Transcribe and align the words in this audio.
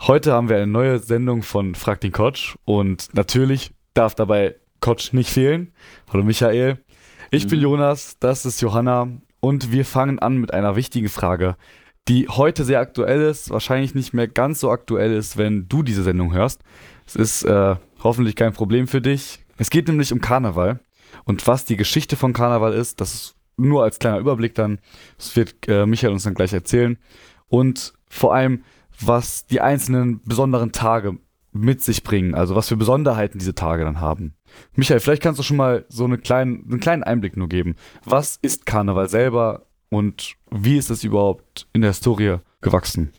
Heute 0.00 0.32
haben 0.32 0.48
wir 0.48 0.56
eine 0.56 0.66
neue 0.66 0.98
Sendung 0.98 1.42
von 1.42 1.74
Frag 1.74 2.00
den 2.00 2.12
Coach 2.12 2.56
und 2.64 3.08
natürlich 3.14 3.72
darf 3.94 4.14
dabei 4.14 4.54
Coach 4.80 5.12
nicht 5.12 5.30
fehlen. 5.30 5.72
Hallo 6.12 6.22
Michael. 6.22 6.78
Ich 7.30 7.46
mhm. 7.46 7.50
bin 7.50 7.60
Jonas, 7.60 8.18
das 8.20 8.44
ist 8.44 8.60
Johanna 8.60 9.08
und 9.40 9.72
wir 9.72 9.84
fangen 9.84 10.18
an 10.18 10.36
mit 10.36 10.52
einer 10.52 10.76
wichtigen 10.76 11.08
Frage, 11.08 11.56
die 12.08 12.28
heute 12.28 12.64
sehr 12.64 12.78
aktuell 12.80 13.22
ist, 13.22 13.50
wahrscheinlich 13.50 13.94
nicht 13.94 14.12
mehr 14.12 14.28
ganz 14.28 14.60
so 14.60 14.70
aktuell 14.70 15.12
ist, 15.12 15.38
wenn 15.38 15.66
du 15.68 15.82
diese 15.82 16.02
Sendung 16.02 16.32
hörst. 16.32 16.62
Es 17.06 17.16
ist 17.16 17.42
äh, 17.44 17.76
hoffentlich 18.04 18.36
kein 18.36 18.52
Problem 18.52 18.86
für 18.86 19.00
dich. 19.00 19.40
Es 19.56 19.70
geht 19.70 19.88
nämlich 19.88 20.12
um 20.12 20.20
Karneval 20.20 20.78
und 21.24 21.46
was 21.46 21.64
die 21.64 21.76
Geschichte 21.76 22.16
von 22.16 22.34
Karneval 22.34 22.74
ist, 22.74 23.00
das 23.00 23.14
ist 23.14 23.36
nur 23.56 23.82
als 23.82 23.98
kleiner 23.98 24.18
Überblick 24.18 24.54
dann. 24.54 24.78
Das 25.16 25.34
wird 25.34 25.54
äh, 25.68 25.86
Michael 25.86 26.12
uns 26.12 26.24
dann 26.24 26.34
gleich 26.34 26.52
erzählen. 26.52 26.98
Und 27.48 27.94
vor 28.08 28.34
allem, 28.34 28.62
was 29.00 29.46
die 29.46 29.60
einzelnen 29.60 30.20
besonderen 30.24 30.72
Tage 30.72 31.18
mit 31.52 31.82
sich 31.82 32.02
bringen, 32.02 32.34
also 32.34 32.54
was 32.54 32.68
für 32.68 32.76
Besonderheiten 32.76 33.38
diese 33.38 33.54
Tage 33.54 33.84
dann 33.84 34.00
haben. 34.00 34.34
Michael, 34.74 35.00
vielleicht 35.00 35.22
kannst 35.22 35.38
du 35.38 35.42
schon 35.42 35.56
mal 35.56 35.84
so 35.88 36.04
eine 36.04 36.18
kleinen, 36.18 36.64
einen 36.70 36.80
kleinen 36.80 37.02
Einblick 37.02 37.36
nur 37.36 37.48
geben. 37.48 37.76
Was 38.04 38.38
ist 38.42 38.66
Karneval 38.66 39.08
selber 39.08 39.66
und 39.88 40.34
wie 40.50 40.76
ist 40.76 40.90
es 40.90 41.04
überhaupt 41.04 41.66
in 41.72 41.80
der 41.80 41.90
Historie 41.90 42.38
gewachsen? 42.60 43.12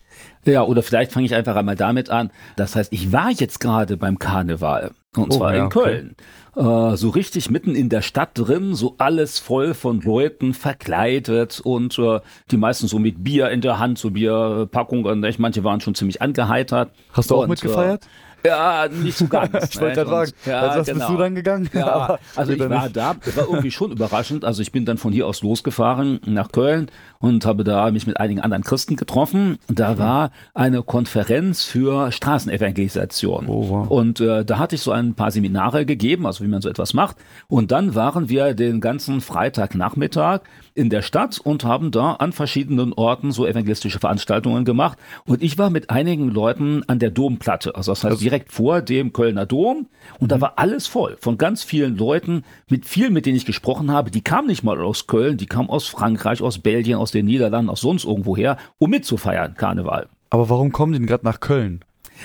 Ja, 0.45 0.63
oder 0.63 0.83
vielleicht 0.83 1.11
fange 1.11 1.25
ich 1.25 1.35
einfach 1.35 1.55
einmal 1.55 1.75
damit 1.75 2.09
an. 2.09 2.31
Das 2.55 2.75
heißt, 2.75 2.91
ich 2.93 3.11
war 3.11 3.31
jetzt 3.31 3.59
gerade 3.59 3.97
beim 3.97 4.19
Karneval 4.19 4.91
und 5.17 5.33
oh, 5.33 5.37
zwar 5.37 5.55
ja, 5.55 5.63
in 5.65 5.69
Köln. 5.69 6.15
Okay 6.17 6.23
äh, 6.57 6.97
so 6.97 7.09
richtig 7.09 7.49
mitten 7.49 7.75
in 7.75 7.89
der 7.89 8.01
Stadt 8.01 8.31
drin, 8.33 8.73
so 8.73 8.95
alles 8.97 9.39
voll 9.39 9.73
von 9.73 10.01
Leuten 10.01 10.53
verkleidet 10.53 11.61
und 11.63 11.97
äh, 11.99 12.19
die 12.51 12.57
meisten 12.57 12.87
so 12.87 12.99
mit 12.99 13.23
Bier 13.23 13.51
in 13.51 13.61
der 13.61 13.79
Hand, 13.79 13.99
so 13.99 14.11
Bierpackungen. 14.11 15.25
Manche 15.37 15.63
waren 15.63 15.81
schon 15.81 15.95
ziemlich 15.95 16.21
angeheitert. 16.21 16.91
Hast 17.13 17.29
du 17.29 17.35
auch 17.35 17.43
und, 17.43 17.49
mitgefeiert? 17.49 18.03
Äh, 18.03 18.07
ja, 18.45 18.87
nicht 18.87 19.17
so 19.17 19.27
ganz. 19.29 19.75
ich 19.75 19.81
wollte 19.81 20.05
gerade 20.05 20.09
sagen, 20.09 20.31
ja, 20.45 20.59
also 20.61 20.79
was 20.79 20.87
genau. 20.87 20.99
bist 20.99 21.09
du 21.09 21.17
dann 21.17 21.35
gegangen? 21.35 21.69
Ja, 21.73 22.19
also 22.35 22.53
ich 22.53 22.59
war 22.59 22.89
da, 22.89 23.15
war 23.35 23.47
irgendwie 23.47 23.71
schon 23.71 23.91
überraschend. 23.91 24.45
Also 24.45 24.61
ich 24.61 24.71
bin 24.71 24.85
dann 24.85 24.97
von 24.97 25.11
hier 25.13 25.27
aus 25.27 25.41
losgefahren 25.41 26.19
nach 26.25 26.51
Köln 26.51 26.89
und 27.19 27.45
habe 27.45 27.63
da 27.63 27.89
mich 27.91 28.07
mit 28.07 28.19
einigen 28.19 28.41
anderen 28.41 28.63
Christen 28.63 28.95
getroffen. 28.95 29.57
Da 29.67 29.93
mhm. 29.93 29.99
war 29.99 30.31
eine 30.53 30.83
Konferenz 30.83 31.63
für 31.63 32.11
Straßenevangelisation. 32.11 33.47
Oh, 33.47 33.69
wow. 33.69 33.89
Und 33.89 34.19
äh, 34.19 34.45
da 34.45 34.59
hatte 34.59 34.75
ich 34.75 34.81
so 34.81 34.91
ein 34.91 35.15
paar 35.15 35.31
Seminare 35.31 35.85
gegeben, 35.85 36.25
also 36.25 36.43
wie 36.43 36.47
man 36.49 36.61
so 36.61 36.69
etwas 36.69 36.93
macht. 36.93 37.17
Und 37.47 37.71
dann 37.71 37.95
waren 37.95 38.29
wir 38.29 38.53
den 38.53 38.81
ganzen 38.81 39.21
Freitagnachmittag 39.21 40.41
in 40.77 40.91
der 40.91 41.01
Stadt 41.01 41.39
und 41.39 41.65
haben 41.65 41.89
da 41.89 42.13
an 42.13 42.31
verschiedenen 42.31 42.93
Orten 42.93 43.31
so 43.31 43.47
evangelistische 43.47 43.99
Veranstaltungen 43.99 44.63
gemacht. 44.63 44.99
Und 45.25 45.41
ich 45.41 45.57
war 45.57 45.71
mit 45.71 45.89
einigen 45.89 46.29
Leuten 46.29 46.83
an 46.87 46.99
der 46.99 47.09
Domplatte, 47.09 47.75
also 47.75 47.91
das 47.91 48.03
heißt 48.03 48.11
also 48.11 48.23
direkt 48.23 48.51
vor 48.51 48.81
dem 48.81 49.11
Kölner 49.11 49.47
Dom. 49.47 49.87
Und 50.19 50.23
mhm. 50.23 50.27
da 50.27 50.41
war 50.41 50.53
alles 50.57 50.85
voll 50.85 51.17
von 51.19 51.37
ganz 51.37 51.63
vielen 51.63 51.97
Leuten, 51.97 52.43
mit 52.69 52.85
vielen, 52.85 53.13
mit 53.13 53.25
denen 53.25 53.37
ich 53.37 53.45
gesprochen 53.45 53.91
habe. 53.91 54.11
Die 54.11 54.21
kamen 54.21 54.47
nicht 54.47 54.63
mal 54.63 54.79
aus 54.79 55.07
Köln, 55.07 55.37
die 55.37 55.47
kamen 55.47 55.69
aus 55.69 55.87
Frankreich, 55.87 56.43
aus 56.43 56.59
Belgien, 56.59 56.99
aus 56.99 57.11
den 57.11 57.25
Niederlanden, 57.25 57.71
aus 57.71 57.81
sonst 57.81 58.05
irgendwoher, 58.05 58.57
um 58.77 58.91
mitzufeiern, 58.91 59.55
Karneval. 59.55 60.07
Aber 60.29 60.49
warum 60.49 60.71
kommen 60.71 60.93
die 60.93 60.99
denn 60.99 61.07
gerade 61.07 61.25
nach 61.25 61.39
Köln? 61.39 61.81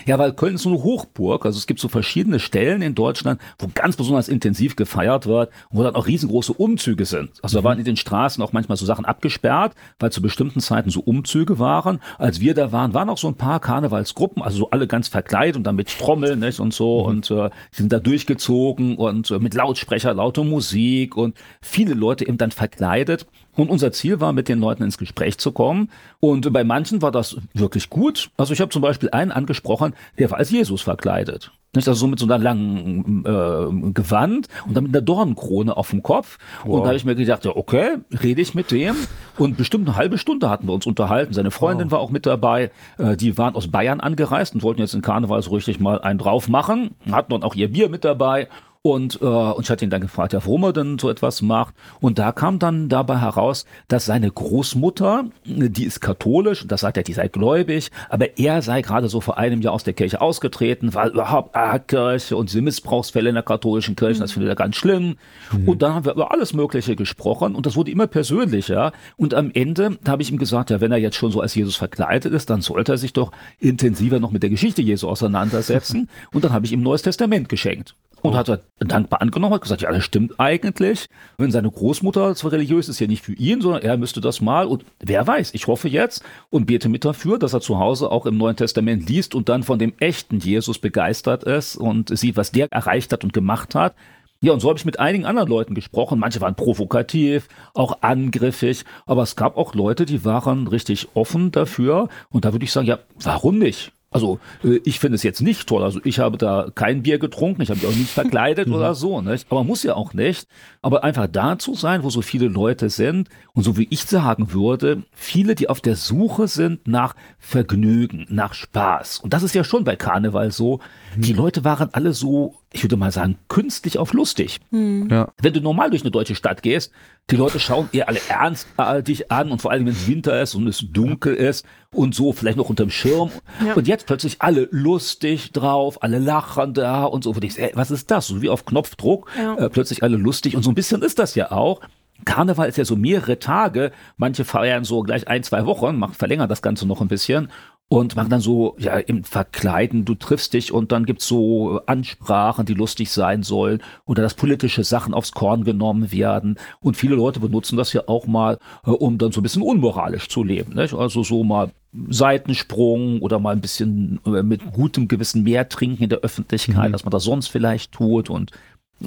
Ja, 0.07 0.19
weil 0.19 0.33
Köln 0.33 0.55
ist 0.55 0.63
so 0.63 0.71
eine 0.71 0.83
Hochburg. 0.83 1.47
Also 1.47 1.59
es 1.59 1.67
gibt 1.67 1.81
so 1.81 1.89
verschiedene 1.89 2.41
Stellen 2.41 2.83
in 2.83 2.95
Deutschland, 2.95 3.41
wo 3.59 3.69
ganz 3.73 3.97
besonders 3.97 4.29
intensiv 4.29 4.77
gefeiert 4.77 5.27
wird, 5.27 5.51
wo 5.71 5.83
dann 5.83 5.95
auch 5.95 6.07
riesengroße 6.07 6.53
Umzüge 6.53 7.05
sind. 7.05 7.31
Also 7.43 7.59
mhm. 7.59 7.63
da 7.63 7.69
waren 7.69 7.79
in 7.79 7.85
den 7.85 7.97
Straßen 7.97 8.43
auch 8.43 8.53
manchmal 8.53 8.77
so 8.77 8.87
Sachen 8.87 9.05
abgesperrt, 9.05 9.75
weil 9.99 10.13
zu 10.13 10.23
bestimmten 10.23 10.61
Zeiten 10.61 10.91
so 10.91 11.01
Umzüge 11.01 11.59
waren. 11.59 12.01
Als 12.19 12.41
wir 12.41 12.55
da 12.55 12.73
waren, 12.73 12.95
waren 12.95 13.09
auch 13.09 13.19
so 13.19 13.29
ein 13.29 13.37
paar 13.37 13.61
Karnevalsgruppen, 13.61 14.43
also 14.43 14.59
so 14.59 14.71
alle 14.71 14.87
ganz 14.87 15.09
verkleidet 15.09 15.57
und 15.57 15.65
dann 15.65 15.77
mit 15.77 15.89
Trommeln 15.99 16.39
nicht, 16.39 16.61
und 16.61 16.73
so 16.73 17.03
mhm. 17.03 17.07
und 17.07 17.31
äh, 17.31 17.51
sind 17.71 17.93
da 17.93 17.99
durchgezogen 17.99 18.97
und 18.97 19.31
äh, 19.31 19.39
mit 19.39 19.55
Lautsprecher, 19.55 20.15
lauter 20.15 20.45
Musik 20.45 21.17
und 21.17 21.37
viele 21.61 21.95
Leute 21.95 22.27
eben 22.27 22.39
dann 22.39 22.51
verkleidet. 22.51 23.27
Und 23.55 23.69
unser 23.69 23.93
Ziel 23.93 24.21
war, 24.21 24.33
mit 24.33 24.49
den 24.49 24.61
Leuten 24.61 24.83
ins 24.83 24.97
Gespräch 24.97 25.39
zu 25.39 25.53
kommen. 25.53 25.91
Und 26.21 26.51
bei 26.53 26.65
manchen 26.65 27.03
war 27.03 27.11
das 27.11 27.37
wirklich 27.53 27.91
gut. 27.91 28.31
Also 28.37 28.53
ich 28.53 28.61
habe 28.61 28.71
zum 28.71 28.83
Beispiel 28.83 29.11
einen 29.11 29.31
angesprochen, 29.31 29.95
der 30.19 30.31
war 30.31 30.39
als 30.39 30.51
Jesus 30.51 30.83
verkleidet. 30.83 31.53
Nicht? 31.75 31.89
Also 31.89 32.01
so 32.01 32.07
mit 32.07 32.19
so 32.19 32.27
einer 32.27 32.39
langen 32.39 33.25
äh, 33.25 33.93
Gewand 33.93 34.49
und 34.67 34.77
dann 34.77 34.85
mit 34.85 34.95
einer 34.95 35.03
Dornenkrone 35.03 35.75
auf 35.77 35.91
dem 35.91 36.03
Kopf. 36.03 36.39
Wow. 36.65 36.75
Und 36.75 36.81
da 36.83 36.87
habe 36.89 36.97
ich 36.97 37.05
mir 37.05 37.15
gedacht, 37.15 37.45
ja, 37.45 37.57
okay, 37.57 37.97
rede 38.23 38.43
ich 38.43 38.55
mit 38.55 38.71
dem. 38.71 38.95
Und 39.39 39.57
bestimmt 39.57 39.89
eine 39.89 39.97
halbe 39.97 40.19
Stunde 40.19 40.51
hatten 40.51 40.67
wir 40.67 40.73
uns 40.73 40.87
unterhalten. 40.87 41.33
Seine 41.33 41.51
Freundin 41.51 41.87
wow. 41.87 41.93
war 41.93 42.01
auch 42.01 42.11
mit 42.11 42.27
dabei. 42.27 42.71
Äh, 42.99 43.17
die 43.17 43.39
waren 43.39 43.55
aus 43.55 43.69
Bayern 43.69 44.01
angereist 44.01 44.55
und 44.55 44.63
wollten 44.63 44.81
jetzt 44.81 44.95
in 44.95 45.03
Karneval 45.03 45.43
so 45.43 45.51
richtig 45.53 45.81
mal 45.81 46.01
einen 46.01 46.19
drauf 46.19 46.49
machen. 46.49 46.91
Hatten 47.11 47.33
dann 47.33 47.43
auch 47.43 47.55
ihr 47.55 47.73
Bier 47.73 47.89
mit 47.89 48.05
dabei. 48.05 48.49
Und, 48.85 49.21
äh, 49.23 49.25
und 49.27 49.63
ich 49.63 49.71
hatte 49.71 49.85
ihn 49.85 49.91
dann 49.91 50.01
gefragt, 50.01 50.33
ja, 50.33 50.45
warum 50.45 50.65
er 50.65 50.73
denn 50.73 50.99
so 50.99 51.09
etwas 51.09 51.41
macht. 51.41 51.73
Und 52.01 52.19
da 52.19 52.33
kam 52.33 52.59
dann 52.59 52.89
dabei 52.89 53.19
heraus, 53.19 53.65
dass 53.87 54.07
seine 54.07 54.29
Großmutter, 54.29 55.27
die 55.45 55.85
ist 55.85 56.01
katholisch, 56.01 56.63
und 56.63 56.73
das 56.73 56.81
sagt 56.81 56.97
er, 56.97 57.05
die 57.05 57.13
sei 57.13 57.29
gläubig, 57.29 57.93
aber 58.09 58.39
er 58.39 58.61
sei 58.61 58.83
gerade 58.83 59.09
so 59.09 59.21
vor 59.21 59.39
einem 59.39 59.61
Jahr 59.61 59.73
aus 59.73 59.85
der 59.85 59.93
Kirche 59.93 60.21
ausgetreten, 60.21 60.95
weil 60.95 61.11
überhaupt 61.11 61.55
ah, 61.55 61.79
Kirche 61.79 62.37
und 62.37 62.49
diese 62.49 62.61
Missbrauchsfälle 62.61 63.29
in 63.29 63.37
der 63.37 63.45
katholischen 63.45 63.95
Kirche, 63.95 64.19
das 64.19 64.33
findet 64.33 64.49
er 64.49 64.57
ganz 64.57 64.75
schlimm. 64.75 65.15
Mhm. 65.53 65.69
Und 65.69 65.83
dann 65.83 65.95
haben 65.95 66.05
wir 66.05 66.15
über 66.15 66.33
alles 66.33 66.53
Mögliche 66.53 66.97
gesprochen 66.97 67.55
und 67.55 67.67
das 67.67 67.77
wurde 67.77 67.93
immer 67.93 68.09
persönlicher. 68.09 68.91
Und 69.17 69.33
am 69.33 69.53
Ende 69.55 69.97
habe 70.09 70.23
ich 70.23 70.33
ihm 70.33 70.39
gesagt, 70.39 70.71
ja, 70.71 70.81
wenn 70.81 70.91
er 70.91 70.99
jetzt 70.99 71.15
schon 71.15 71.31
so 71.31 71.41
als 71.41 71.55
Jesus 71.55 71.77
verkleidet 71.77 72.33
ist, 72.33 72.51
dann 72.51 72.63
sollte 72.63 72.95
er 72.95 72.99
sich 72.99 73.13
doch 73.13 73.31
intensiver 73.61 74.19
noch 74.19 74.33
mit 74.33 74.43
der 74.43 74.51
Geschichte 74.51 74.83
Jesu 74.83 75.07
auseinandersetzen. 75.09 76.09
und 76.33 76.43
dann 76.43 76.53
habe 76.53 76.67
ich 76.67 76.73
ihm 76.73 76.81
ein 76.81 76.83
Neues 76.83 77.03
Testament 77.03 77.49
geschenkt. 77.49 77.95
Und 78.23 78.37
hat 78.37 78.49
er 78.49 78.61
dankbar 78.79 79.21
angenommen, 79.21 79.55
hat 79.55 79.63
gesagt, 79.63 79.83
ja, 79.83 79.91
das 79.91 80.05
stimmt 80.05 80.39
eigentlich. 80.39 81.07
Wenn 81.39 81.51
seine 81.51 81.71
Großmutter 81.71 82.37
zwar 82.37 82.53
religiös 82.53 82.89
ist, 82.89 83.01
ja 83.01 83.09
nicht 83.09 83.25
für 83.25 83.33
ihn, 83.33 83.61
sondern 83.61 83.83
er 83.83 83.97
müsste 83.97 84.21
das 84.21 84.41
mal. 84.41 84.67
Und 84.67 84.85
wer 85.01 85.27
weiß, 85.27 85.55
ich 85.55 85.67
hoffe 85.67 85.89
jetzt 85.89 86.23
und 86.49 86.67
bete 86.67 86.89
mit 86.89 87.05
dafür, 87.05 87.39
dass 87.39 87.53
er 87.53 87.61
zu 87.61 87.81
Hause 87.81 88.13
auch 88.13 88.25
im 88.27 88.39
Neuen 88.39 88.55
Testament 88.55 89.09
liest 89.09 89.35
und 89.35 89.49
dann 89.49 89.65
von 89.65 89.81
dem 89.81 89.93
echten 89.99 90.39
Jesus 90.39 90.79
begeistert 90.79 91.43
ist 91.43 91.77
und 91.77 92.17
sieht, 92.17 92.37
was 92.37 92.53
der 92.53 92.71
erreicht 92.71 93.13
hat 93.13 93.25
und 93.25 93.33
gemacht 93.33 93.75
hat. 93.75 93.95
Ja, 94.41 94.53
und 94.53 94.61
so 94.61 94.69
habe 94.69 94.79
ich 94.79 94.85
mit 94.85 94.99
einigen 94.99 95.25
anderen 95.25 95.49
Leuten 95.49 95.75
gesprochen. 95.75 96.19
Manche 96.19 96.41
waren 96.41 96.57
provokativ, 96.57 97.49
auch 97.75 98.03
angriffig, 98.03 98.85
aber 99.07 99.23
es 99.23 99.37
gab 99.37 99.57
auch 99.57 99.75
Leute, 99.75 100.05
die 100.05 100.25
waren 100.25 100.67
richtig 100.67 101.09
offen 101.15 101.53
dafür. 101.53 102.09
Und 102.29 102.45
da 102.45 102.53
würde 102.53 102.65
ich 102.65 102.73
sagen, 102.73 102.87
ja, 102.87 102.99
warum 103.21 103.59
nicht? 103.59 103.93
Also 104.13 104.39
äh, 104.63 104.81
ich 104.85 105.01
finde 105.01 105.17
es 105.17 105.23
jetzt 105.23 105.43
nicht 105.43 105.67
toll. 105.67 105.83
Also 105.83 106.01
ich 106.05 106.19
habe 106.19 106.39
da 106.39 106.69
kein 106.75 107.03
Bier 107.03 107.19
getrunken, 107.19 107.63
ich 107.63 107.71
habe 107.71 107.81
mich 107.81 107.89
auch 107.89 107.97
nicht 107.97 108.11
verkleidet 108.11 108.69
oder 108.71 108.91
mhm. 108.91 108.95
so. 108.95 109.21
Nicht? 109.23 109.47
Aber 109.51 109.65
muss 109.65 109.83
ja 109.83 109.95
auch 109.95 110.15
nicht. 110.15 110.47
Aber 110.83 111.05
einfach 111.05 111.27
da 111.27 111.59
zu 111.59 111.75
sein, 111.75 112.03
wo 112.03 112.11
so 112.11 112.23
viele 112.23 112.49
Leute 112.49 112.91
sind 112.91 113.29
und 113.55 113.63
so 113.63 113.77
wie 113.77 113.89
ich 113.91 114.05
sagen 114.05 114.53
würde, 114.53 115.03
viele, 115.13 115.55
die 115.55 115.69
auf 115.69 115.81
der 115.81 115.97
Suche 115.97 116.49
sind 116.49 116.87
nach 116.87 117.15
Vergnügen, 117.39 118.27
nach 118.29 118.55
Spaß. 118.55 119.19
Und 119.19 119.33
das 119.33 119.43
ist 119.43 119.55
ja 119.55 119.65
schon 119.65 119.85
bei 119.85 119.97
Karneval 119.97 120.53
so. 120.53 120.81
Die 121.17 121.33
mhm. 121.33 121.39
Leute 121.39 121.65
waren 121.65 121.89
alle 121.93 122.13
so, 122.13 122.57
ich 122.73 122.83
würde 122.83 122.97
mal 122.97 123.13
sagen, 123.13 123.39
künstlich 123.49 123.99
auf 123.99 124.13
lustig. 124.13 124.61
Mhm. 124.71 125.09
Ja. 125.11 125.33
Wenn 125.41 125.53
du 125.53 125.61
normal 125.61 125.91
durch 125.91 126.03
eine 126.03 126.11
deutsche 126.11 126.35
Stadt 126.35 126.63
gehst, 126.63 126.93
die 127.31 127.37
Leute 127.37 127.61
schauen 127.61 127.89
eher 127.93 128.09
alle 128.09 128.21
ernst 128.29 128.69
dich 129.07 129.31
an 129.31 129.51
und 129.51 129.63
vor 129.63 129.71
allem, 129.71 129.87
wenn 129.87 129.93
es 129.93 130.07
Winter 130.07 130.41
ist 130.41 130.55
und 130.55 130.67
es 130.67 130.85
dunkel 130.91 131.35
ist 131.35 131.65
und 131.95 132.15
so, 132.15 132.33
vielleicht 132.33 132.57
noch 132.57 132.69
unterm 132.69 132.91
Schirm. 132.91 133.31
Ja. 133.65 133.75
Und 133.75 133.87
jetzt 133.87 134.07
plötzlich 134.07 134.37
alle 134.41 134.69
lustig 134.71 135.53
drauf, 135.53 136.03
alle 136.03 136.19
lachen 136.19 136.75
da 136.75 137.05
und 137.05 137.25
so. 137.25 137.31
Und 137.31 137.45
ich, 137.45 137.59
ey, 137.59 137.73
was 137.75 137.91
ist 137.91 138.11
das? 138.11 138.27
So 138.27 138.43
wie 138.43 138.49
auf 138.49 138.65
Knopfdruck, 138.65 139.31
ja. 139.37 139.55
äh, 139.57 139.71
plötzlich 139.71 140.03
alle 140.03 140.17
lustig. 140.17 140.57
Und 140.57 140.63
so 140.63 140.71
ein 140.71 140.75
bisschen 140.75 141.03
ist 141.03 141.19
das 141.19 141.35
ja 141.35 141.53
auch. 141.53 141.81
Karneval 142.25 142.69
ist 142.69 142.79
ja 142.79 142.85
so 142.85 142.97
mehrere 142.97 143.39
Tage. 143.39 143.93
Manche 144.17 144.45
feiern 144.45 144.85
so 144.85 145.03
gleich 145.03 145.29
ein, 145.29 145.43
zwei 145.43 145.67
Wochen, 145.67 145.97
machen, 145.97 146.15
verlängern 146.15 146.49
das 146.49 146.63
Ganze 146.63 146.87
noch 146.87 147.01
ein 147.01 147.09
bisschen 147.09 147.49
und 147.93 148.17
machen 148.17 148.31
dann 148.31 148.41
so, 148.41 148.75
ja, 148.79 148.95
im 148.97 149.23
Verkleiden, 149.23 150.07
du 150.07 150.15
triffst 150.15 150.55
dich 150.55 150.73
und 150.73 150.93
dann 150.93 151.05
gibt's 151.05 151.29
so 151.29 151.83
Ansprachen, 151.85 152.65
die 152.65 152.73
lustig 152.73 153.11
sein 153.11 153.43
sollen 153.43 153.83
oder 154.07 154.23
dass 154.23 154.33
politische 154.33 154.83
Sachen 154.83 155.13
aufs 155.13 155.33
Korn 155.33 155.63
genommen 155.65 156.11
werden. 156.11 156.59
Und 156.81 156.97
viele 156.97 157.17
Leute 157.17 157.39
benutzen 157.39 157.77
das 157.77 157.93
ja 157.93 158.05
auch 158.07 158.27
mal, 158.27 158.59
äh, 158.87 158.91
um 158.91 159.19
dann 159.19 159.31
so 159.33 159.41
ein 159.41 159.43
bisschen 159.43 159.61
unmoralisch 159.61 160.31
zu 160.31 160.43
leben. 160.43 160.73
Nicht? 160.75 160.95
Also 160.95 161.23
so 161.23 161.45
mal 161.45 161.71
Seitensprung 162.09 163.21
oder 163.21 163.39
mal 163.39 163.51
ein 163.55 163.61
bisschen 163.61 164.21
äh, 164.25 164.43
mit 164.43 164.73
gutem 164.73 165.07
Gewissen 165.07 165.43
mehr 165.43 165.69
trinken 165.69 166.05
in 166.05 166.09
der 166.09 166.21
Öffentlichkeit, 166.21 166.89
Mhm. 166.89 166.95
als 166.95 167.05
man 167.05 167.11
das 167.11 167.25
sonst 167.25 167.49
vielleicht 167.49 167.93
tut. 167.93 168.31
Und 168.31 168.53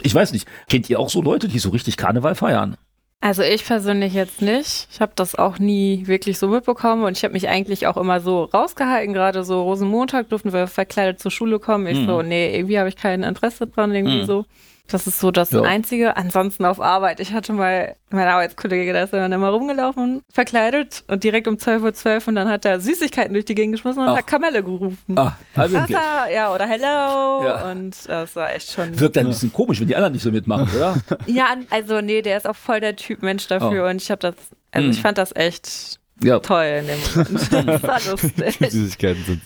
ich 0.04 0.14
weiß 0.14 0.32
nicht, 0.32 0.48
kennt 0.70 0.92
ihr 0.92 1.00
auch 1.00 1.10
so 1.10 1.24
Leute, 1.24 1.48
die 1.48 1.58
so 1.58 1.72
richtig 1.72 1.98
Karneval 1.98 2.36
feiern? 2.36 2.78
Also 3.22 3.42
ich 3.42 3.66
persönlich 3.66 4.14
jetzt 4.14 4.42
nicht. 4.42 4.88
Ich 4.92 5.02
habe 5.02 5.14
das 5.16 5.36
auch 5.36 5.58
nie 5.58 6.06
wirklich 6.06 6.38
so 6.38 6.48
mitbekommen 6.48 7.04
und 7.04 7.18
ich 7.18 7.24
habe 7.24 7.34
mich 7.34 7.48
eigentlich 7.50 7.88
auch 7.88 7.98
immer 7.98 8.20
so 8.20 8.44
rausgehalten. 8.44 9.14
Gerade 9.14 9.44
so 9.44 9.64
Rosenmontag 9.64 10.30
durften 10.30 10.54
wir 10.54 10.68
verkleidet 10.68 11.20
zur 11.20 11.32
Schule 11.32 11.60
kommen. 11.60 11.88
Ich 11.88 12.00
Mhm. 12.00 12.06
so, 12.06 12.22
nee, 12.22 12.56
irgendwie 12.56 12.78
habe 12.78 12.90
ich 12.90 12.96
kein 12.96 13.24
Interesse 13.24 13.66
dran, 13.68 13.96
irgendwie 13.96 14.22
Mhm. 14.22 14.26
so. 14.26 14.46
Das 14.88 15.08
ist 15.08 15.20
so 15.20 15.32
das 15.32 15.50
Ja. 15.52 15.62
Einzige. 15.64 16.16
Ansonsten 16.16 16.64
auf 16.64 16.80
Arbeit. 16.80 17.20
Ich 17.20 17.34
hatte 17.34 17.54
mal, 17.54 17.96
mein 18.12 18.28
Arbeitskollege, 18.28 18.94
der 18.94 19.06
ist 19.06 19.14
dann 19.14 19.32
immer 19.32 19.50
rumgelaufen, 19.50 20.22
verkleidet 20.32 21.04
und 21.08 21.24
direkt 21.24 21.48
um 21.48 21.56
12.12 21.56 22.22
Uhr 22.22 22.28
und 22.28 22.36
dann 22.36 22.48
hat 22.50 22.66
er 22.66 22.80
Süßigkeiten 22.80 23.34
durch 23.34 23.46
die 23.46 23.56
Gegend 23.56 23.74
geschmissen 23.76 24.04
und 24.04 24.10
Ach. 24.10 24.18
hat 24.18 24.28
Kamelle 24.28 24.62
gerufen. 24.64 24.98
Ah, 25.18 25.34
also 25.56 25.78
okay. 25.80 25.96
Ja, 26.34 26.54
oder 26.54 26.68
Hello. 26.68 27.46
Ja. 27.46 27.72
Und 27.72 27.96
das 28.08 28.36
war 28.36 28.54
echt 28.54 28.72
schon. 28.72 29.00
Wirkt 29.00 29.18
ein 29.18 29.28
bisschen 29.28 29.52
komisch, 29.52 29.80
wenn 29.80 29.88
die 29.88 29.96
anderen 29.96 30.14
nicht 30.14 30.22
so 30.24 30.32
mitmachen, 30.32 30.70
oder? 30.76 30.96
Ja, 31.26 31.48
also 31.72 32.02
nee, 32.02 32.22
der 32.22 32.38
ist 32.38 32.48
auch 32.48 32.56
voll 32.56 32.80
der 32.80 32.96
Typ 32.96 33.24
Mensch 33.24 33.48
dafür 33.48 33.88
und 33.90 34.02
ich 34.02 34.12
habe 34.12 34.20
das, 34.20 34.36
also 34.72 34.86
Mhm. 34.88 34.94
ich 34.94 35.02
fand 35.02 35.18
das 35.18 35.36
echt 35.36 36.00
ja. 36.24 36.40
toll 36.40 36.64
in 36.82 36.88
dem 36.88 37.00
Moment. 37.16 37.52
Das 37.82 37.84
war 37.84 38.12
lustig. 38.12 38.72
Süßigkeiten 38.72 39.24
sind. 39.26 39.42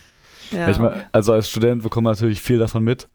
Ja. 0.51 0.67
Ich 0.69 0.79
mein, 0.79 1.05
also 1.11 1.31
als 1.33 1.49
Student 1.49 1.83
bekommt 1.83 2.05
man 2.05 2.13
natürlich 2.13 2.41
viel 2.41 2.57
davon 2.57 2.83
mit. 2.83 3.07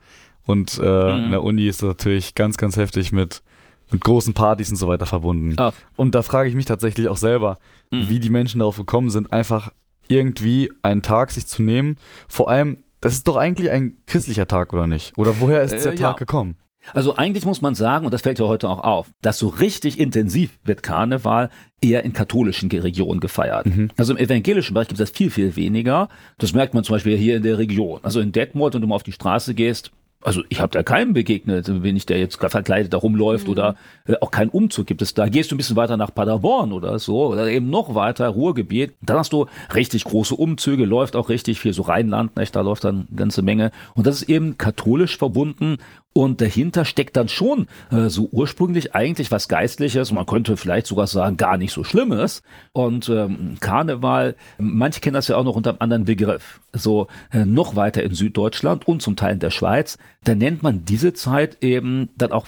Und 0.47 0.79
äh, 0.83 0.83
Mhm. 1.13 1.25
in 1.25 1.31
der 1.31 1.43
Uni 1.43 1.67
ist 1.67 1.83
das 1.83 1.89
natürlich 1.89 2.35
ganz, 2.35 2.57
ganz 2.57 2.77
heftig 2.77 3.13
mit, 3.13 3.43
mit 3.91 4.01
großen 4.03 4.35
Partys 4.35 4.71
und 4.71 4.77
so 4.77 4.89
weiter 4.89 5.07
verbunden. 5.07 5.55
Ah. 5.59 5.73
Und 5.97 6.15
da 6.15 6.23
frage 6.23 6.49
ich 6.49 6.55
mich 6.55 6.67
tatsächlich 6.67 7.09
auch 7.09 7.17
selber, 7.17 7.59
Mhm. 7.91 8.09
wie 8.09 8.19
die 8.21 8.31
Menschen 8.31 8.59
darauf 8.59 8.77
gekommen 8.77 9.11
sind, 9.11 9.33
einfach 9.33 9.71
irgendwie 10.09 10.71
einen 10.83 11.03
Tag 11.03 11.31
sich 11.31 11.47
zu 11.47 11.63
nehmen. 11.63 11.97
Vor 12.29 12.51
allem, 12.51 12.79
das 13.01 13.15
ist 13.15 13.27
doch 13.29 13.37
eigentlich 13.37 13.71
ein 13.71 13.97
christlicher 14.07 14.47
Tag, 14.47 14.73
oder 14.73 14.87
nicht? 14.87 15.17
Oder 15.17 15.35
woher 15.41 15.63
ist 15.63 15.73
Äh, 15.73 15.81
der 15.83 15.95
ja. 15.95 15.99
Tag 16.11 16.19
gekommen? 16.19 16.57
Also 16.93 17.17
eigentlich 17.17 17.47
muss 17.47 17.63
man 17.63 17.75
sagen, 17.75 18.05
und 18.05 18.13
das 18.13 18.21
fällt 18.21 18.39
ja 18.39 18.45
heute 18.45 18.69
auch 18.69 18.81
auf, 18.85 19.11
dass 19.23 19.39
so 19.39 19.49
richtig 19.49 19.99
intensiv 19.99 20.59
wird 20.65 20.83
Karneval 20.83 21.49
eher 21.81 22.05
in 22.05 22.13
katholischen 22.13 22.71
Regionen 22.71 23.21
gefeiert. 23.21 23.65
Mhm. 23.65 23.91
Also 23.97 24.13
im 24.13 24.19
evangelischen 24.19 24.75
Bereich 24.75 24.89
gibt 24.89 25.01
es 25.01 25.09
das 25.11 25.17
viel, 25.17 25.31
viel 25.31 25.57
weniger. 25.57 26.11
Das 26.37 26.53
merkt 26.53 26.75
man 26.75 26.85
zum 26.85 26.97
Beispiel 26.97 27.17
hier 27.17 27.37
in 27.39 27.43
der 27.43 27.57
Region. 27.57 28.01
Also 28.03 28.21
in 28.21 28.33
Detmold, 28.33 28.75
wenn 28.75 28.83
du 28.83 28.87
mal 28.87 28.97
auf 28.97 29.03
die 29.03 29.13
Straße 29.13 29.55
gehst, 29.55 29.93
also 30.25 30.43
ich 30.49 30.61
habe 30.61 30.73
da 30.73 30.83
keinem 30.83 31.13
begegnet, 31.13 31.67
wenn 31.69 31.97
ich 31.97 32.07
der 32.07 32.19
jetzt 32.19 32.37
verkleidet 32.37 32.93
da 32.93 32.97
rumläuft 32.97 33.49
oder 33.49 33.77
äh, 34.07 34.15
auch 34.21 34.31
keinen 34.31 34.49
Umzug 34.49 34.87
gibt 34.87 35.03
es 35.03 35.15
da. 35.15 35.29
Gehst 35.29 35.51
du 35.51 35.55
ein 35.55 35.59
bisschen 35.59 35.77
weiter 35.77 35.97
nach 35.97 36.15
Paderborn 36.15 36.73
oder 36.73 36.99
so 36.99 37.27
oder 37.27 37.47
eben 37.49 37.71
noch 37.71 37.95
weiter, 37.95 38.29
Ruhrgebiet, 38.29 38.95
dann 39.03 39.19
hast 39.19 39.33
du 39.33 39.47
richtig 39.75 40.05
große 40.05 40.35
Umzüge, 40.35 40.87
läuft 40.87 41.15
auch 41.15 41.29
richtig 41.29 41.61
viel, 41.61 41.75
so 41.75 41.83
Rheinland, 41.83 42.37
nicht? 42.37 42.57
da 42.57 42.63
läuft 42.63 42.85
dann 42.85 43.07
eine 43.09 43.17
ganze 43.17 43.43
Menge. 43.43 43.71
Und 43.95 44.07
das 44.07 44.23
ist 44.23 44.29
eben 44.29 44.57
katholisch 44.57 45.17
verbunden 45.19 45.77
und 46.15 46.41
dahinter 46.41 46.85
steckt 46.85 47.17
dann 47.17 47.29
schon 47.29 47.67
äh, 47.91 48.09
so 48.09 48.29
ursprünglich 48.31 48.95
eigentlich 48.95 49.33
was 49.33 49.49
Geistliches, 49.49 50.13
man 50.13 50.27
könnte 50.27 50.57
vielleicht 50.57 50.87
sogar 50.87 51.09
sagen, 51.09 51.37
gar 51.37 51.59
nicht 51.59 51.73
so 51.73 51.83
Schlimmes. 51.83 52.43
Und 52.73 53.09
ähm, 53.09 53.57
Karneval, 53.61 54.37
manche 54.59 55.01
kennen 55.01 55.15
das 55.15 55.29
ja 55.29 55.37
auch 55.37 55.45
noch 55.45 55.57
unter 55.57 55.71
einem 55.71 55.81
anderen 55.81 56.05
Begriff. 56.05 56.61
So 56.73 57.09
äh, 57.33 57.45
noch 57.45 57.75
weiter 57.75 58.05
in 58.05 58.15
Süddeutschland 58.15 58.87
und 58.87 59.03
zum 59.03 59.17
Teil 59.17 59.35
in 59.35 59.41
der 59.41 59.51
Schweiz, 59.51 59.99
da 60.23 60.37
nennt 60.37 60.63
man 60.63 60.85
diese 60.85 61.13
Zeit 61.15 61.59
eben 61.63 62.09
dann 62.17 62.31
auch 62.31 62.47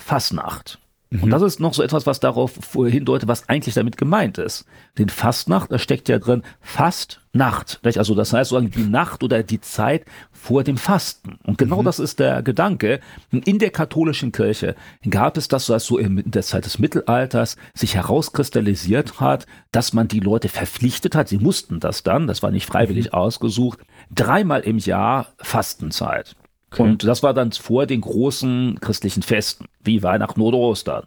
Fastnacht. 1.11 1.23
Und 1.23 1.31
das 1.31 1.43
ist 1.43 1.61
noch 1.61 1.73
so 1.73 1.83
etwas, 1.83 2.05
was 2.07 2.19
darauf 2.19 2.59
hindeutet, 2.75 3.29
was 3.29 3.49
eigentlich 3.49 3.75
damit 3.75 3.97
gemeint 3.97 4.39
ist. 4.39 4.65
Den 4.99 5.09
Fastnacht, 5.09 5.71
da 5.71 5.79
steckt 5.79 6.09
ja 6.09 6.19
drin 6.19 6.43
Fastnacht. 6.61 7.81
nicht? 7.85 7.99
Also 7.99 8.15
das 8.17 8.33
heißt 8.33 8.51
sozusagen 8.51 8.73
die 8.73 8.91
Nacht 8.91 9.23
oder 9.23 9.45
die 9.45 9.61
Zeit 9.61 10.05
vor 10.33 10.65
dem 10.65 10.77
Fasten. 10.77 11.39
Und 11.45 11.59
genau 11.59 11.85
das 11.85 12.01
ist 12.01 12.19
der 12.19 12.43
Gedanke. 12.43 13.01
In 13.31 13.59
der 13.61 13.71
katholischen 13.71 14.33
Kirche 14.33 14.75
gab 15.09 15.37
es 15.37 15.47
das, 15.47 15.69
was 15.69 15.85
so 15.87 15.97
in 15.97 16.23
der 16.27 16.43
Zeit 16.43 16.65
des 16.65 16.81
Mittelalters 16.81 17.57
sich 17.73 17.95
herauskristallisiert 17.95 19.21
hat, 19.21 19.47
dass 19.71 19.93
man 19.93 20.09
die 20.09 20.21
Leute 20.21 20.49
verpflichtet 20.49 21.15
hat, 21.15 21.29
sie 21.29 21.39
mussten 21.39 21.79
das 21.79 22.03
dann, 22.03 22.27
das 22.27 22.43
war 22.43 22.51
nicht 22.51 22.67
freiwillig 22.67 23.15
ausgesucht, 23.15 23.79
dreimal 24.13 24.63
im 24.63 24.79
Jahr 24.79 25.29
Fastenzeit. 25.39 26.35
Und 26.77 27.05
das 27.05 27.23
war 27.23 27.33
dann 27.33 27.53
vor 27.53 27.87
den 27.87 28.01
großen 28.01 28.79
christlichen 28.81 29.23
Festen, 29.23 29.67
wie 29.83 30.03
Weihnachten 30.03 30.41
oder 30.41 30.59
Ostern. 30.59 31.07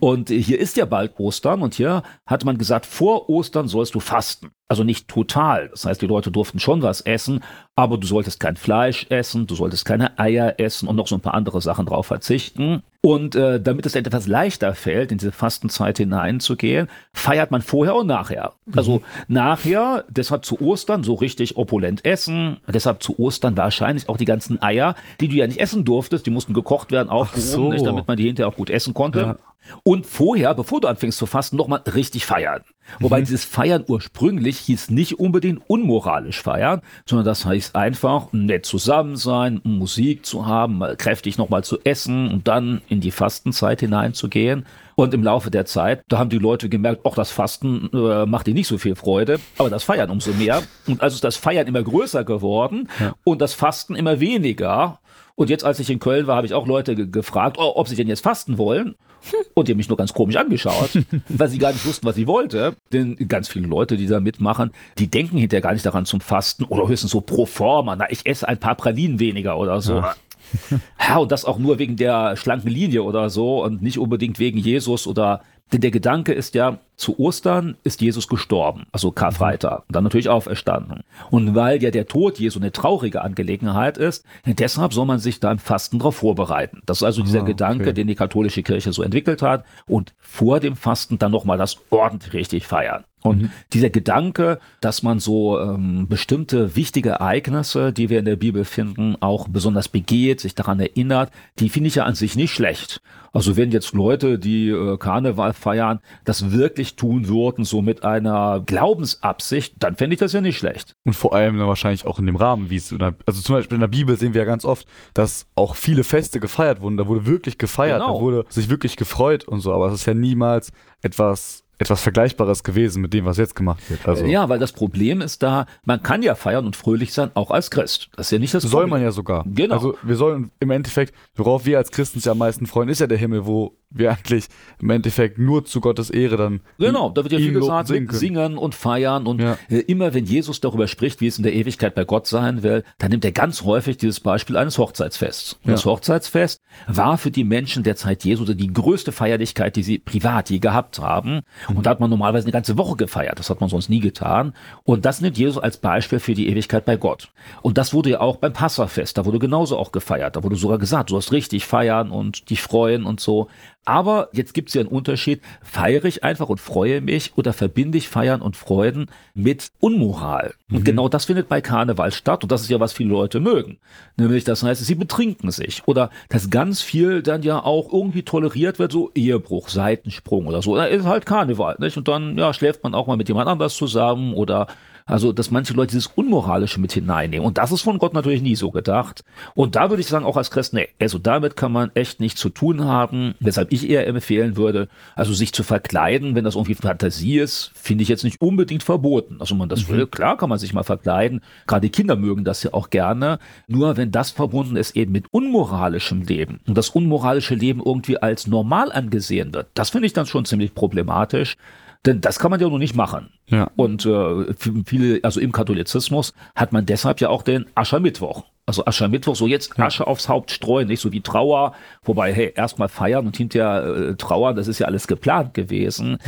Und 0.00 0.30
äh, 0.30 0.42
hier 0.42 0.58
ist 0.58 0.76
ja 0.76 0.84
bald 0.84 1.18
Ostern 1.18 1.62
und 1.62 1.74
hier 1.74 2.02
hat 2.26 2.44
man 2.44 2.58
gesagt, 2.58 2.86
vor 2.86 3.28
Ostern 3.28 3.68
sollst 3.68 3.94
du 3.94 4.00
fasten. 4.00 4.50
Also 4.68 4.84
nicht 4.84 5.08
total. 5.08 5.68
Das 5.68 5.84
heißt, 5.84 6.02
die 6.02 6.06
Leute 6.06 6.30
durften 6.30 6.58
schon 6.58 6.82
was 6.82 7.00
essen, 7.02 7.40
aber 7.74 7.96
du 7.96 8.06
solltest 8.06 8.38
kein 8.38 8.56
Fleisch 8.56 9.06
essen, 9.08 9.46
du 9.46 9.54
solltest 9.54 9.86
keine 9.86 10.18
Eier 10.18 10.60
essen 10.60 10.88
und 10.88 10.96
noch 10.96 11.06
so 11.06 11.14
ein 11.14 11.20
paar 11.20 11.34
andere 11.34 11.62
Sachen 11.62 11.86
drauf 11.86 12.06
verzichten. 12.06 12.82
Und 13.00 13.34
äh, 13.34 13.60
damit 13.60 13.86
es 13.86 13.94
etwas 13.94 14.26
leichter 14.26 14.74
fällt, 14.74 15.10
in 15.10 15.18
diese 15.18 15.32
Fastenzeit 15.32 15.96
hineinzugehen, 15.96 16.88
feiert 17.14 17.50
man 17.50 17.62
vorher 17.62 17.96
und 17.96 18.06
nachher. 18.06 18.52
Also 18.76 19.02
nachher, 19.26 20.04
deshalb 20.08 20.44
zu 20.44 20.60
Ostern 20.60 21.02
so 21.02 21.14
richtig 21.14 21.56
opulent 21.56 22.04
essen, 22.04 22.58
deshalb 22.68 23.02
zu 23.02 23.18
Ostern 23.18 23.56
wahrscheinlich 23.56 24.08
auch 24.08 24.18
die 24.18 24.26
ganzen 24.26 24.62
Eier, 24.62 24.94
die 25.20 25.28
du 25.28 25.36
ja 25.36 25.46
nicht 25.46 25.58
essen 25.58 25.84
durftest, 25.84 26.26
die 26.26 26.30
mussten 26.30 26.52
gekocht 26.52 26.92
werden, 26.92 27.08
aufgehoben, 27.08 27.50
so. 27.50 27.72
nicht, 27.72 27.86
damit 27.86 28.06
man 28.06 28.16
die 28.18 28.26
hinterher 28.26 28.48
auch 28.48 28.56
gut 28.56 28.70
essen 28.70 28.94
konnte. 28.94 29.20
Ja. 29.20 29.36
Und 29.82 30.06
vorher, 30.06 30.54
bevor 30.54 30.80
du 30.80 30.88
anfängst 30.88 31.18
zu 31.18 31.26
fasten, 31.26 31.56
nochmal 31.56 31.82
richtig 31.94 32.26
feiern. 32.26 32.62
Wobei 32.98 33.20
dieses 33.20 33.44
Feiern 33.44 33.84
ursprünglich 33.86 34.58
hieß 34.58 34.90
nicht 34.90 35.18
unbedingt 35.18 35.62
unmoralisch 35.68 36.42
feiern, 36.42 36.82
sondern 37.06 37.24
das 37.24 37.44
heißt 37.44 37.76
einfach 37.76 38.32
nett 38.32 38.66
zusammen 38.66 39.16
sein, 39.16 39.60
Musik 39.64 40.26
zu 40.26 40.46
haben, 40.46 40.78
mal 40.78 40.96
kräftig 40.96 41.38
nochmal 41.38 41.64
zu 41.64 41.78
essen 41.84 42.28
und 42.30 42.48
dann 42.48 42.82
in 42.88 43.00
die 43.00 43.10
Fastenzeit 43.10 43.80
hineinzugehen. 43.80 44.66
Und 44.94 45.14
im 45.14 45.22
Laufe 45.22 45.50
der 45.50 45.64
Zeit, 45.64 46.04
da 46.08 46.18
haben 46.18 46.28
die 46.28 46.38
Leute 46.38 46.68
gemerkt, 46.68 47.06
auch 47.06 47.14
das 47.14 47.30
Fasten 47.30 47.88
äh, 47.94 48.26
macht 48.26 48.46
ihnen 48.46 48.56
nicht 48.56 48.68
so 48.68 48.76
viel 48.76 48.94
Freude, 48.94 49.40
aber 49.56 49.70
das 49.70 49.84
Feiern 49.84 50.10
umso 50.10 50.32
mehr. 50.32 50.62
Und 50.86 51.00
also 51.00 51.14
ist 51.14 51.24
das 51.24 51.36
Feiern 51.36 51.66
immer 51.66 51.82
größer 51.82 52.24
geworden 52.24 52.88
und 53.24 53.40
das 53.40 53.54
Fasten 53.54 53.94
immer 53.94 54.20
weniger. 54.20 55.00
Und 55.34 55.50
jetzt, 55.50 55.64
als 55.64 55.78
ich 55.80 55.90
in 55.90 55.98
Köln 55.98 56.26
war, 56.26 56.36
habe 56.36 56.46
ich 56.46 56.54
auch 56.54 56.66
Leute 56.66 56.94
ge 56.94 57.06
gefragt, 57.06 57.56
oh, 57.58 57.72
ob 57.74 57.88
sie 57.88 57.96
denn 57.96 58.08
jetzt 58.08 58.22
fasten 58.22 58.58
wollen. 58.58 58.94
Und 59.54 59.68
die 59.68 59.72
haben 59.72 59.78
mich 59.78 59.88
nur 59.88 59.96
ganz 59.96 60.12
komisch 60.12 60.36
angeschaut, 60.36 60.90
weil 61.28 61.48
sie 61.48 61.58
gar 61.58 61.72
nicht 61.72 61.86
wussten, 61.86 62.06
was 62.06 62.16
sie 62.16 62.26
wollte. 62.26 62.74
Denn 62.92 63.16
ganz 63.28 63.48
viele 63.48 63.66
Leute, 63.66 63.96
die 63.96 64.06
da 64.06 64.20
mitmachen, 64.20 64.72
die 64.98 65.08
denken 65.08 65.38
hinterher 65.38 65.62
gar 65.62 65.72
nicht 65.72 65.86
daran 65.86 66.06
zum 66.06 66.20
Fasten 66.20 66.64
oder 66.64 66.88
höchstens 66.88 67.12
so 67.12 67.20
pro 67.20 67.46
forma. 67.46 67.96
Na, 67.96 68.10
ich 68.10 68.26
esse 68.26 68.48
ein 68.48 68.58
paar 68.58 68.74
Pralinen 68.74 69.20
weniger 69.20 69.58
oder 69.58 69.80
so. 69.80 69.96
Ja. 69.96 71.16
und 71.18 71.32
das 71.32 71.44
auch 71.44 71.58
nur 71.58 71.78
wegen 71.78 71.96
der 71.96 72.36
schlanken 72.36 72.70
Linie 72.70 73.04
oder 73.04 73.30
so 73.30 73.62
und 73.64 73.80
nicht 73.80 73.98
unbedingt 73.98 74.38
wegen 74.38 74.58
Jesus 74.58 75.06
oder 75.06 75.42
denn 75.72 75.80
der 75.80 75.90
Gedanke 75.90 76.32
ist 76.32 76.54
ja, 76.54 76.78
zu 77.02 77.18
Ostern 77.18 77.76
ist 77.82 78.00
Jesus 78.00 78.28
gestorben, 78.28 78.86
also 78.92 79.10
Karfreitag, 79.10 79.80
und 79.88 79.96
dann 79.96 80.04
natürlich 80.04 80.28
auferstanden. 80.28 81.02
Und 81.30 81.54
weil 81.54 81.82
ja 81.82 81.90
der 81.90 82.06
Tod 82.06 82.38
Jesu 82.38 82.60
eine 82.60 82.70
traurige 82.70 83.22
Angelegenheit 83.22 83.98
ist, 83.98 84.24
deshalb 84.46 84.92
soll 84.92 85.06
man 85.06 85.18
sich 85.18 85.40
da 85.40 85.50
im 85.50 85.58
Fasten 85.58 85.98
darauf 85.98 86.16
vorbereiten. 86.16 86.80
Das 86.86 86.98
ist 86.98 87.02
also 87.02 87.22
dieser 87.22 87.42
Ah, 87.42 87.44
Gedanke, 87.44 87.84
okay. 87.84 87.92
den 87.92 88.06
die 88.06 88.14
katholische 88.14 88.62
Kirche 88.62 88.92
so 88.92 89.02
entwickelt 89.02 89.42
hat 89.42 89.64
und 89.86 90.14
vor 90.20 90.60
dem 90.60 90.76
Fasten 90.76 91.18
dann 91.18 91.32
nochmal 91.32 91.58
das 91.58 91.78
ordentlich 91.90 92.32
richtig 92.34 92.66
feiern. 92.66 93.04
Und 93.22 93.50
dieser 93.72 93.90
Gedanke, 93.90 94.58
dass 94.80 95.04
man 95.04 95.20
so 95.20 95.60
ähm, 95.60 96.08
bestimmte 96.08 96.74
wichtige 96.74 97.10
Ereignisse, 97.10 97.92
die 97.92 98.10
wir 98.10 98.18
in 98.18 98.24
der 98.24 98.34
Bibel 98.34 98.64
finden, 98.64 99.16
auch 99.20 99.46
besonders 99.48 99.88
begeht, 99.88 100.40
sich 100.40 100.56
daran 100.56 100.80
erinnert, 100.80 101.30
die 101.60 101.68
finde 101.68 101.86
ich 101.86 101.94
ja 101.94 102.04
an 102.04 102.16
sich 102.16 102.34
nicht 102.34 102.52
schlecht. 102.52 103.00
Also 103.32 103.56
wenn 103.56 103.70
jetzt 103.70 103.92
Leute, 103.94 104.38
die 104.40 104.68
äh, 104.68 104.98
Karneval 104.98 105.52
feiern, 105.52 106.00
das 106.24 106.50
wirklich 106.50 106.91
tun 106.96 107.28
würden, 107.28 107.64
so 107.64 107.82
mit 107.82 108.04
einer 108.04 108.60
Glaubensabsicht, 108.64 109.74
dann 109.78 109.96
fände 109.96 110.14
ich 110.14 110.20
das 110.20 110.32
ja 110.32 110.40
nicht 110.40 110.58
schlecht. 110.58 110.94
Und 111.04 111.14
vor 111.14 111.34
allem 111.34 111.58
dann 111.58 111.68
wahrscheinlich 111.68 112.06
auch 112.06 112.18
in 112.18 112.26
dem 112.26 112.36
Rahmen, 112.36 112.70
wie 112.70 112.76
es, 112.76 112.94
also 113.26 113.40
zum 113.42 113.56
Beispiel 113.56 113.74
in 113.76 113.80
der 113.80 113.88
Bibel 113.88 114.16
sehen 114.16 114.34
wir 114.34 114.40
ja 114.42 114.44
ganz 114.46 114.64
oft, 114.64 114.86
dass 115.14 115.46
auch 115.54 115.74
viele 115.76 116.04
Feste 116.04 116.40
gefeiert 116.40 116.80
wurden. 116.80 116.96
Da 116.96 117.06
wurde 117.06 117.26
wirklich 117.26 117.58
gefeiert, 117.58 118.00
Genau. 118.00 118.14
da 118.14 118.20
wurde 118.20 118.44
sich 118.48 118.68
wirklich 118.70 118.96
gefreut 118.96 119.44
und 119.46 119.60
so. 119.60 119.72
Aber 119.72 119.88
es 119.88 119.94
ist 119.94 120.06
ja 120.06 120.14
niemals 120.14 120.72
etwas, 121.02 121.61
etwas 121.82 122.00
Vergleichbares 122.02 122.64
gewesen 122.64 123.02
mit 123.02 123.12
dem, 123.12 123.24
was 123.24 123.36
jetzt 123.36 123.54
gemacht 123.54 123.82
wird. 123.90 124.06
Also 124.08 124.24
Ja, 124.24 124.48
weil 124.48 124.58
das 124.58 124.72
Problem 124.72 125.20
ist 125.20 125.42
da, 125.42 125.66
man 125.84 126.02
kann 126.02 126.22
ja 126.22 126.34
feiern 126.34 126.64
und 126.66 126.76
fröhlich 126.76 127.12
sein, 127.12 127.30
auch 127.34 127.50
als 127.50 127.70
Christ. 127.70 128.08
Das 128.16 128.26
ist 128.28 128.30
ja 128.32 128.38
nicht 128.38 128.54
das 128.54 128.62
soll 128.62 128.70
Problem. 128.82 128.90
man 128.90 129.02
ja 129.02 129.10
sogar. 129.12 129.44
Genau. 129.46 129.74
Also 129.74 129.98
wir 130.02 130.16
sollen 130.16 130.50
im 130.60 130.70
Endeffekt, 130.70 131.14
worauf 131.34 131.66
wir 131.66 131.78
als 131.78 131.90
Christen 131.90 132.18
uns 132.18 132.24
ja 132.24 132.32
am 132.32 132.38
meisten 132.38 132.66
freuen, 132.66 132.88
ist 132.88 133.00
ja 133.00 133.06
der 133.06 133.18
Himmel, 133.18 133.44
wo 133.46 133.76
wir 133.94 134.10
eigentlich 134.12 134.46
im 134.80 134.88
Endeffekt 134.88 135.38
nur 135.38 135.66
zu 135.66 135.80
Gottes 135.82 136.08
Ehre 136.08 136.38
dann 136.38 136.60
Genau, 136.78 137.10
da 137.10 137.24
wird 137.24 137.32
ja 137.32 137.38
viel 137.38 137.52
gesagt, 137.52 137.88
singen 137.88 138.08
singen, 138.10 138.56
und 138.56 138.74
feiern. 138.74 139.26
Und 139.26 139.40
Ja. 139.42 139.58
äh, 139.68 139.80
immer 139.80 140.14
wenn 140.14 140.24
Jesus 140.24 140.60
darüber 140.60 140.88
spricht, 140.88 141.20
wie 141.20 141.26
es 141.26 141.36
in 141.36 141.42
der 141.42 141.52
Ewigkeit 141.52 141.94
bei 141.94 142.04
Gott 142.04 142.26
sein 142.26 142.62
will, 142.62 142.84
dann 142.98 143.10
nimmt 143.10 143.24
er 143.26 143.32
ganz 143.32 143.64
häufig 143.64 143.98
dieses 143.98 144.20
Beispiel 144.20 144.56
eines 144.56 144.78
Hochzeitsfests. 144.78 145.54
Und 145.62 145.66
Ja. 145.66 145.72
Das 145.72 145.84
Hochzeitsfest, 145.84 146.61
war 146.86 147.18
für 147.18 147.30
die 147.30 147.44
Menschen 147.44 147.82
der 147.82 147.96
Zeit 147.96 148.24
Jesu 148.24 148.44
die 148.44 148.72
größte 148.72 149.12
Feierlichkeit, 149.12 149.76
die 149.76 149.82
sie 149.82 149.98
privat 149.98 150.50
je 150.50 150.58
gehabt 150.58 150.98
haben. 150.98 151.40
Und 151.68 151.86
da 151.86 151.90
hat 151.90 152.00
man 152.00 152.10
normalerweise 152.10 152.46
eine 152.46 152.52
ganze 152.52 152.76
Woche 152.78 152.96
gefeiert. 152.96 153.38
Das 153.38 153.50
hat 153.50 153.60
man 153.60 153.68
sonst 153.68 153.88
nie 153.88 154.00
getan. 154.00 154.54
Und 154.84 155.04
das 155.04 155.20
nimmt 155.20 155.38
Jesus 155.38 155.62
als 155.62 155.76
Beispiel 155.76 156.18
für 156.18 156.34
die 156.34 156.48
Ewigkeit 156.48 156.84
bei 156.84 156.96
Gott. 156.96 157.28
Und 157.62 157.78
das 157.78 157.92
wurde 157.92 158.10
ja 158.10 158.20
auch 158.20 158.36
beim 158.36 158.52
Passafest, 158.52 159.18
da 159.18 159.24
wurde 159.24 159.38
genauso 159.38 159.78
auch 159.78 159.92
gefeiert. 159.92 160.36
Da 160.36 160.42
wurde 160.42 160.56
sogar 160.56 160.78
gesagt, 160.78 161.10
du 161.10 161.16
hast 161.16 161.32
richtig 161.32 161.66
feiern 161.66 162.10
und 162.10 162.50
dich 162.50 162.62
freuen 162.62 163.04
und 163.04 163.20
so. 163.20 163.48
Aber 163.84 164.28
jetzt 164.32 164.54
gibt 164.54 164.68
es 164.68 164.74
ja 164.74 164.80
einen 164.80 164.88
Unterschied. 164.88 165.40
Feiere 165.62 166.04
ich 166.04 166.22
einfach 166.22 166.48
und 166.48 166.60
freue 166.60 167.00
mich 167.00 167.32
oder 167.36 167.52
verbinde 167.52 167.98
ich 167.98 168.08
Feiern 168.08 168.40
und 168.40 168.56
Freuden 168.56 169.06
mit 169.34 169.72
Unmoral? 169.80 170.54
Und 170.70 170.80
Mhm. 170.80 170.84
genau 170.84 171.08
das 171.08 171.24
findet 171.24 171.48
bei 171.48 171.60
Karneval 171.60 172.12
statt. 172.12 172.44
Und 172.44 172.52
das 172.52 172.62
ist 172.62 172.70
ja, 172.70 172.78
was 172.78 172.92
viele 172.92 173.10
Leute 173.10 173.40
mögen. 173.40 173.78
Nämlich, 174.16 174.44
das 174.44 174.62
heißt, 174.62 174.84
sie 174.84 174.94
betrinken 174.94 175.50
sich. 175.50 175.82
Oder 175.86 176.10
dass 176.28 176.48
ganz 176.50 176.80
viel 176.80 177.22
dann 177.22 177.42
ja 177.42 177.64
auch 177.64 177.92
irgendwie 177.92 178.22
toleriert 178.22 178.78
wird, 178.78 178.92
so 178.92 179.10
Ehebruch, 179.14 179.68
Seitensprung 179.68 180.46
oder 180.46 180.62
so. 180.62 180.76
Da 180.76 180.84
ist 180.84 181.04
halt 181.04 181.26
Karneval, 181.26 181.76
nicht? 181.78 181.96
Und 181.96 182.06
dann, 182.08 182.38
ja, 182.38 182.52
schläft 182.54 182.84
man 182.84 182.94
auch 182.94 183.06
mal 183.08 183.16
mit 183.16 183.28
jemand 183.28 183.48
anders 183.48 183.74
zusammen 183.76 184.34
oder 184.34 184.68
also, 185.06 185.32
dass 185.32 185.50
manche 185.50 185.74
Leute 185.74 185.92
dieses 185.92 186.06
Unmoralische 186.06 186.80
mit 186.80 186.92
hineinnehmen. 186.92 187.46
Und 187.46 187.58
das 187.58 187.72
ist 187.72 187.82
von 187.82 187.98
Gott 187.98 188.14
natürlich 188.14 188.42
nie 188.42 188.56
so 188.56 188.70
gedacht. 188.70 189.24
Und 189.54 189.76
da 189.76 189.90
würde 189.90 190.00
ich 190.00 190.06
sagen, 190.06 190.24
auch 190.24 190.36
als 190.36 190.50
Christ, 190.50 190.74
nee, 190.74 190.88
also 191.00 191.18
damit 191.18 191.56
kann 191.56 191.72
man 191.72 191.90
echt 191.94 192.20
nichts 192.20 192.40
zu 192.40 192.48
tun 192.48 192.84
haben. 192.84 193.34
Weshalb 193.40 193.72
ich 193.72 193.88
eher 193.88 194.06
empfehlen 194.06 194.56
würde, 194.56 194.88
also 195.14 195.32
sich 195.32 195.52
zu 195.52 195.62
verkleiden, 195.62 196.34
wenn 196.34 196.44
das 196.44 196.54
irgendwie 196.54 196.74
Fantasie 196.74 197.38
ist, 197.38 197.72
finde 197.74 198.02
ich 198.02 198.08
jetzt 198.08 198.24
nicht 198.24 198.40
unbedingt 198.40 198.82
verboten. 198.82 199.36
Also, 199.40 199.54
man 199.54 199.68
das 199.68 199.88
will, 199.88 200.06
klar 200.06 200.36
kann 200.36 200.48
man 200.48 200.58
sich 200.58 200.72
mal 200.72 200.84
verkleiden. 200.84 201.40
Gerade 201.66 201.86
die 201.86 201.92
Kinder 201.92 202.16
mögen 202.16 202.44
das 202.44 202.62
ja 202.62 202.72
auch 202.72 202.90
gerne. 202.90 203.38
Nur 203.66 203.96
wenn 203.96 204.10
das 204.10 204.30
verbunden 204.30 204.76
ist 204.76 204.96
eben 204.96 205.12
mit 205.12 205.26
unmoralischem 205.30 206.22
Leben 206.22 206.60
und 206.66 206.76
das 206.76 206.90
unmoralische 206.90 207.54
Leben 207.54 207.82
irgendwie 207.84 208.18
als 208.18 208.46
normal 208.46 208.92
angesehen 208.92 209.52
wird, 209.54 209.68
das 209.74 209.90
finde 209.90 210.06
ich 210.06 210.12
dann 210.12 210.26
schon 210.26 210.44
ziemlich 210.44 210.74
problematisch. 210.74 211.56
Denn 212.04 212.20
das 212.20 212.40
kann 212.40 212.50
man 212.50 212.60
ja 212.60 212.68
nur 212.68 212.80
nicht 212.80 212.96
machen. 212.96 213.30
Ja. 213.46 213.70
Und 213.76 214.06
äh, 214.06 214.54
viele, 214.86 215.20
also 215.22 215.38
im 215.40 215.52
Katholizismus 215.52 216.34
hat 216.54 216.72
man 216.72 216.84
deshalb 216.84 217.20
ja 217.20 217.28
auch 217.28 217.42
den 217.42 217.66
Aschermittwoch. 217.74 218.44
Also 218.64 218.84
Aschermittwoch, 218.86 219.34
so 219.34 219.48
jetzt 219.48 219.78
Asche 219.78 220.06
aufs 220.06 220.28
Haupt 220.28 220.52
streuen, 220.52 220.86
nicht 220.86 221.00
so 221.00 221.10
wie 221.10 221.20
Trauer, 221.20 221.74
wobei, 222.04 222.32
hey, 222.32 222.52
erstmal 222.54 222.88
feiern 222.88 223.26
und 223.26 223.36
hinterher 223.36 223.84
äh, 223.84 224.14
trauern, 224.14 224.54
das 224.54 224.68
ist 224.68 224.78
ja 224.78 224.86
alles 224.86 225.08
geplant 225.08 225.52
gewesen. 225.52 226.18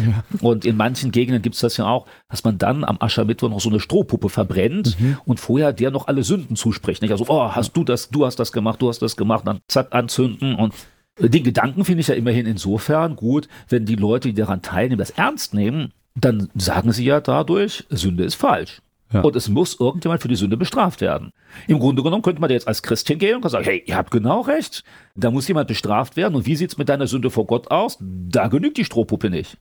Und 0.40 0.64
in 0.64 0.76
manchen 0.76 1.12
Gegenden 1.12 1.42
gibt's 1.42 1.60
das 1.60 1.76
ja 1.76 1.86
auch, 1.86 2.06
dass 2.28 2.42
man 2.42 2.58
dann 2.58 2.82
am 2.82 2.96
Aschermittwoch 3.00 3.50
noch 3.50 3.60
so 3.60 3.68
eine 3.68 3.78
Strohpuppe 3.78 4.28
verbrennt 4.28 4.96
und 5.24 5.38
vorher 5.38 5.72
der 5.72 5.92
noch 5.92 6.08
alle 6.08 6.24
Sünden 6.24 6.56
zuspricht. 6.56 7.02
Nicht? 7.02 7.12
Also, 7.12 7.26
oh, 7.28 7.52
hast 7.52 7.76
du 7.76 7.84
das, 7.84 8.10
du 8.10 8.26
hast 8.26 8.36
das 8.40 8.50
gemacht, 8.50 8.82
du 8.82 8.88
hast 8.88 9.00
das 9.00 9.16
gemacht, 9.16 9.46
dann 9.46 9.60
zack, 9.68 9.94
anzünden 9.94 10.56
und 10.56 10.74
den 11.18 11.44
Gedanken 11.44 11.84
finde 11.84 12.00
ich 12.00 12.08
ja 12.08 12.14
immerhin 12.14 12.46
insofern 12.46 13.16
gut, 13.16 13.48
wenn 13.68 13.86
die 13.86 13.96
Leute, 13.96 14.28
die 14.28 14.34
daran 14.34 14.62
teilnehmen, 14.62 14.98
das 14.98 15.10
ernst 15.10 15.54
nehmen, 15.54 15.92
dann 16.14 16.48
sagen 16.54 16.92
sie 16.92 17.04
ja 17.04 17.20
dadurch, 17.20 17.84
Sünde 17.90 18.24
ist 18.24 18.34
falsch. 18.34 18.80
Ja. 19.12 19.20
Und 19.20 19.36
es 19.36 19.48
muss 19.48 19.78
irgendjemand 19.78 20.22
für 20.22 20.28
die 20.28 20.34
Sünde 20.34 20.56
bestraft 20.56 21.00
werden. 21.00 21.32
Im 21.68 21.78
Grunde 21.78 22.02
genommen 22.02 22.22
könnte 22.22 22.40
man 22.40 22.50
jetzt 22.50 22.66
als 22.66 22.82
Christ 22.82 23.06
hingehen 23.06 23.36
und 23.36 23.48
sagen, 23.48 23.64
hey, 23.64 23.82
ihr 23.86 23.96
habt 23.96 24.10
genau 24.10 24.40
recht. 24.40 24.82
Da 25.14 25.30
muss 25.30 25.46
jemand 25.46 25.68
bestraft 25.68 26.16
werden. 26.16 26.34
Und 26.34 26.46
wie 26.46 26.56
sieht's 26.56 26.78
mit 26.78 26.88
deiner 26.88 27.06
Sünde 27.06 27.30
vor 27.30 27.46
Gott 27.46 27.70
aus? 27.70 27.96
Da 28.00 28.48
genügt 28.48 28.76
die 28.76 28.84
Strohpuppe 28.84 29.30
nicht. 29.30 29.56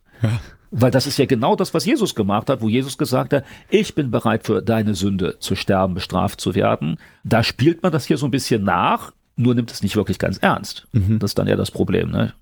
Weil 0.71 0.89
das 0.89 1.05
ist 1.05 1.19
ja 1.19 1.25
genau 1.25 1.55
das, 1.55 1.73
was 1.75 1.85
Jesus 1.85 2.15
gemacht 2.15 2.49
hat, 2.49 2.61
wo 2.61 2.69
Jesus 2.69 2.97
gesagt 2.97 3.31
hat, 3.31 3.45
ich 3.69 3.93
bin 3.93 4.09
bereit 4.09 4.43
für 4.43 4.63
deine 4.63 4.95
Sünde 4.95 5.37
zu 5.37 5.55
sterben, 5.55 5.93
bestraft 5.93 6.41
zu 6.41 6.55
werden. 6.55 6.97
Da 7.23 7.43
spielt 7.43 7.83
man 7.83 7.91
das 7.91 8.05
hier 8.05 8.17
so 8.17 8.25
ein 8.25 8.31
bisschen 8.31 8.63
nach, 8.63 9.11
nur 9.35 9.55
nimmt 9.55 9.71
es 9.71 9.81
nicht 9.83 9.95
wirklich 9.95 10.19
ganz 10.19 10.37
ernst. 10.37 10.87
Das 10.93 11.31
ist 11.31 11.37
dann 11.39 11.47
ja 11.47 11.55
das 11.55 11.71
Problem. 11.71 12.11
Ne? 12.11 12.33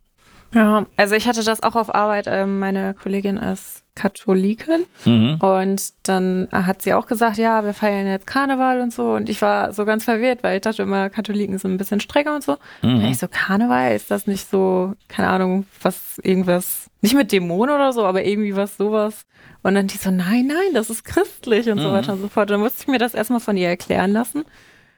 Ja, 0.53 0.85
also 0.97 1.15
ich 1.15 1.27
hatte 1.27 1.43
das 1.43 1.63
auch 1.63 1.75
auf 1.75 1.93
Arbeit. 1.95 2.25
Ähm, 2.27 2.59
meine 2.59 2.93
Kollegin 2.93 3.37
ist 3.37 3.83
Katholikin 3.95 4.85
Mhm. 5.05 5.35
und 5.39 5.81
dann 6.03 6.47
hat 6.51 6.81
sie 6.81 6.93
auch 6.93 7.07
gesagt, 7.07 7.37
ja, 7.37 7.63
wir 7.63 7.73
feiern 7.73 8.07
jetzt 8.07 8.27
Karneval 8.27 8.81
und 8.81 8.93
so. 8.93 9.13
Und 9.13 9.29
ich 9.29 9.41
war 9.41 9.73
so 9.73 9.85
ganz 9.85 10.03
verwirrt, 10.05 10.43
weil 10.43 10.55
ich 10.55 10.61
dachte 10.61 10.81
immer, 10.83 11.09
Katholiken 11.09 11.57
sind 11.57 11.71
ein 11.73 11.77
bisschen 11.77 11.99
strenger 12.01 12.35
und 12.35 12.43
so. 12.43 12.57
Mhm. 12.81 12.95
Und 12.95 13.05
ich 13.05 13.17
so, 13.17 13.27
Karneval, 13.29 13.95
ist 13.95 14.11
das 14.11 14.27
nicht 14.27 14.49
so, 14.49 14.93
keine 15.07 15.29
Ahnung, 15.29 15.65
was, 15.81 16.19
irgendwas, 16.23 16.89
nicht 17.01 17.15
mit 17.15 17.31
Dämonen 17.31 17.73
oder 17.75 17.93
so, 17.93 18.05
aber 18.05 18.23
irgendwie 18.25 18.55
was 18.55 18.75
sowas. 18.77 19.25
Und 19.63 19.75
dann 19.75 19.87
die 19.87 19.97
so, 19.97 20.09
nein, 20.11 20.47
nein, 20.47 20.73
das 20.73 20.89
ist 20.89 21.03
christlich 21.05 21.69
und 21.69 21.79
so 21.79 21.89
Mhm. 21.89 21.93
weiter 21.93 22.13
und 22.13 22.21
so 22.21 22.27
fort. 22.29 22.49
Dann 22.49 22.59
musste 22.61 22.81
ich 22.81 22.87
mir 22.87 22.97
das 22.99 23.13
erstmal 23.13 23.39
von 23.41 23.55
ihr 23.57 23.67
erklären 23.69 24.11
lassen. 24.11 24.43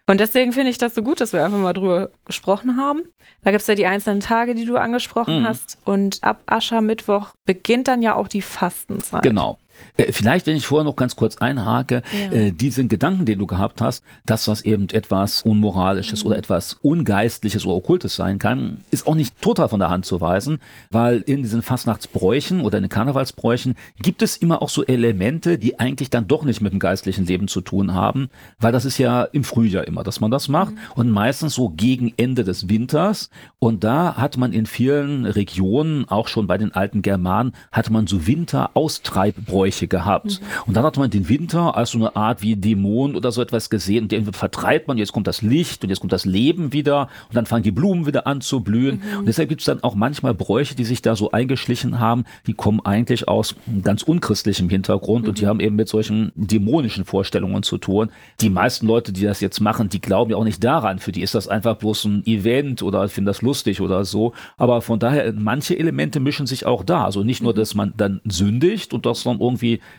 Und 0.09 0.19
deswegen 0.19 0.51
finde 0.51 0.69
ich 0.69 0.77
das 0.77 0.95
so 0.95 1.01
gut, 1.01 1.21
dass 1.21 1.31
wir 1.31 1.45
einfach 1.45 1.57
mal 1.59 1.71
drüber 1.73 2.09
gesprochen 2.25 2.75
haben. 2.77 3.03
Da 3.43 3.51
gibt's 3.51 3.67
ja 3.67 3.75
die 3.75 3.85
einzelnen 3.85 4.19
Tage, 4.19 4.53
die 4.53 4.65
du 4.65 4.75
angesprochen 4.77 5.41
Mhm. 5.41 5.47
hast. 5.47 5.77
Und 5.85 6.19
ab 6.21 6.41
Aschermittwoch 6.45 7.29
beginnt 7.45 7.87
dann 7.87 8.01
ja 8.01 8.15
auch 8.15 8.27
die 8.27 8.41
Fastenzeit. 8.41 9.23
Genau. 9.23 9.57
Äh, 9.97 10.11
Vielleicht, 10.11 10.47
wenn 10.47 10.55
ich 10.55 10.65
vorher 10.67 10.83
noch 10.85 10.95
ganz 10.95 11.15
kurz 11.15 11.37
einhake, 11.37 12.01
Ja. 12.13 12.31
äh, 12.31 12.51
diesen 12.51 12.87
Gedanken, 12.89 13.25
den 13.25 13.39
du 13.39 13.47
gehabt 13.47 13.81
hast, 13.81 14.03
dass 14.25 14.45
das 14.45 14.61
eben 14.61 14.87
etwas 14.89 15.41
Unmoralisches 15.43 16.25
oder 16.25 16.37
etwas 16.37 16.73
Ungeistliches 16.81 17.65
oder 17.65 17.75
Okkultes 17.75 18.15
sein 18.15 18.39
kann, 18.39 18.81
ist 18.91 19.07
auch 19.07 19.15
nicht 19.15 19.41
total 19.41 19.69
von 19.69 19.79
der 19.79 19.89
Hand 19.89 20.05
zu 20.05 20.21
weisen, 20.21 20.59
weil 20.91 21.17
in 21.21 21.41
diesen 21.43 21.61
Fastnachtsbräuchen 21.61 22.61
oder 22.61 22.77
in 22.77 22.83
den 22.83 22.89
Karnevalsbräuchen 22.89 23.75
gibt 24.01 24.21
es 24.21 24.37
immer 24.37 24.61
auch 24.61 24.69
so 24.69 24.83
Elemente, 24.85 25.57
die 25.57 25.79
eigentlich 25.79 26.09
dann 26.09 26.27
doch 26.27 26.43
nicht 26.43 26.61
mit 26.61 26.73
dem 26.73 26.79
geistlichen 26.79 27.25
Leben 27.25 27.47
zu 27.47 27.61
tun 27.61 27.93
haben, 27.93 28.29
weil 28.59 28.71
das 28.71 28.85
ist 28.85 28.97
ja 28.97 29.23
im 29.23 29.43
Frühjahr 29.43 29.87
immer, 29.87 30.03
dass 30.03 30.19
man 30.19 30.31
das 30.31 30.47
macht 30.47 30.73
und 30.95 31.09
meistens 31.09 31.53
so 31.55 31.69
gegen 31.69 32.13
Ende 32.17 32.43
des 32.43 32.69
Winters. 32.69 33.29
Und 33.59 33.83
da 33.83 34.15
hat 34.15 34.37
man 34.37 34.53
in 34.53 34.65
vielen 34.65 35.25
Regionen, 35.25 36.07
auch 36.09 36.27
schon 36.27 36.47
bei 36.47 36.57
den 36.57 36.73
alten 36.73 37.01
Germanen, 37.01 37.53
hat 37.71 37.89
man 37.89 38.07
so 38.07 38.27
Winteraustreibbräuche 38.27 39.62
gehabt. 39.71 40.41
Und 40.65 40.75
dann 40.75 40.83
hat 40.83 40.97
man 40.97 41.09
den 41.09 41.29
Winter 41.29 41.75
als 41.75 41.91
so 41.91 41.97
eine 41.97 42.15
Art 42.15 42.41
wie 42.41 42.55
Dämon 42.55 43.15
oder 43.15 43.31
so 43.31 43.41
etwas 43.41 43.69
gesehen 43.69 44.03
und 44.03 44.11
den 44.11 44.31
vertreibt 44.33 44.87
man, 44.87 44.97
jetzt 44.97 45.13
kommt 45.13 45.27
das 45.27 45.41
Licht 45.41 45.83
und 45.83 45.89
jetzt 45.89 45.99
kommt 45.99 46.13
das 46.13 46.25
Leben 46.25 46.73
wieder 46.73 47.09
und 47.29 47.35
dann 47.35 47.45
fangen 47.45 47.63
die 47.63 47.71
Blumen 47.71 48.05
wieder 48.05 48.27
an 48.27 48.41
zu 48.41 48.61
blühen. 48.61 49.01
Und 49.17 49.27
deshalb 49.27 49.49
gibt 49.49 49.61
es 49.61 49.65
dann 49.65 49.83
auch 49.83 49.95
manchmal 49.95 50.33
Bräuche, 50.33 50.75
die 50.75 50.85
sich 50.85 51.01
da 51.01 51.15
so 51.15 51.31
eingeschlichen 51.31 51.99
haben, 51.99 52.25
die 52.47 52.53
kommen 52.53 52.81
eigentlich 52.83 53.27
aus 53.27 53.55
ganz 53.83 54.03
unchristlichem 54.03 54.69
Hintergrund 54.69 55.27
und 55.27 55.39
die 55.39 55.47
haben 55.47 55.59
eben 55.59 55.75
mit 55.75 55.87
solchen 55.87 56.31
dämonischen 56.35 57.05
Vorstellungen 57.05 57.63
zu 57.63 57.77
tun. 57.77 58.09
Die 58.41 58.49
meisten 58.49 58.87
Leute, 58.87 59.13
die 59.13 59.23
das 59.23 59.39
jetzt 59.41 59.59
machen, 59.59 59.89
die 59.89 60.01
glauben 60.01 60.31
ja 60.31 60.37
auch 60.37 60.43
nicht 60.43 60.63
daran. 60.63 60.99
Für 60.99 61.11
die 61.11 61.21
ist 61.21 61.35
das 61.35 61.47
einfach 61.47 61.77
bloß 61.77 62.05
ein 62.05 62.25
Event 62.25 62.83
oder 62.83 63.07
finden 63.07 63.27
das 63.27 63.41
lustig 63.41 63.81
oder 63.81 64.05
so. 64.05 64.33
Aber 64.57 64.81
von 64.81 64.99
daher, 64.99 65.33
manche 65.33 65.77
Elemente 65.77 66.19
mischen 66.19 66.47
sich 66.47 66.65
auch 66.65 66.83
da. 66.83 67.05
Also 67.05 67.23
nicht 67.23 67.41
nur, 67.41 67.53
dass 67.53 67.75
man 67.75 67.93
dann 67.97 68.21
sündigt 68.25 68.93
und 68.93 69.05
das 69.05 69.23
dann 69.23 69.39
irgendwie 69.39 69.52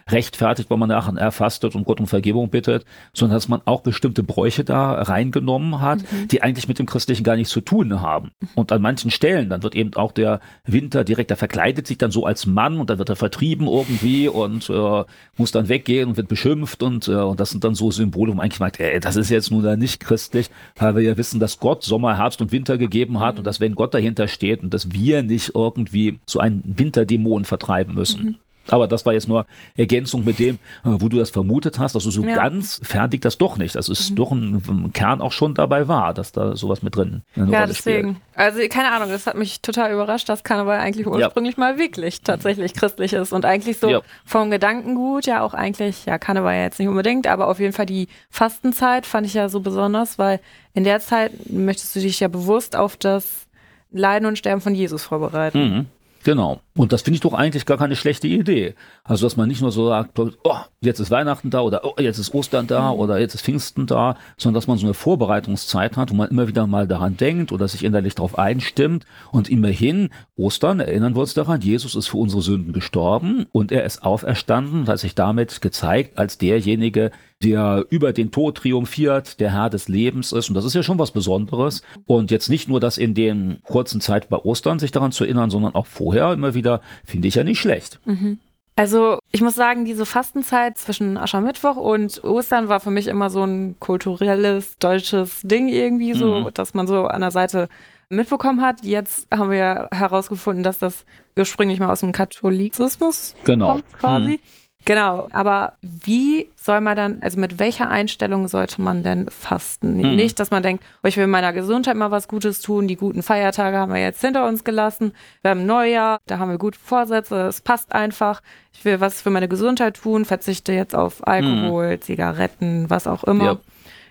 rechtfertigt, 0.08 0.70
weil 0.70 0.78
man 0.78 0.88
nachher 0.88 1.16
erfastet 1.16 1.74
und 1.74 1.84
Gott 1.84 2.00
um 2.00 2.06
Vergebung 2.06 2.50
bittet, 2.50 2.84
sondern 3.12 3.36
dass 3.36 3.48
man 3.48 3.62
auch 3.64 3.82
bestimmte 3.82 4.22
Bräuche 4.22 4.64
da 4.64 4.92
reingenommen 5.02 5.80
hat, 5.80 6.00
die 6.30 6.42
eigentlich 6.42 6.68
mit 6.68 6.78
dem 6.78 6.86
Christlichen 6.86 7.24
gar 7.24 7.36
nichts 7.36 7.52
zu 7.52 7.60
tun 7.60 8.00
haben. 8.00 8.30
Und 8.54 8.72
an 8.72 8.82
manchen 8.82 9.10
Stellen, 9.10 9.50
dann 9.50 9.62
wird 9.62 9.74
eben 9.74 9.94
auch 9.94 10.12
der 10.12 10.40
Winter 10.64 11.04
direkt, 11.04 11.30
der 11.30 11.36
verkleidet 11.36 11.86
sich 11.86 11.98
dann 11.98 12.10
so 12.10 12.24
als 12.26 12.46
Mann 12.46 12.78
und 12.78 12.90
dann 12.90 12.98
wird 12.98 13.08
er 13.08 13.16
vertrieben 13.16 13.66
irgendwie 13.66 14.28
und 14.28 14.68
äh, 14.70 15.04
muss 15.36 15.52
dann 15.52 15.68
weggehen 15.68 16.08
und 16.10 16.16
wird 16.16 16.28
beschimpft 16.28 16.82
und, 16.82 17.08
äh, 17.08 17.12
und 17.12 17.40
das 17.40 17.50
sind 17.50 17.64
dann 17.64 17.74
so 17.74 17.90
Symbole, 17.90 18.32
wo 18.32 18.36
man 18.36 18.44
eigentlich 18.44 18.60
meint, 18.60 18.80
ey, 18.80 19.00
das 19.00 19.16
ist 19.16 19.30
jetzt 19.30 19.50
nun 19.50 19.62
da 19.62 19.76
nicht 19.76 20.00
christlich, 20.00 20.50
weil 20.76 20.96
wir 20.96 21.02
ja 21.02 21.16
wissen, 21.16 21.40
dass 21.40 21.58
Gott 21.58 21.82
Sommer, 21.82 22.18
Herbst 22.18 22.40
und 22.40 22.52
Winter 22.52 22.78
gegeben 22.78 23.20
hat 23.20 23.38
und 23.38 23.46
dass 23.46 23.60
wenn 23.60 23.74
Gott 23.74 23.94
dahinter 23.94 24.28
steht 24.28 24.62
und 24.62 24.72
dass 24.72 24.92
wir 24.92 25.22
nicht 25.22 25.52
irgendwie 25.54 26.18
so 26.26 26.38
einen 26.38 26.62
Winterdämon 26.64 27.44
vertreiben 27.44 27.94
müssen. 27.94 28.38
Aber 28.68 28.88
das 28.88 29.04
war 29.06 29.12
jetzt 29.12 29.28
nur 29.28 29.46
Ergänzung 29.76 30.24
mit 30.24 30.38
dem, 30.38 30.54
äh, 30.84 30.88
wo 30.88 31.08
du 31.08 31.18
das 31.18 31.30
vermutet 31.30 31.78
hast. 31.78 31.94
Also 31.94 32.10
so 32.10 32.22
Ja. 32.24 32.34
ganz 32.34 32.80
fertig 32.82 33.20
das 33.20 33.36
doch 33.38 33.58
nicht. 33.58 33.74
Das 33.74 33.88
ist 33.88 34.14
doch 34.14 34.32
ein, 34.32 34.90
Kern 34.92 35.20
auch 35.20 35.32
schon 35.32 35.54
dabei 35.54 35.86
war, 35.88 36.14
dass 36.14 36.32
da 36.32 36.56
sowas 36.56 36.82
mit 36.82 36.96
drin 36.96 37.22
eine 37.36 37.50
Ja, 37.52 37.60
Rolle 37.60 37.72
deswegen. 37.72 38.08
spielt. 38.16 38.24
Also 38.36 38.60
keine 38.68 38.90
Ahnung, 38.92 39.10
das 39.10 39.26
hat 39.26 39.36
mich 39.36 39.60
total 39.60 39.92
überrascht, 39.92 40.28
dass 40.28 40.42
Karneval 40.44 40.78
eigentlich 40.78 41.06
ursprünglich 41.06 41.56
mal 41.56 41.78
wirklich 41.78 42.22
tatsächlich 42.22 42.74
christlich 42.74 43.12
ist 43.12 43.32
und 43.32 43.44
eigentlich 43.44 43.78
so 43.78 43.88
Ja. 43.88 44.00
vom 44.24 44.50
Gedankengut 44.50 45.26
ja 45.26 45.42
auch 45.42 45.54
eigentlich, 45.54 46.06
ja 46.06 46.18
Karneval 46.18 46.54
jetzt 46.56 46.78
nicht 46.78 46.88
unbedingt, 46.88 47.26
aber 47.26 47.48
auf 47.48 47.60
jeden 47.60 47.72
Fall 47.72 47.86
die 47.86 48.08
Fastenzeit 48.30 49.06
fand 49.06 49.26
ich 49.26 49.34
ja 49.34 49.48
so 49.48 49.60
besonders, 49.60 50.18
weil 50.18 50.40
in 50.72 50.84
der 50.84 51.00
Zeit 51.00 51.32
möchtest 51.50 51.94
du 51.94 52.00
dich 52.00 52.18
ja 52.20 52.28
bewusst 52.28 52.76
auf 52.76 52.96
das 52.96 53.46
Leiden 53.92 54.26
und 54.26 54.36
Sterben 54.38 54.60
von 54.60 54.74
Jesus 54.74 55.04
vorbereiten. 55.04 55.58
Mhm. 55.58 55.86
Genau. 56.24 56.60
Und 56.74 56.92
das 56.92 57.02
finde 57.02 57.16
ich 57.16 57.20
doch 57.20 57.34
eigentlich 57.34 57.66
gar 57.66 57.76
keine 57.76 57.96
schlechte 57.96 58.26
Idee. 58.26 58.74
Also, 59.04 59.26
dass 59.26 59.36
man 59.36 59.46
nicht 59.46 59.60
nur 59.60 59.70
so 59.70 59.88
sagt, 59.88 60.18
oh, 60.18 60.56
jetzt 60.80 60.98
ist 60.98 61.10
Weihnachten 61.10 61.50
da 61.50 61.60
oder 61.60 61.84
oh, 61.84 61.94
jetzt 61.98 62.18
ist 62.18 62.32
Ostern 62.32 62.66
da 62.66 62.90
oder 62.90 63.18
jetzt 63.18 63.34
ist 63.34 63.42
Pfingsten 63.42 63.86
da, 63.86 64.16
sondern 64.38 64.54
dass 64.54 64.66
man 64.66 64.78
so 64.78 64.86
eine 64.86 64.94
Vorbereitungszeit 64.94 65.96
hat, 65.98 66.10
wo 66.10 66.14
man 66.14 66.30
immer 66.30 66.48
wieder 66.48 66.66
mal 66.66 66.88
daran 66.88 67.18
denkt 67.18 67.52
oder 67.52 67.68
sich 67.68 67.84
innerlich 67.84 68.14
darauf 68.14 68.38
einstimmt. 68.38 69.04
Und 69.32 69.50
immerhin, 69.50 70.08
Ostern, 70.34 70.80
erinnern 70.80 71.14
wir 71.14 71.20
uns 71.20 71.34
daran, 71.34 71.60
Jesus 71.60 71.94
ist 71.94 72.08
für 72.08 72.16
unsere 72.16 72.40
Sünden 72.40 72.72
gestorben 72.72 73.44
und 73.52 73.70
er 73.70 73.84
ist 73.84 74.02
auferstanden 74.02 74.80
und 74.80 74.88
hat 74.88 74.98
sich 74.98 75.14
damit 75.14 75.60
gezeigt 75.60 76.18
als 76.18 76.38
derjenige, 76.38 77.10
der 77.42 77.84
über 77.90 78.12
den 78.12 78.30
Tod 78.30 78.56
triumphiert, 78.56 79.40
der 79.40 79.52
Herr 79.52 79.70
des 79.70 79.88
Lebens 79.88 80.32
ist. 80.32 80.48
Und 80.48 80.54
das 80.54 80.64
ist 80.64 80.74
ja 80.74 80.82
schon 80.82 80.98
was 80.98 81.10
Besonderes. 81.10 81.82
Und 82.06 82.30
jetzt 82.30 82.48
nicht 82.48 82.68
nur 82.68 82.80
das 82.80 82.98
in 82.98 83.14
den 83.14 83.58
kurzen 83.64 84.00
Zeit 84.00 84.28
bei 84.28 84.38
Ostern 84.38 84.78
sich 84.78 84.92
daran 84.92 85.12
zu 85.12 85.24
erinnern, 85.24 85.50
sondern 85.50 85.74
auch 85.74 85.86
vorher 85.86 86.32
immer 86.32 86.54
wieder, 86.54 86.80
finde 87.04 87.28
ich 87.28 87.34
ja 87.34 87.44
nicht 87.44 87.60
schlecht. 87.60 88.00
Mhm. 88.04 88.38
Also 88.76 89.18
ich 89.30 89.40
muss 89.40 89.54
sagen, 89.54 89.84
diese 89.84 90.04
Fastenzeit 90.04 90.78
zwischen 90.78 91.16
Aschermittwoch 91.16 91.76
und 91.76 92.24
Ostern 92.24 92.68
war 92.68 92.80
für 92.80 92.90
mich 92.90 93.06
immer 93.06 93.30
so 93.30 93.44
ein 93.44 93.76
kulturelles 93.78 94.78
deutsches 94.78 95.42
Ding 95.42 95.68
irgendwie 95.68 96.14
so, 96.14 96.40
mhm. 96.40 96.50
dass 96.54 96.74
man 96.74 96.88
so 96.88 97.04
an 97.04 97.20
der 97.20 97.30
Seite 97.30 97.68
mitbekommen 98.08 98.62
hat. 98.62 98.84
Jetzt 98.84 99.28
haben 99.32 99.50
wir 99.50 99.88
herausgefunden, 99.92 100.64
dass 100.64 100.78
das 100.78 101.04
ursprünglich 101.36 101.78
mal 101.78 101.90
aus 101.90 102.00
dem 102.00 102.12
Katholizismus 102.12 103.36
genau. 103.44 103.72
kommt 103.72 103.92
quasi. 103.92 104.32
Mhm. 104.32 104.63
Genau, 104.86 105.28
aber 105.32 105.74
wie 105.80 106.50
soll 106.56 106.80
man 106.82 106.96
dann, 106.96 107.18
also 107.22 107.40
mit 107.40 107.58
welcher 107.58 107.88
Einstellung 107.88 108.48
sollte 108.48 108.82
man 108.82 109.02
denn 109.02 109.30
fasten? 109.30 110.02
Hm. 110.02 110.16
Nicht, 110.16 110.38
dass 110.38 110.50
man 110.50 110.62
denkt, 110.62 110.84
oh, 111.02 111.06
ich 111.06 111.16
will 111.16 111.26
meiner 111.26 111.54
Gesundheit 111.54 111.96
mal 111.96 112.10
was 112.10 112.28
Gutes 112.28 112.60
tun, 112.60 112.86
die 112.86 112.96
guten 112.96 113.22
Feiertage 113.22 113.78
haben 113.78 113.92
wir 113.92 114.00
jetzt 114.00 114.20
hinter 114.20 114.46
uns 114.46 114.62
gelassen, 114.62 115.12
wir 115.40 115.52
haben 115.52 115.64
Neujahr, 115.64 116.18
da 116.26 116.38
haben 116.38 116.50
wir 116.50 116.58
gute 116.58 116.78
Vorsätze, 116.78 117.46
es 117.46 117.62
passt 117.62 117.94
einfach, 117.94 118.42
ich 118.74 118.84
will 118.84 119.00
was 119.00 119.22
für 119.22 119.30
meine 119.30 119.48
Gesundheit 119.48 119.96
tun, 119.96 120.26
verzichte 120.26 120.72
jetzt 120.72 120.94
auf 120.94 121.26
Alkohol, 121.26 121.92
hm. 121.92 122.00
Zigaretten, 122.02 122.90
was 122.90 123.06
auch 123.06 123.24
immer. 123.24 123.44
Ja. 123.44 123.56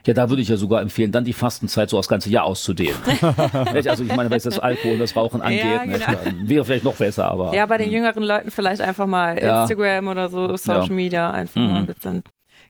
Ja, 0.06 0.14
da 0.14 0.30
würde 0.30 0.42
ich 0.42 0.50
ja 0.50 0.58
sogar 0.58 0.82
empfehlen, 0.82 1.12
dann 1.12 1.24
die 1.24 1.34
Fastenzeit 1.34 1.90
so 1.90 1.98
aufs 1.98 2.10
ganze 2.10 2.30
Jahr 2.30 2.44
auszudehnen. 2.44 2.98
also 3.88 4.04
ich 4.04 4.16
meine, 4.16 4.30
was 4.30 4.44
das 4.44 4.60
Alkohol 4.60 4.94
und 4.94 5.00
das 5.00 5.16
Rauchen 5.16 5.42
angeht, 5.42 5.64
ja, 5.64 5.84
genau. 5.86 5.96
nicht, 5.96 6.50
wäre 6.50 6.66
vielleicht 6.66 6.84
noch 6.84 6.96
besser, 6.96 7.32
aber. 7.32 7.56
Ja, 7.56 7.66
bei 7.66 7.78
den 7.78 7.88
hm. 7.88 7.94
jüngeren 7.94 8.24
Leuten 8.24 8.52
vielleicht 8.52 8.82
einfach 8.82 9.06
mal 9.06 9.42
ja. 9.42 9.62
Instagram 9.62 10.08
oder 10.10 10.30
so, 10.30 10.56
Social. 10.58 10.90
Media 10.90 11.32
einfach 11.32 11.62
mhm. 11.62 11.68
mal 11.68 11.80
ein 11.80 11.86
bisschen 11.86 12.24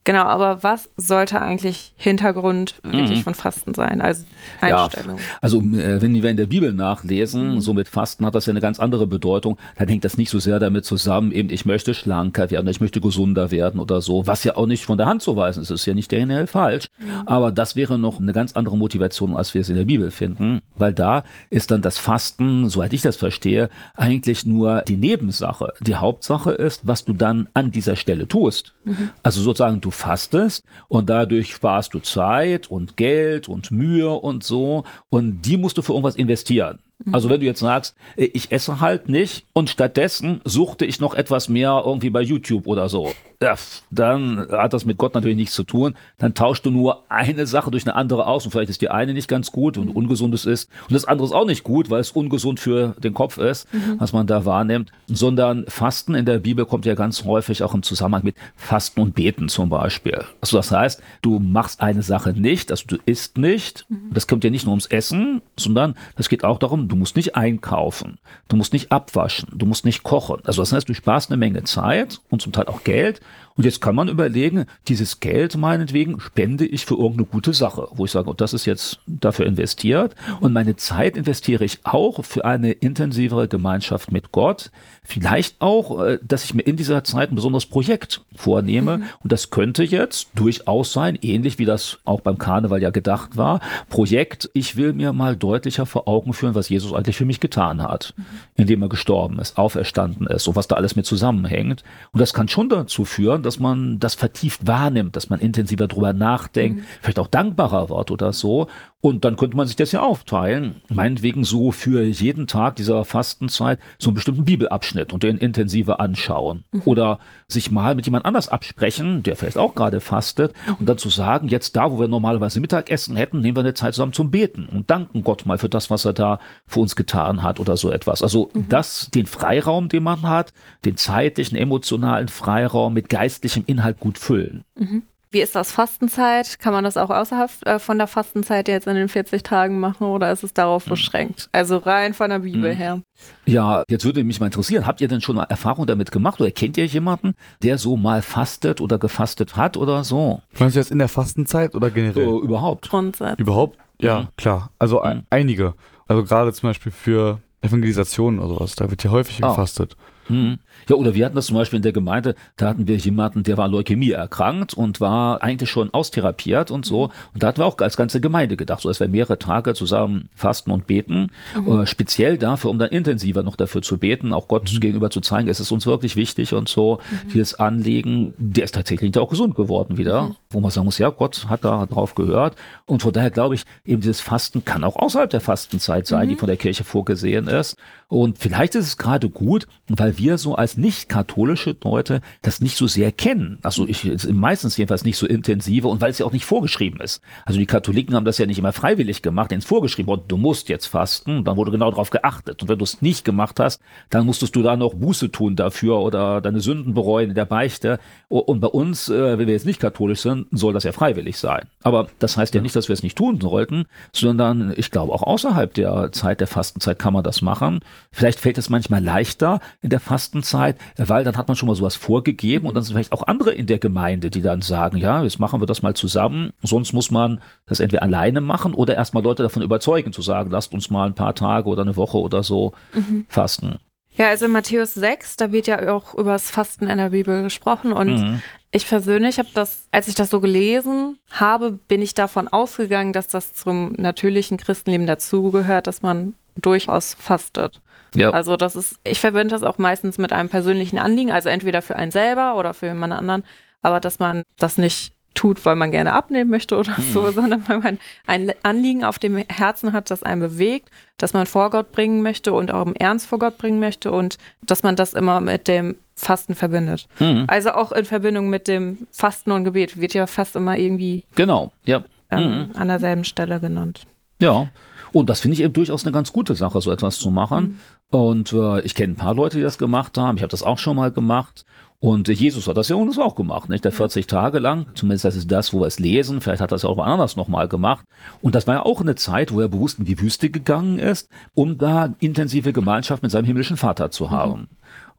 Genau, 0.06 0.24
aber 0.24 0.64
was 0.64 0.90
sollte 0.98 1.42
eigentlich 1.42 1.94
Hintergrund 1.96 2.76
wirklich 2.84 3.20
mhm. 3.20 3.24
von 3.24 3.36
Fasten 3.36 3.74
sein? 3.74 4.02
Also 4.02 4.26
Einstellung. 4.60 5.18
Ja, 5.18 5.24
also 5.40 5.60
äh, 5.60 6.02
wenn 6.02 6.22
wir 6.22 6.30
in 6.30 6.36
der 6.36 6.48
Bibel 6.48 6.74
nachlesen, 6.74 7.56
mhm. 7.56 7.62
so 7.62 7.74
mit 7.74 7.88
Fasten 7.88 8.26
hat 8.26 8.36
das 8.36 8.46
ja 8.46 8.52
eine 8.52 8.60
ganz 8.60 8.80
andere 8.80 9.08
Bedeutung. 9.08 9.58
Dann 9.78 9.88
hängt 9.88 10.04
das 10.04 10.18
nicht 10.18 10.30
so 10.30 10.40
sehr 10.40 10.60
damit 10.60 10.84
zusammen, 10.84 11.32
eben 11.32 11.50
ich 11.50 11.66
möchte 11.66 11.94
schlanker 11.94 12.52
werden, 12.52 12.68
ich 12.68 12.82
möchte 12.82 13.00
gesunder 13.00 13.50
werden 13.52 13.80
oder 13.80 14.02
so, 14.02 14.28
was 14.28 14.44
ja 14.44 14.58
auch 14.58 14.66
nicht 14.66 14.86
von 14.86 14.98
der 14.98 15.08
Hand 15.08 15.22
zu 15.22 15.38
weisen 15.38 15.64
ist. 15.64 15.70
Ist 15.70 15.86
ja 15.86 15.94
nicht 15.94 16.10
generell 16.10 16.48
falsch. 16.48 16.88
Mhm. 17.00 17.26
Aber 17.26 17.52
das 17.54 17.78
wäre 17.78 17.98
noch 17.98 18.20
eine 18.20 18.34
ganz 18.34 18.54
andere 18.54 18.78
Motivation, 18.78 19.38
als 19.38 19.54
wir 19.54 19.62
es 19.62 19.70
in 19.70 19.76
der 19.76 19.86
Bibel 19.86 20.12
finden, 20.12 20.62
weil 20.76 20.94
da 20.94 21.24
ist 21.50 21.72
dann 21.72 21.82
das 21.82 21.98
Fasten, 21.98 22.68
soweit 22.68 22.92
ich 22.92 23.02
das 23.02 23.16
verstehe, 23.16 23.70
eigentlich 23.96 24.46
nur 24.46 24.82
die 24.82 24.98
Nebensache. 24.98 25.74
Die 25.80 25.96
Hauptsache 25.96 26.52
ist, 26.52 26.86
was 26.86 27.06
du 27.06 27.14
dann 27.14 27.48
an 27.54 27.72
dieser 27.72 27.96
Stelle 27.96 28.28
tust. 28.28 28.74
Mhm. 28.84 29.12
Also 29.22 29.42
sozusagen, 29.42 29.80
du 29.80 29.93
fastest 29.94 30.64
und 30.88 31.10
dadurch 31.10 31.54
sparst 31.54 31.94
du 31.94 32.00
Zeit 32.00 32.70
und 32.70 32.98
Geld 32.98 33.48
und 33.50 33.72
Mühe 33.72 34.10
und 34.10 34.44
so 34.44 34.84
und 35.10 35.42
die 35.42 35.58
musst 35.58 35.78
du 35.78 35.82
für 35.82 35.94
irgendwas 35.94 36.16
investieren. 36.16 36.80
Also 37.12 37.30
wenn 37.30 37.40
du 37.40 37.46
jetzt 37.46 37.60
sagst, 37.60 37.96
ich 38.16 38.52
esse 38.52 38.80
halt 38.80 39.10
nicht 39.10 39.46
und 39.52 39.70
stattdessen 39.70 40.42
suchte 40.46 40.86
ich 40.86 41.02
noch 41.02 41.16
etwas 41.16 41.50
mehr 41.50 41.84
irgendwie 41.86 42.10
bei 42.10 42.22
YouTube 42.22 42.66
oder 42.66 42.88
so, 42.88 43.12
ja, 43.44 43.56
dann 43.92 44.48
hat 44.50 44.74
das 44.74 44.86
mit 44.86 44.98
Gott 44.98 45.14
natürlich 45.14 45.36
nichts 45.38 45.54
zu 45.54 45.64
tun. 45.64 45.96
Dann 46.18 46.34
tauschst 46.34 46.66
du 46.66 46.72
nur 46.72 47.04
eine 47.10 47.46
Sache 47.46 47.72
durch 47.72 47.86
eine 47.86 47.96
andere 47.96 48.26
aus 48.26 48.46
und 48.46 48.52
vielleicht 48.52 48.70
ist 48.70 48.82
die 48.82 48.90
eine 48.90 49.14
nicht 49.14 49.28
ganz 49.28 49.52
gut 49.52 49.78
und 49.78 49.90
ungesundes 49.90 50.46
ist 50.46 50.70
und 50.88 50.94
das 50.94 51.06
andere 51.06 51.28
ist 51.28 51.34
auch 51.34 51.46
nicht 51.46 51.64
gut, 51.64 51.90
weil 51.90 52.00
es 52.00 52.12
ungesund 52.12 52.60
für 52.60 52.96
den 53.04 53.14
Kopf 53.14 53.38
ist, 53.38 53.72
mhm. 53.74 53.96
was 54.00 54.14
man 54.14 54.28
da 54.28 54.46
wahrnimmt, 54.46 54.92
sondern 55.08 55.66
Fasten 55.68 56.16
in 56.16 56.26
der 56.26 56.40
Bibel 56.40 56.66
kommt 56.66 56.86
ja 56.86 56.96
ganz 56.96 57.26
häufig 57.26 57.64
auch 57.64 57.74
im 57.74 57.84
Zusammenhang 57.84 58.24
mit 58.24 58.36
Fasten 58.56 59.02
und 59.02 59.16
Beten 59.16 59.50
zum 59.50 59.70
Beispiel. 59.70 60.24
Also 60.42 60.58
das 60.58 60.72
heißt, 60.72 61.02
du 61.22 61.40
machst 61.40 61.82
eine 61.82 62.04
Sache 62.04 62.32
nicht, 62.32 62.72
also 62.72 62.86
du 62.88 62.98
isst 63.06 63.38
nicht, 63.38 63.86
mhm. 63.90 64.12
das 64.14 64.28
kommt 64.28 64.44
ja 64.44 64.50
nicht 64.50 64.66
nur 64.66 64.72
ums 64.72 64.86
Essen, 64.86 65.42
sondern 65.58 65.96
das 66.16 66.30
geht 66.30 66.44
auch 66.44 66.60
darum, 66.60 66.88
du 66.88 66.96
musst 66.96 67.16
nicht 67.16 67.36
einkaufen, 67.36 68.20
du 68.48 68.56
musst 68.56 68.72
nicht 68.72 68.92
abwaschen, 68.92 69.50
du 69.54 69.66
musst 69.66 69.86
nicht 69.86 70.04
kochen. 70.04 70.40
Also 70.46 70.62
das 70.62 70.72
heißt, 70.72 70.88
du 70.88 70.94
sparst 70.94 71.30
eine 71.30 71.38
Menge 71.38 71.64
Zeit 71.64 72.22
und 72.30 72.42
zum 72.42 72.54
Teil 72.54 72.66
auch 72.66 72.84
Geld 72.84 73.22
und 73.56 73.66
jetzt 73.66 73.82
kann 73.82 73.96
man 73.96 74.08
überlegen, 74.08 74.66
dieses 74.88 75.20
Geld 75.20 75.58
meinetwegen 75.58 76.20
spende 76.20 76.66
ich 76.66 76.86
für 76.86 76.96
irgendeine 76.96 77.26
gute 77.26 77.54
Sache, 77.54 77.88
wo 77.92 78.06
ich 78.06 78.12
sage, 78.12 78.30
oh, 78.30 78.34
das 78.34 78.54
ist 78.54 78.66
jetzt 78.66 79.00
dafür 79.06 79.46
investiert. 79.46 80.16
Und 80.40 80.54
meine 80.54 80.76
Zeit 80.76 81.16
investiere 81.16 81.64
ich 81.64 81.80
auch 81.84 82.26
für 82.26 82.46
eine 82.46 82.72
intensivere 82.72 83.48
Gemeinschaft 83.48 84.12
mit 84.12 84.32
Gott. 84.32 84.72
Vielleicht 85.04 85.62
auch, 85.62 86.02
äh, 86.02 86.20
dass 86.24 86.46
ich 86.46 86.54
mir 86.54 86.64
in 86.64 86.78
dieser 86.78 87.04
Zeit 87.04 87.32
ein 87.32 87.36
besonderes 87.36 87.66
Projekt 87.66 88.22
vornehme. 88.36 89.00
Mhm. 89.00 89.04
Und 89.22 89.32
das 89.32 89.50
könnte 89.50 89.84
jetzt 89.84 90.30
durchaus 90.34 90.94
sein, 90.94 91.20
ähnlich 91.22 91.60
wie 91.60 91.66
das 91.66 92.00
auch 92.06 92.22
beim 92.22 92.38
Karneval 92.38 92.82
ja 92.82 92.90
gedacht 92.90 93.38
war. 93.38 93.60
Projekt, 93.90 94.50
ich 94.54 94.78
will 94.78 94.94
mir 94.94 95.14
mal 95.14 95.36
deutlicher 95.36 95.86
vor 95.86 96.08
Augen 96.08 96.34
führen, 96.34 96.56
was 96.56 96.70
Jesus 96.70 96.94
eigentlich 96.94 97.18
für 97.18 97.26
mich 97.26 97.40
getan 97.40 97.84
hat, 97.84 98.14
mhm. 98.18 98.24
indem 98.56 98.82
er 98.82 98.90
gestorben 98.90 99.38
ist, 99.40 99.58
auferstanden 99.58 100.26
ist 100.26 100.48
und 100.48 100.56
was 100.56 100.68
da 100.68 100.76
alles 100.76 100.96
mit 100.96 101.06
zusammenhängt. 101.06 101.84
Und 102.14 102.20
das 102.20 102.34
kann 102.34 102.48
schon 102.48 102.70
dazu 102.70 103.06
führen, 103.06 103.13
dass 103.44 103.60
man 103.60 104.00
das 104.00 104.16
vertieft 104.16 104.66
wahrnimmt, 104.68 105.16
dass 105.16 105.30
man 105.30 105.40
intensiver 105.40 105.88
drüber 105.88 106.14
nachdenkt, 106.14 106.80
mhm. 106.80 106.86
vielleicht 107.02 107.20
auch 107.20 107.28
dankbarer 107.28 107.90
wird 107.90 108.12
oder 108.12 108.34
so. 108.34 108.68
Und 109.06 109.26
dann 109.26 109.36
könnte 109.36 109.58
man 109.58 109.68
sich 109.68 109.76
das 109.76 109.92
ja 109.92 110.00
aufteilen. 110.00 110.76
Meinetwegen 110.88 111.44
so 111.44 111.74
für 111.74 112.04
jeden 112.04 112.48
Tag 112.48 112.78
dieser 112.78 113.04
Fastenzeit 113.04 113.78
so 114.00 114.10
einen 114.10 114.16
bestimmten 114.16 114.46
Bibelabschnitt 114.46 115.12
und 115.12 115.24
den 115.24 115.38
intensiver 115.38 116.00
anschauen. 116.00 116.64
Mhm. 116.72 116.84
Oder 116.86 117.20
sich 117.50 117.70
mal 117.70 117.96
mit 117.96 118.06
jemand 118.06 118.24
anders 118.24 118.48
absprechen, 118.48 119.22
der 119.22 119.36
vielleicht 119.36 119.58
auch 119.58 119.76
gerade 119.76 120.00
fastet, 120.00 120.54
und 120.80 120.88
dann 120.88 120.98
zu 120.98 121.10
sagen, 121.10 121.50
jetzt 121.50 121.76
da, 121.76 121.92
wo 121.92 122.00
wir 122.00 122.08
normalerweise 122.08 122.62
Mittagessen 122.62 123.18
hätten, 123.18 123.42
nehmen 123.42 123.58
wir 123.58 123.64
eine 123.64 123.74
Zeit 123.74 123.94
zusammen 123.94 124.14
zum 124.14 124.32
Beten 124.32 124.70
und 124.72 124.90
danken 124.90 125.26
Gott 125.26 125.46
mal 125.46 125.58
für 125.58 125.68
das, 125.68 125.90
was 125.90 126.06
er 126.06 126.14
da 126.14 126.40
für 126.66 126.80
uns 126.80 126.96
getan 126.96 127.44
hat 127.44 127.60
oder 127.60 127.76
so 127.76 127.92
etwas. 127.92 128.24
Also 128.24 128.52
mhm. 128.54 128.70
das, 128.70 129.10
den 129.14 129.26
Freiraum, 129.26 129.90
den 129.90 130.04
man 130.04 130.22
hat, 130.22 130.54
den 130.86 130.96
zeitlichen, 130.96 131.58
emotionalen 131.58 132.30
Freiraum 132.30 132.94
mit 132.94 133.10
geistlichem 133.10 133.66
Inhalt 133.68 134.00
gut 134.00 134.18
füllen. 134.18 134.64
Mhm. 134.80 135.04
Wie 135.34 135.42
ist 135.42 135.56
das 135.56 135.72
Fastenzeit? 135.72 136.60
Kann 136.60 136.74
man 136.74 136.84
das 136.84 136.96
auch 136.96 137.10
außerhalb 137.10 137.50
äh, 137.66 137.80
von 137.80 137.98
der 137.98 138.06
Fastenzeit 138.06 138.68
jetzt 138.68 138.86
in 138.86 138.94
den 138.94 139.10
40 139.10 139.42
Tagen 139.42 139.80
machen 139.80 140.06
oder 140.06 140.32
ist 140.32 140.44
es 140.44 140.54
darauf 140.54 140.86
hm. 140.86 140.92
beschränkt? 140.92 141.50
Also 141.52 141.78
rein 141.78 142.14
von 142.14 142.30
der 142.30 142.40
Bibel 142.40 142.72
mhm. 142.72 142.78
her. 142.78 143.02
Ja, 143.48 143.84
jetzt 143.90 144.06
würde 144.06 144.24
mich 144.24 144.40
mal 144.40 144.46
interessieren, 144.46 144.86
habt 144.86 145.02
ihr 145.02 145.08
denn 145.08 145.22
schon 145.22 145.36
mal 145.36 145.46
Erfahrung 145.46 145.88
damit 145.88 146.12
gemacht 146.12 146.40
oder 146.40 146.52
kennt 146.52 146.78
ihr 146.78 146.86
jemanden, 146.86 147.34
der 147.64 147.80
so 147.80 147.98
mal 147.98 148.22
fastet 148.22 148.80
oder 148.80 149.00
gefastet 149.00 149.56
hat 149.56 149.76
oder 149.76 150.04
so? 150.04 150.44
Meinst 150.60 150.76
du 150.76 150.80
jetzt 150.80 150.92
in 150.92 151.00
der 151.00 151.08
Fastenzeit 151.08 151.74
oder 151.74 151.90
generell? 151.90 152.26
So, 152.26 152.44
überhaupt. 152.44 152.92
Grundsatz. 152.92 153.40
Überhaupt? 153.40 153.80
Ja, 154.00 154.22
mhm. 154.22 154.28
klar. 154.38 154.70
Also 154.78 155.04
mhm. 155.04 155.24
einige. 155.32 155.74
Also 156.08 156.24
gerade 156.26 156.54
zum 156.54 156.70
Beispiel 156.70 156.92
für 156.92 157.40
Evangelisation 157.62 158.38
oder 158.38 158.50
sowas, 158.50 158.76
da 158.76 158.92
wird 158.92 159.04
ja 159.04 159.10
häufig 159.10 159.44
ah. 159.44 159.50
gefastet. 159.50 159.98
Mhm. 160.30 160.60
Ja, 160.90 160.96
oder 160.96 161.14
wir 161.14 161.26
hatten 161.26 161.36
das 161.36 161.48
zum 161.48 161.56
Beispiel 161.56 161.78
in 161.78 161.84
der 161.84 161.94
Gemeinde, 161.94 162.36
da 162.58 162.70
hatten 162.70 162.88
wir 162.88 162.98
jemanden, 162.98 163.44
der 163.44 163.58
war 163.58 163.68
Leukämie 163.68 164.12
erkrankt 164.12 164.74
und 164.74 165.02
war 165.02 165.42
eigentlich 165.42 165.70
schon 165.70 165.94
austherapiert 165.94 166.72
und 166.72 166.86
so. 166.86 167.04
Und 167.34 167.44
da 167.44 167.48
hatten 167.48 167.60
wir 167.60 167.66
auch 167.66 167.78
als 167.80 167.98
ganze 167.98 168.22
Gemeinde 168.22 168.58
gedacht, 168.58 168.82
so 168.82 168.90
dass 168.90 169.00
wir 169.00 169.08
mehrere 169.08 169.40
Tage 169.40 169.74
zusammen 169.74 170.30
fasten 170.36 170.72
und 170.72 170.88
beten, 170.88 171.32
mhm. 171.56 171.82
äh, 171.82 171.86
speziell 171.88 172.38
dafür, 172.38 172.70
um 172.70 172.80
dann 172.80 172.90
intensiver 172.90 173.44
noch 173.44 173.56
dafür 173.56 173.82
zu 173.82 173.98
beten, 173.98 174.34
auch 174.34 174.48
Gott 174.48 174.72
mhm. 174.74 174.80
gegenüber 174.80 175.10
zu 175.10 175.22
zeigen, 175.22 175.48
es 175.50 175.60
ist 175.60 175.72
uns 175.72 175.86
wirklich 175.86 176.16
wichtig 176.16 176.54
und 176.54 176.70
so. 176.70 177.00
Mhm. 177.26 177.30
Dieses 177.34 177.56
Anliegen, 177.56 178.34
der 178.38 178.66
ist 178.66 178.76
tatsächlich 178.76 179.18
auch 179.18 179.30
gesund 179.30 179.56
geworden 179.56 179.98
wieder, 179.98 180.24
mhm. 180.24 180.36
wo 180.50 180.60
man 180.60 180.72
sagen 180.72 180.86
muss, 180.86 180.98
ja, 180.98 181.10
Gott 181.10 181.48
hat 181.50 181.64
da 181.64 181.86
drauf 181.86 182.16
gehört. 182.16 182.56
Und 182.86 183.02
von 183.02 183.14
daher 183.14 183.32
glaube 183.32 183.56
ich, 183.56 183.64
eben 183.86 184.02
dieses 184.02 184.22
Fasten 184.22 184.66
kann 184.66 184.84
auch 184.84 184.96
außerhalb 184.96 185.30
der 185.30 185.42
Fastenzeit 185.42 186.08
sein, 186.08 186.30
die 186.30 186.36
mhm. 186.36 186.40
von 186.40 186.48
der 186.48 186.58
Kirche 186.58 186.84
vorgesehen 186.84 187.48
ist. 187.48 187.78
Und 188.14 188.38
vielleicht 188.38 188.76
ist 188.76 188.86
es 188.86 188.98
gerade 188.98 189.28
gut, 189.28 189.66
weil 189.88 190.20
wir 190.20 190.38
so 190.38 190.54
als 190.54 190.78
nicht 190.78 191.10
katholische 191.10 191.76
Leute 191.84 192.22
das 192.44 192.62
nicht 192.62 192.78
so 192.78 192.86
sehr 192.86 193.12
kennen. 193.12 193.58
Also 193.64 193.88
ich 193.88 194.08
meistens 194.32 194.78
jedenfalls 194.78 195.04
nicht 195.04 195.18
so 195.18 195.26
intensive 195.26 195.88
und 195.88 196.00
weil 196.00 196.12
es 196.12 196.20
ja 196.20 196.28
auch 196.28 196.32
nicht 196.32 196.46
vorgeschrieben 196.46 197.02
ist. 197.02 197.24
Also 197.44 197.60
die 197.60 197.66
Katholiken 197.66 198.14
haben 198.14 198.24
das 198.24 198.38
ja 198.38 198.46
nicht 198.46 198.60
immer 198.60 198.72
freiwillig 198.72 199.24
gemacht, 199.24 199.52
ins 199.52 199.66
vorgeschrieben 199.66 200.10
worden, 200.10 200.26
du 200.28 200.38
musst 200.38 200.70
jetzt 200.70 200.86
fasten, 200.86 201.44
dann 201.44 201.58
wurde 201.58 201.72
genau 201.72 201.90
darauf 201.90 202.12
geachtet. 202.12 202.62
Und 202.62 202.70
wenn 202.70 202.78
du 202.78 202.84
es 202.84 203.02
nicht 203.02 203.26
gemacht 203.26 203.60
hast, 203.60 203.82
dann 204.12 204.28
musstest 204.28 204.56
du 204.56 204.62
da 204.62 204.78
noch 204.78 204.94
Buße 204.94 205.32
tun 205.32 205.56
dafür 205.56 205.98
oder 205.98 206.40
deine 206.40 206.60
Sünden 206.60 206.94
bereuen 206.94 207.30
in 207.30 207.36
der 207.36 207.46
Beichte. 207.46 207.98
Und 208.30 208.60
bei 208.60 208.68
uns, 208.68 209.10
äh, 209.10 209.40
wenn 209.40 209.48
wir 209.48 209.56
jetzt 209.56 209.66
nicht 209.66 209.80
katholisch 209.80 210.22
sind, 210.22 210.46
soll 210.52 210.74
das 210.74 210.84
ja 210.84 210.92
freiwillig 210.92 211.40
sein. 211.40 211.66
Aber 211.82 212.10
das 212.20 212.38
heißt 212.38 212.54
ja 212.54 212.62
nicht, 212.62 212.76
dass 212.76 212.90
wir 212.90 212.94
es 212.94 213.02
nicht 213.02 213.18
tun 213.18 213.42
sollten, 213.42 213.86
sondern 214.12 214.72
ich 214.78 214.92
glaube 214.92 215.14
auch 215.14 215.24
außerhalb 215.24 215.74
der 215.74 216.12
Zeit 216.12 216.42
der 216.42 216.48
Fastenzeit 216.48 217.00
kann 217.00 217.14
man 217.14 217.24
das 217.24 217.42
machen. 217.42 217.80
Vielleicht 218.12 218.40
fällt 218.40 218.58
es 218.58 218.70
manchmal 218.70 219.04
leichter 219.04 219.60
in 219.82 219.90
der 219.90 220.00
Fastenzeit, 220.00 220.78
weil 220.98 221.24
dann 221.24 221.38
hat 221.38 221.48
man 221.48 221.56
schon 221.56 221.68
mal 221.68 221.76
sowas 221.76 221.96
vorgegeben 221.96 222.68
und 222.68 222.76
dann 222.76 222.84
sind 222.84 222.94
vielleicht 222.94 223.12
auch 223.12 223.28
andere 223.28 223.54
in 223.54 223.68
der 223.68 223.80
Gemeinde, 223.80 224.30
die 224.30 224.42
dann 224.42 224.62
sagen, 224.62 224.98
ja, 224.98 225.24
jetzt 225.24 225.40
machen 225.40 225.62
wir 225.62 225.66
das 225.66 225.82
mal 225.82 225.96
zusammen. 225.96 226.52
Sonst 226.62 226.94
muss 226.94 227.12
man 227.12 227.42
das 227.66 227.80
entweder 227.80 228.04
alleine 228.04 228.42
machen 228.42 228.74
oder 228.74 228.96
erstmal 228.96 229.24
Leute 229.24 229.44
davon 229.44 229.62
überzeugen, 229.62 230.14
zu 230.14 230.22
sagen, 230.22 230.52
lasst 230.52 230.74
uns 230.74 230.90
mal 230.90 231.08
ein 231.08 231.16
paar 231.16 231.36
Tage 231.36 231.70
oder 231.70 231.82
eine 231.82 231.96
Woche 231.96 232.18
oder 232.18 232.44
so 232.44 232.74
mhm. 232.94 233.26
fasten. 233.30 233.80
Ja, 234.16 234.30
also 234.30 234.46
in 234.46 234.52
Matthäus 234.52 234.94
6, 234.94 235.38
da 235.38 235.52
wird 235.52 235.66
ja 235.66 235.92
auch 235.92 236.14
über 236.14 236.34
das 236.34 236.52
Fasten 236.52 236.88
in 236.88 237.00
der 237.00 237.10
Bibel 237.10 237.42
gesprochen 237.42 237.94
und 237.94 238.22
mhm. 238.22 238.42
Ich 238.76 238.88
persönlich 238.88 239.38
habe 239.38 239.50
das, 239.54 239.88
als 239.92 240.08
ich 240.08 240.16
das 240.16 240.32
so 240.32 240.42
gelesen 240.42 241.20
habe, 241.30 241.74
bin 241.74 242.02
ich 242.02 242.16
davon 242.16 242.48
ausgegangen, 242.48 243.14
dass 243.14 243.28
das 243.28 243.54
zum 243.54 243.94
natürlichen 243.98 244.58
Christenleben 244.58 245.06
dazugehört, 245.06 245.86
dass 245.86 246.02
man 246.02 246.34
durchaus 246.56 247.14
fastet. 247.14 247.82
Ja. 248.14 248.32
Also 248.32 248.58
das 248.58 248.76
ist, 248.76 248.96
ich 249.04 249.20
verbinde 249.20 249.54
das 249.54 249.64
auch 249.64 249.78
meistens 249.78 250.18
mit 250.18 250.34
einem 250.34 250.50
persönlichen 250.50 250.98
Anliegen, 251.00 251.32
also 251.32 251.50
entweder 251.50 251.82
für 251.82 251.96
einen 251.96 252.12
selber 252.12 252.56
oder 252.56 252.74
für 252.74 252.88
jemand 252.88 253.14
anderen, 253.14 253.44
aber 253.82 254.00
dass 254.00 254.20
man 254.20 254.44
das 254.58 254.78
nicht 254.78 255.14
tut, 255.34 255.66
weil 255.66 255.76
man 255.76 255.92
gerne 255.92 256.14
abnehmen 256.14 256.50
möchte 256.50 256.78
oder 256.78 256.96
so, 257.12 257.30
sondern 257.32 257.68
weil 257.68 257.80
man 257.80 258.00
ein 258.28 258.54
Anliegen 258.64 259.04
auf 259.04 259.20
dem 259.20 259.38
Herzen 259.38 259.94
hat, 259.94 260.12
das 260.12 260.24
einen 260.24 260.42
bewegt, 260.42 260.90
das 261.18 261.34
man 261.34 261.46
vor 261.46 261.70
Gott 261.70 261.92
bringen 261.92 262.22
möchte 262.22 262.54
und 262.54 262.72
auch 262.72 262.86
im 262.86 262.96
Ernst 262.96 263.28
vor 263.28 263.40
Gott 263.40 263.58
bringen 263.58 263.80
möchte 263.80 264.12
und 264.12 264.38
dass 264.62 264.84
man 264.84 264.96
das 264.96 265.14
immer 265.14 265.42
mit 265.42 265.68
dem 265.68 265.96
Fasten 266.16 266.56
verbindet. 266.56 267.08
Mhm. 267.20 267.46
Also 267.48 267.72
auch 267.72 267.92
in 267.92 268.06
Verbindung 268.06 268.50
mit 268.50 268.68
dem 268.68 269.08
Fasten 269.12 269.52
und 269.52 269.64
Gebet 269.64 270.00
wird 270.00 270.14
ja 270.14 270.28
fast 270.28 270.56
immer 270.56 270.78
irgendwie 270.78 271.24
Genau, 271.36 271.72
ja. 271.86 272.04
ähm, 272.30 272.70
an 272.76 272.88
derselben 272.88 273.24
Stelle 273.24 273.60
genannt. 273.60 274.02
Ja. 274.40 274.68
Und 275.14 275.30
das 275.30 275.40
finde 275.40 275.54
ich 275.54 275.62
eben 275.62 275.74
durchaus 275.74 276.04
eine 276.04 276.12
ganz 276.12 276.34
gute 276.34 276.56
Sache, 276.56 276.82
so 276.82 276.92
etwas 276.92 277.20
zu 277.20 277.32
machen. 277.32 277.80
Und 278.10 278.52
äh, 278.52 278.82
ich 278.82 278.96
kenne 278.96 279.14
ein 279.14 279.18
paar 279.18 279.36
Leute, 279.36 279.58
die 279.58 279.64
das 279.64 279.78
gemacht 279.78 280.18
haben. 280.18 280.38
Ich 280.38 280.44
habe 280.44 280.52
das 280.52 280.64
auch 280.64 280.80
schon 280.80 280.98
mal 280.98 281.12
gemacht. 281.12 281.66
Und 282.00 282.28
äh, 282.28 282.34
Jesus 282.34 282.68
hat 282.68 282.78
das 282.78 282.90
ja 282.90 282.96
uns 282.96 283.18
auch 283.20 283.36
gemacht, 283.36 283.70
nicht? 283.70 283.86
Der 283.86 283.92
40 283.92 284.28
Tage 284.28 284.60
lang, 284.60 284.88
zumindest 284.96 285.24
das 285.24 285.36
ist 285.36 285.52
das, 285.52 285.72
wo 285.72 285.80
wir 285.80 285.88
es 285.88 286.00
lesen. 286.00 286.42
Vielleicht 286.42 286.62
hat 286.62 286.74
er 286.74 286.76
es 286.76 286.82
ja 286.82 286.90
auch 286.90 286.98
anders 286.98 287.36
nochmal 287.36 287.68
gemacht. 287.68 288.06
Und 288.42 288.56
das 288.56 288.66
war 288.68 288.76
ja 288.76 288.86
auch 288.86 289.02
eine 289.02 289.16
Zeit, 289.16 289.54
wo 289.54 289.62
er 289.62 289.70
bewusst 289.70 290.00
in 290.00 290.06
die 290.06 290.20
Wüste 290.20 290.50
gegangen 290.50 290.98
ist, 291.00 291.30
um 291.54 291.78
da 291.78 292.14
intensive 292.20 292.74
Gemeinschaft 292.74 293.22
mit 293.22 293.32
seinem 293.32 293.46
himmlischen 293.46 293.78
Vater 293.78 294.12
zu 294.12 294.32
haben. 294.32 294.68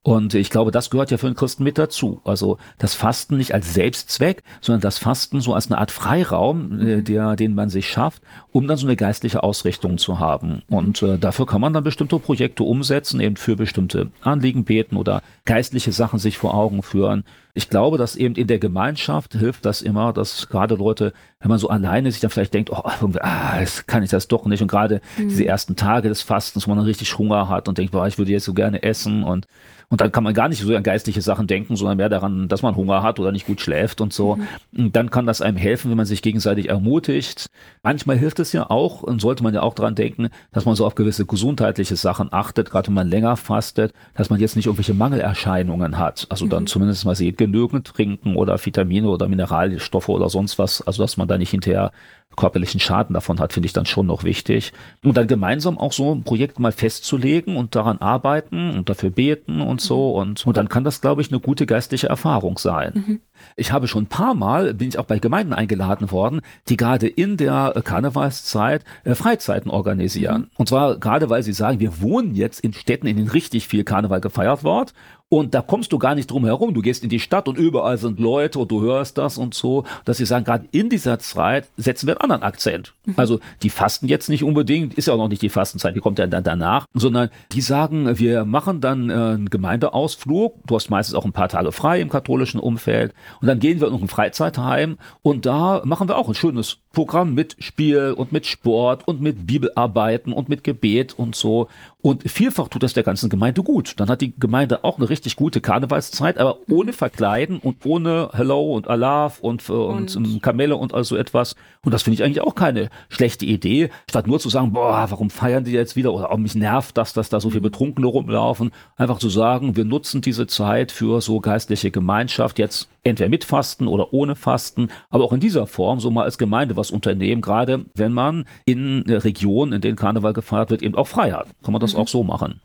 Und 0.05 0.35
ich 0.35 0.51
glaube, 0.51 0.71
das 0.71 0.91
gehört 0.91 1.11
ja 1.11 1.17
für 1.17 1.29
einen 1.29 1.35
Christen 1.35 1.65
mit 1.65 1.79
dazu. 1.79 2.21
Also 2.25 2.59
das 2.77 2.95
Fasten 2.95 3.39
nicht 3.39 3.55
als 3.55 3.73
Selbstzweck, 3.73 4.43
sondern 4.61 4.83
das 4.83 4.99
Fasten 4.99 5.41
so 5.41 5.55
als 5.55 5.71
eine 5.71 5.79
Art 5.79 5.91
Freiraum, 5.91 6.79
äh, 6.79 7.03
der, 7.03 7.37
den 7.37 7.55
man 7.55 7.71
sich 7.71 7.89
schafft, 7.89 8.23
um 8.53 8.69
dann 8.69 8.77
so 8.77 8.87
eine 8.87 8.97
geistliche 8.97 9.43
Ausrichtung 9.43 9.97
zu 9.97 10.19
haben. 10.19 10.61
Und 10.69 11.03
äh, 11.03 11.17
dafür 11.17 11.47
kann 11.47 11.63
man 11.63 11.73
dann 11.73 11.85
bestimmte 11.85 12.19
Projekte 12.19 12.65
umsetzen, 12.65 13.19
eben 13.19 13.37
für 13.37 13.57
bestimmte 13.57 14.11
Anliegen 14.21 14.65
beten 14.65 14.99
oder 14.99 15.23
geistliche 15.47 15.93
Sachen 15.93 16.19
sich 16.19 16.37
vor 16.37 16.53
Augen 16.53 16.83
führen. 16.83 17.25
Ich 17.57 17.71
glaube, 17.71 17.99
dass 17.99 18.17
eben 18.17 18.35
in 18.35 18.49
der 18.49 18.59
Gemeinschaft 18.59 19.35
hilft 19.35 19.65
das 19.65 19.81
immer, 19.81 20.13
dass 20.13 20.49
gerade 20.49 20.75
Leute, 20.75 21.13
wenn 21.39 21.49
man 21.49 21.59
so 21.61 21.69
alleine 21.69 22.11
sich 22.11 22.21
dann 22.21 22.31
vielleicht 22.31 22.53
denkt, 22.53 22.71
oh, 22.71 22.83
irgendwie, 23.01 23.21
ah, 23.21 23.61
jetzt 23.61 23.87
kann 23.87 24.03
ich 24.03 24.11
das 24.11 24.27
doch 24.27 24.45
nicht. 24.47 24.61
Und 24.61 24.67
gerade 24.67 25.01
diese 25.17 25.47
ersten 25.47 25.77
Tage 25.77 26.09
des 26.09 26.23
Fastens, 26.23 26.67
wo 26.67 26.71
man 26.71 26.79
dann 26.79 26.87
richtig 26.87 27.17
Hunger 27.17 27.49
hat 27.49 27.69
und 27.69 27.79
denkt, 27.79 27.93
boah, 27.93 28.09
ich 28.09 28.19
würde 28.19 28.33
jetzt 28.33 28.45
so 28.45 28.55
gerne 28.55 28.83
essen 28.83 29.23
und 29.23 29.47
und 29.89 30.01
dann 30.01 30.13
kann 30.13 30.25
man 30.25 30.35
gar 30.35 30.49
nicht 30.49 30.61
so 30.61 30.75
an 30.75 30.83
geistliche 30.83 31.23
Sachen 31.23 31.47
denken, 31.47 31.77
sondern 31.77 31.99
mehr 31.99 32.09
daran, 32.09 32.49
dass 32.49 32.63
man 32.63 32.77
Hunger 32.77 33.03
hat 33.03 33.21
oder 33.21 33.33
nicht 33.33 33.47
gut 33.47 33.61
schläft 33.61 34.01
und 34.01 34.13
so. 34.13 34.39
Und 34.77 34.97
dann 34.97 35.11
kann 35.11 35.27
das 35.27 35.41
einem 35.41 35.57
helfen, 35.57 35.91
wenn 35.91 35.97
man 35.97 36.07
sich 36.07 36.23
gegenseitig 36.23 36.69
ermutigt. 36.69 37.47
Manchmal 37.83 38.17
hilft 38.17 38.39
es 38.41 38.53
ja 38.53 38.71
auch 38.71 39.03
und 39.03 39.21
sollte 39.21 39.43
man 39.43 39.55
ja 39.55 39.63
auch 39.63 39.75
daran 39.75 39.95
denken, 39.95 40.31
dass 40.53 40.65
man 40.65 40.75
so 40.75 40.87
auf 40.87 40.95
gewisse 40.95 41.27
gesundheitliche 41.27 41.97
Sachen 41.97 42.33
achtet, 42.33 42.71
gerade 42.71 42.89
wenn 42.89 42.95
man 42.95 43.09
länger 43.09 43.37
fastet, 43.37 43.93
dass 44.15 44.31
man 44.31 44.41
jetzt 44.41 44.57
nicht 44.57 44.67
irgendwelche 44.67 44.95
Mangelerscheinungen 44.95 45.99
hat. 45.99 46.27
Also 46.29 46.47
dann 46.47 46.67
zumindest 46.67 47.05
mal 47.05 47.15
sieht, 47.15 47.39
genügend 47.45 47.87
trinken 47.87 48.37
oder 48.37 48.65
Vitamine 48.65 49.09
oder 49.09 49.29
Mineralstoffe 49.29 50.09
oder 50.09 50.29
sonst 50.31 50.59
was. 50.59 50.81
Also 50.83 51.03
dass 51.03 51.17
man 51.17 51.29
da 51.29 51.37
nicht 51.37 51.51
hinterher 51.51 51.93
körperlichen 52.37 52.81
Schaden 52.81 53.15
davon 53.15 53.39
hat, 53.39 53.53
finde 53.53 53.67
ich 53.67 53.73
dann 53.73 53.87
schon 53.87 54.07
noch 54.07 54.25
wichtig. 54.25 54.73
Und 55.03 55.17
dann 55.17 55.27
gemeinsam 55.27 55.79
auch 55.79 55.93
so 55.93 56.15
ein 56.15 56.25
Projekt 56.25 56.59
mal 56.59 56.73
festzulegen 56.73 57.57
und 57.57 57.75
daran 57.75 57.99
arbeiten 57.99 58.71
und 58.71 58.89
dafür 58.89 59.11
beten 59.11 59.61
und 59.61 59.81
so. 59.81 60.11
Und, 60.13 60.45
und 60.47 60.57
dann 60.57 60.69
kann 60.69 60.85
das, 60.85 61.01
glaube 61.01 61.23
ich, 61.23 61.31
eine 61.31 61.41
gute 61.41 61.67
geistliche 61.67 62.09
Erfahrung 62.09 62.59
sein. 62.59 63.21
Ich 63.57 63.73
habe 63.73 63.89
schon 63.89 64.05
ein 64.05 64.09
paar 64.09 64.35
Mal, 64.35 64.75
bin 64.75 64.89
ich 64.89 64.99
auch 64.99 65.05
bei 65.05 65.19
Gemeinden 65.19 65.53
eingeladen 65.53 66.11
worden, 66.11 66.41
die 66.69 66.77
gerade 66.77 67.09
in 67.09 67.37
der 67.37 67.75
Karnevalszeit 67.85 68.85
äh, 69.05 69.15
Freizeiten 69.15 69.71
organisieren. 69.71 70.51
Und 70.57 70.69
zwar 70.69 70.99
gerade, 70.99 71.31
weil 71.31 71.43
sie 71.43 71.53
sagen, 71.53 71.81
wir 71.81 72.01
wohnen 72.01 72.35
jetzt 72.35 72.61
in 72.61 72.73
Städten, 72.73 73.07
in 73.07 73.17
denen 73.17 73.29
richtig 73.29 73.69
viel 73.69 73.85
Karneval 73.85 74.21
gefeiert 74.21 74.65
wird. 74.65 74.95
Und 75.35 75.53
da 75.53 75.63
kommst 75.63 75.91
du 75.91 75.99
gar 75.99 76.15
nicht 76.15 76.31
drum 76.31 76.45
herum. 76.45 76.75
Du 76.75 76.81
gehst 76.81 77.03
in 77.03 77.11
die 77.11 77.19
Stadt 77.19 77.49
und 77.49 77.59
überall 77.59 77.99
sind 77.99 78.21
Leute 78.21 78.61
und 78.61 78.71
du 78.71 78.83
hörst 78.83 79.19
das 79.19 79.37
und 79.37 79.53
so, 79.53 79.83
dass 80.05 80.19
sie 80.19 80.27
sagen, 80.27 80.45
gerade 80.45 80.67
in 80.71 80.89
dieser 80.89 81.19
Zeit 81.19 81.67
setzen 81.77 82.07
wir 82.07 82.15
einen 82.15 82.31
anderen 82.31 82.45
Akzent. 82.45 82.95
Also 83.17 83.41
die 83.65 83.71
fasten 83.71 84.07
jetzt 84.07 84.29
nicht 84.29 84.45
unbedingt, 84.45 84.95
ist 84.95 85.09
ja 85.09 85.15
auch 85.15 85.19
noch 85.19 85.27
nicht 85.27 85.43
die 85.43 85.49
Fastenzeit, 85.49 85.97
die 85.97 85.99
kommt 85.99 86.21
ja 86.21 86.29
dann 86.29 86.45
danach, 86.45 86.87
sondern 86.95 87.31
die 87.51 87.63
sagen, 87.63 88.17
wir 88.17 88.45
machen 88.45 88.81
dann 88.81 89.11
äh, 89.11 89.13
einen 89.13 89.51
Gemeindeausflug. 89.51 90.55
Du 90.69 90.77
hast 90.77 90.89
meistens 90.89 91.17
auch 91.17 91.25
ein 91.25 91.33
paar 91.33 91.49
Tage 91.49 91.73
frei 91.73 92.01
im 92.01 92.11
katholischen 92.11 92.61
Umfeld. 92.61 93.13
Und 93.41 93.49
dann 93.49 93.59
gehen 93.59 93.81
wir 93.81 93.89
in 93.89 93.95
ein 93.95 94.07
Freizeitheim 94.07 94.99
und 95.23 95.47
da 95.47 95.83
machen 95.85 96.07
wir 96.07 96.17
auch 96.17 96.29
ein 96.29 96.35
schönes 96.37 96.79
Programm 96.95 97.35
mit 97.35 97.57
Spiel 97.59 98.15
und 98.17 98.33
mit 98.33 98.47
Sport 98.47 99.07
und 99.07 99.21
mit 99.21 99.47
Bibelarbeiten 99.47 100.33
und 100.33 100.49
mit 100.49 100.65
Gebet 100.65 101.13
und 101.19 101.35
so. 101.35 101.69
Und 102.01 102.23
vielfach 102.31 102.69
tut 102.69 102.83
das 102.83 102.93
der 102.93 103.03
ganzen 103.03 103.31
Gemeinde 103.31 103.63
gut. 103.63 103.95
Dann 103.99 104.09
hat 104.09 104.21
die 104.21 104.35
Gemeinde 104.39 104.85
auch 104.85 104.99
eine 104.99 105.09
richtig 105.09 105.37
gute 105.37 105.61
Karnevalszeit, 105.61 106.39
aber 106.39 106.59
ohne 106.71 106.93
Verkleiden 106.93 107.59
und 107.59 107.85
ohne 107.87 108.29
Hello 108.33 108.75
und 108.75 108.89
Alaf 108.89 109.41
und, 109.41 109.69
äh, 109.69 109.73
und, 109.73 110.15
Und- 110.17 110.35
ähm, 110.35 110.41
Kamelle 110.43 110.77
und 110.77 110.93
all 110.95 111.05
so 111.05 111.17
etwas. 111.17 111.57
Und 111.83 111.93
das 111.93 112.03
finde 112.03 112.15
ich 112.15 112.25
eigentlich 112.25 112.43
auch 112.43 112.55
keine 112.55 112.91
schlechte 113.09 113.47
Idee, 113.47 113.91
statt 114.09 114.27
nur 114.27 114.39
zu 114.39 114.49
sagen, 114.51 114.73
boah, 114.73 115.07
warum 115.09 115.31
feiern 115.31 115.65
die 115.65 115.73
jetzt 115.73 115.97
wieder? 115.97 116.13
Oder 116.13 116.31
auch 116.31 116.37
mich 116.39 116.55
nervt 116.55 116.97
das, 116.97 117.13
dass 117.15 117.29
da 117.31 117.41
so 117.41 117.51
viele 117.51 117.63
Betrunkene 117.63 118.07
rumlaufen. 118.07 118.71
Einfach 118.97 119.19
zu 119.19 119.29
sagen, 119.31 119.77
wir 119.77 119.85
nutzen 119.85 120.21
diese 120.21 120.47
Zeit 120.47 120.93
für 120.93 121.21
so 121.21 121.41
geistliche 121.41 121.91
Gemeinschaft, 121.91 122.59
jetzt 122.59 122.89
entweder 123.03 123.29
mit 123.29 123.45
Fasten 123.45 123.87
oder 123.87 124.13
ohne 124.15 124.35
Fasten, 124.35 124.89
aber 125.11 125.25
auch 125.25 125.33
in 125.33 125.41
dieser 125.41 125.67
Form 125.67 126.01
so 126.01 126.11
mal 126.11 126.25
als 126.25 126.39
Gemeinde 126.39 126.77
was 126.77 126.84
unternehmen, 126.91 127.43
gerade 127.43 127.87
wenn 127.95 128.13
man 128.13 128.45
in 128.65 129.03
Regionen, 129.09 129.73
in 129.73 129.81
denen 129.81 129.97
Karneval 129.97 130.33
gefeiert 130.33 130.71
wird, 130.71 130.83
eben 130.83 130.95
auch 130.95 131.09
frei 131.09 131.33
hat. 131.33 131.49
Kann 131.63 131.73
man 131.73 131.81
das 131.81 131.95
auch 131.95 132.09
so 132.09 132.23
machen. 132.25 132.61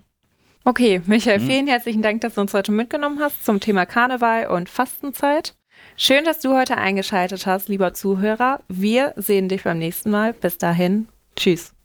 Okay, 0.65 1.01
Michael, 1.05 1.39
vielen 1.39 1.67
herzlichen 1.67 2.01
Dank, 2.01 2.21
dass 2.21 2.35
du 2.35 2.41
uns 2.41 2.53
heute 2.53 2.71
mitgenommen 2.71 3.19
hast 3.19 3.45
zum 3.45 3.59
Thema 3.59 3.85
Karneval 3.85 4.47
und 4.47 4.69
Fastenzeit. 4.69 5.55
Schön, 5.95 6.25
dass 6.25 6.39
du 6.41 6.55
heute 6.55 6.77
eingeschaltet 6.77 7.45
hast, 7.45 7.69
lieber 7.69 7.93
Zuhörer. 7.93 8.59
Wir 8.67 9.13
sehen 9.15 9.49
dich 9.49 9.63
beim 9.63 9.79
nächsten 9.79 10.11
Mal. 10.11 10.33
Bis 10.33 10.57
dahin, 10.57 11.07
tschüss. 11.35 11.78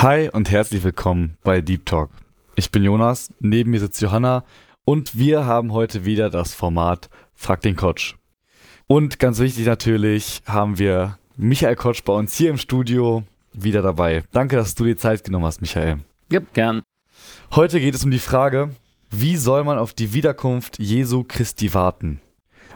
Hi 0.00 0.30
und 0.32 0.48
herzlich 0.48 0.84
willkommen 0.84 1.36
bei 1.42 1.60
Deep 1.60 1.84
Talk. 1.84 2.10
Ich 2.54 2.70
bin 2.70 2.84
Jonas, 2.84 3.32
neben 3.40 3.72
mir 3.72 3.80
sitzt 3.80 4.00
Johanna 4.00 4.44
und 4.84 5.18
wir 5.18 5.44
haben 5.44 5.72
heute 5.72 6.04
wieder 6.04 6.30
das 6.30 6.54
Format 6.54 7.10
Frag 7.34 7.62
den 7.62 7.74
Coach. 7.74 8.16
Und 8.86 9.18
ganz 9.18 9.40
wichtig 9.40 9.66
natürlich 9.66 10.40
haben 10.46 10.78
wir 10.78 11.18
Michael 11.36 11.74
Kotsch 11.74 12.04
bei 12.04 12.12
uns 12.12 12.32
hier 12.36 12.50
im 12.50 12.58
Studio 12.58 13.24
wieder 13.52 13.82
dabei. 13.82 14.22
Danke, 14.30 14.54
dass 14.54 14.76
du 14.76 14.84
dir 14.84 14.96
Zeit 14.96 15.24
genommen 15.24 15.46
hast, 15.46 15.62
Michael. 15.62 15.98
Ja, 16.30 16.42
gern. 16.52 16.82
Heute 17.56 17.80
geht 17.80 17.96
es 17.96 18.04
um 18.04 18.12
die 18.12 18.20
Frage, 18.20 18.70
wie 19.10 19.36
soll 19.36 19.64
man 19.64 19.78
auf 19.78 19.94
die 19.94 20.12
Wiederkunft 20.12 20.78
Jesu 20.78 21.24
Christi 21.24 21.74
warten? 21.74 22.20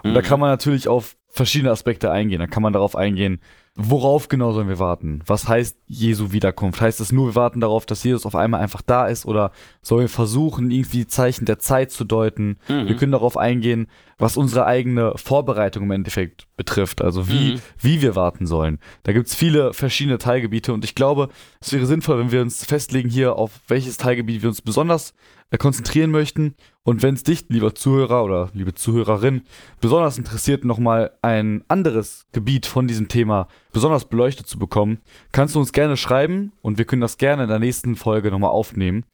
Und 0.03 0.15
da 0.15 0.23
kann 0.23 0.41
man 0.41 0.51
natürlich 0.51 0.89
auf 0.89 1.15
verschiedene 1.33 1.71
Aspekte 1.71 2.11
eingehen. 2.11 2.40
Da 2.40 2.47
kann 2.47 2.62
man 2.62 2.75
darauf 2.75 2.95
eingehen, 2.95 3.40
worauf 3.75 4.29
genau 4.29 4.53
sollen 4.53 4.68
wir 4.68 4.79
warten? 4.79 5.21
Was 5.27 5.49
heißt 5.49 5.79
Jesu 5.87 6.31
Wiederkunft? 6.33 6.81
Heißt 6.83 7.01
es 7.01 7.11
nur, 7.11 7.29
wir 7.29 7.35
warten 7.35 7.61
darauf, 7.61 7.87
dass 7.87 8.05
Jesus 8.05 8.27
auf 8.27 8.35
einmal 8.35 8.61
einfach 8.61 8.83
da 8.83 9.07
ist? 9.07 9.25
Oder 9.25 9.51
sollen 9.81 10.03
wir 10.03 10.09
versuchen, 10.11 10.71
irgendwie 10.71 10.99
die 10.99 11.07
Zeichen 11.07 11.47
der 11.47 11.59
Zeit 11.59 11.90
zu 11.90 12.05
deuten? 12.05 12.59
Wir 12.87 12.97
können 12.97 13.12
darauf 13.12 13.38
eingehen, 13.38 13.87
was 14.18 14.37
unsere 14.37 14.66
eigene 14.66 15.14
Vorbereitung 15.16 15.85
im 15.85 15.90
Endeffekt 15.90 16.47
betrifft. 16.59 17.01
Also 17.01 17.29
wie, 17.29 17.61
wie 17.79 18.03
wir 18.03 18.14
warten 18.14 18.47
sollen. 18.47 18.79
Da 19.05 19.14
gibt 19.14 19.29
es 19.29 19.35
viele 19.35 19.73
verschiedene 19.73 20.18
Teilgebiete 20.18 20.75
und 20.75 20.85
ich 20.85 20.95
glaube, 20.95 21.31
es 21.61 21.73
wäre 21.73 21.87
sinnvoll, 21.87 22.18
wenn 22.18 22.31
wir 22.31 22.42
uns 22.42 22.66
festlegen 22.66 23.09
hier, 23.09 23.37
auf 23.37 23.53
welches 23.68 23.97
Teilgebiet 23.97 24.42
wir 24.42 24.51
uns 24.51 24.61
besonders 24.61 25.14
äh, 25.51 25.57
konzentrieren 25.57 26.11
möchten. 26.11 26.55
Und 26.85 27.03
wenn 27.03 27.14
es 27.14 27.23
dich, 27.23 27.45
lieber 27.49 27.75
Zuhörer 27.77 28.25
oder 28.25 28.51
liebe 28.55 28.75
Zuhörerin, 28.75 29.42
besonders 29.81 30.18
interessiert, 30.18 30.64
nochmal 30.64 31.12
ein 31.23 31.62
anderes 31.68 32.27
Gebiet 32.33 32.66
von 32.66 32.88
diesem 32.88 33.07
Thema 33.09 33.47
besonders 33.73 34.07
beleuchtet 34.07 34.49
zu 34.49 34.59
bekommen, 34.59 34.99
kannst 35.31 35.55
du 35.55 35.61
uns 35.61 35.73
gerne 35.73 35.97
schreiben 35.97 36.53
und 36.61 36.79
wir 36.79 36.85
können 36.85 37.03
das 37.03 37.18
gerne 37.18 37.45
in 37.45 37.49
der 37.49 37.61
nächsten 37.61 37.95
Folge 37.95 38.31
nochmal 38.33 38.51
aufnehmen. 38.51 39.05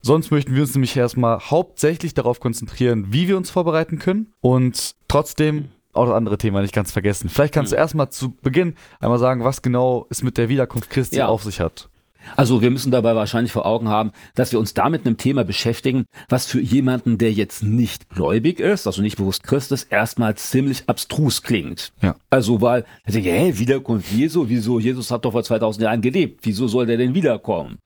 Sonst 0.00 0.32
möchten 0.32 0.54
wir 0.56 0.62
uns 0.62 0.74
nämlich 0.74 0.96
erstmal 0.96 1.38
hauptsächlich 1.38 2.12
darauf 2.12 2.40
konzentrieren, 2.40 3.06
wie 3.12 3.28
wir 3.28 3.36
uns 3.36 3.50
vorbereiten 3.50 4.00
können 4.00 4.32
und 4.40 4.96
trotzdem 5.06 5.68
auch 5.92 6.06
das 6.06 6.14
andere 6.14 6.38
Thema 6.38 6.60
nicht 6.62 6.74
ganz 6.74 6.90
vergessen. 6.90 7.28
Vielleicht 7.28 7.54
kannst 7.54 7.70
du 7.70 7.76
erstmal 7.76 8.10
zu 8.10 8.30
Beginn 8.42 8.74
einmal 8.98 9.18
sagen, 9.20 9.44
was 9.44 9.62
genau 9.62 10.06
es 10.10 10.24
mit 10.24 10.38
der 10.38 10.48
Wiederkunft 10.48 10.90
Christi 10.90 11.18
Ja. 11.18 11.28
auf 11.28 11.44
sich 11.44 11.60
hat. 11.60 11.88
Also 12.36 12.62
wir 12.62 12.70
müssen 12.70 12.90
dabei 12.90 13.14
wahrscheinlich 13.14 13.52
vor 13.52 13.66
Augen 13.66 13.88
haben, 13.88 14.12
dass 14.34 14.52
wir 14.52 14.58
uns 14.58 14.74
da 14.74 14.88
mit 14.88 15.06
einem 15.06 15.16
Thema 15.16 15.44
beschäftigen, 15.44 16.06
was 16.28 16.46
für 16.46 16.60
jemanden, 16.60 17.18
der 17.18 17.32
jetzt 17.32 17.62
nicht 17.62 18.08
gläubig 18.10 18.60
ist, 18.60 18.86
also 18.86 19.02
nicht 19.02 19.16
bewusst 19.16 19.42
Christ 19.42 19.72
ist, 19.72 19.90
erstmal 19.90 20.34
ziemlich 20.36 20.84
abstrus 20.88 21.42
klingt. 21.42 21.92
Ja. 22.00 22.16
Also 22.30 22.60
weil, 22.60 22.84
also, 23.04 23.18
hä, 23.18 23.52
Wiederkunft 23.56 24.12
Jesu, 24.12 24.48
wieso, 24.48 24.78
Jesus 24.78 25.10
hat 25.10 25.24
doch 25.24 25.32
vor 25.32 25.42
2000 25.42 25.84
Jahren 25.84 26.00
gelebt, 26.00 26.40
wieso 26.42 26.68
soll 26.68 26.86
der 26.86 26.96
denn 26.96 27.14
wiederkommen? 27.14 27.78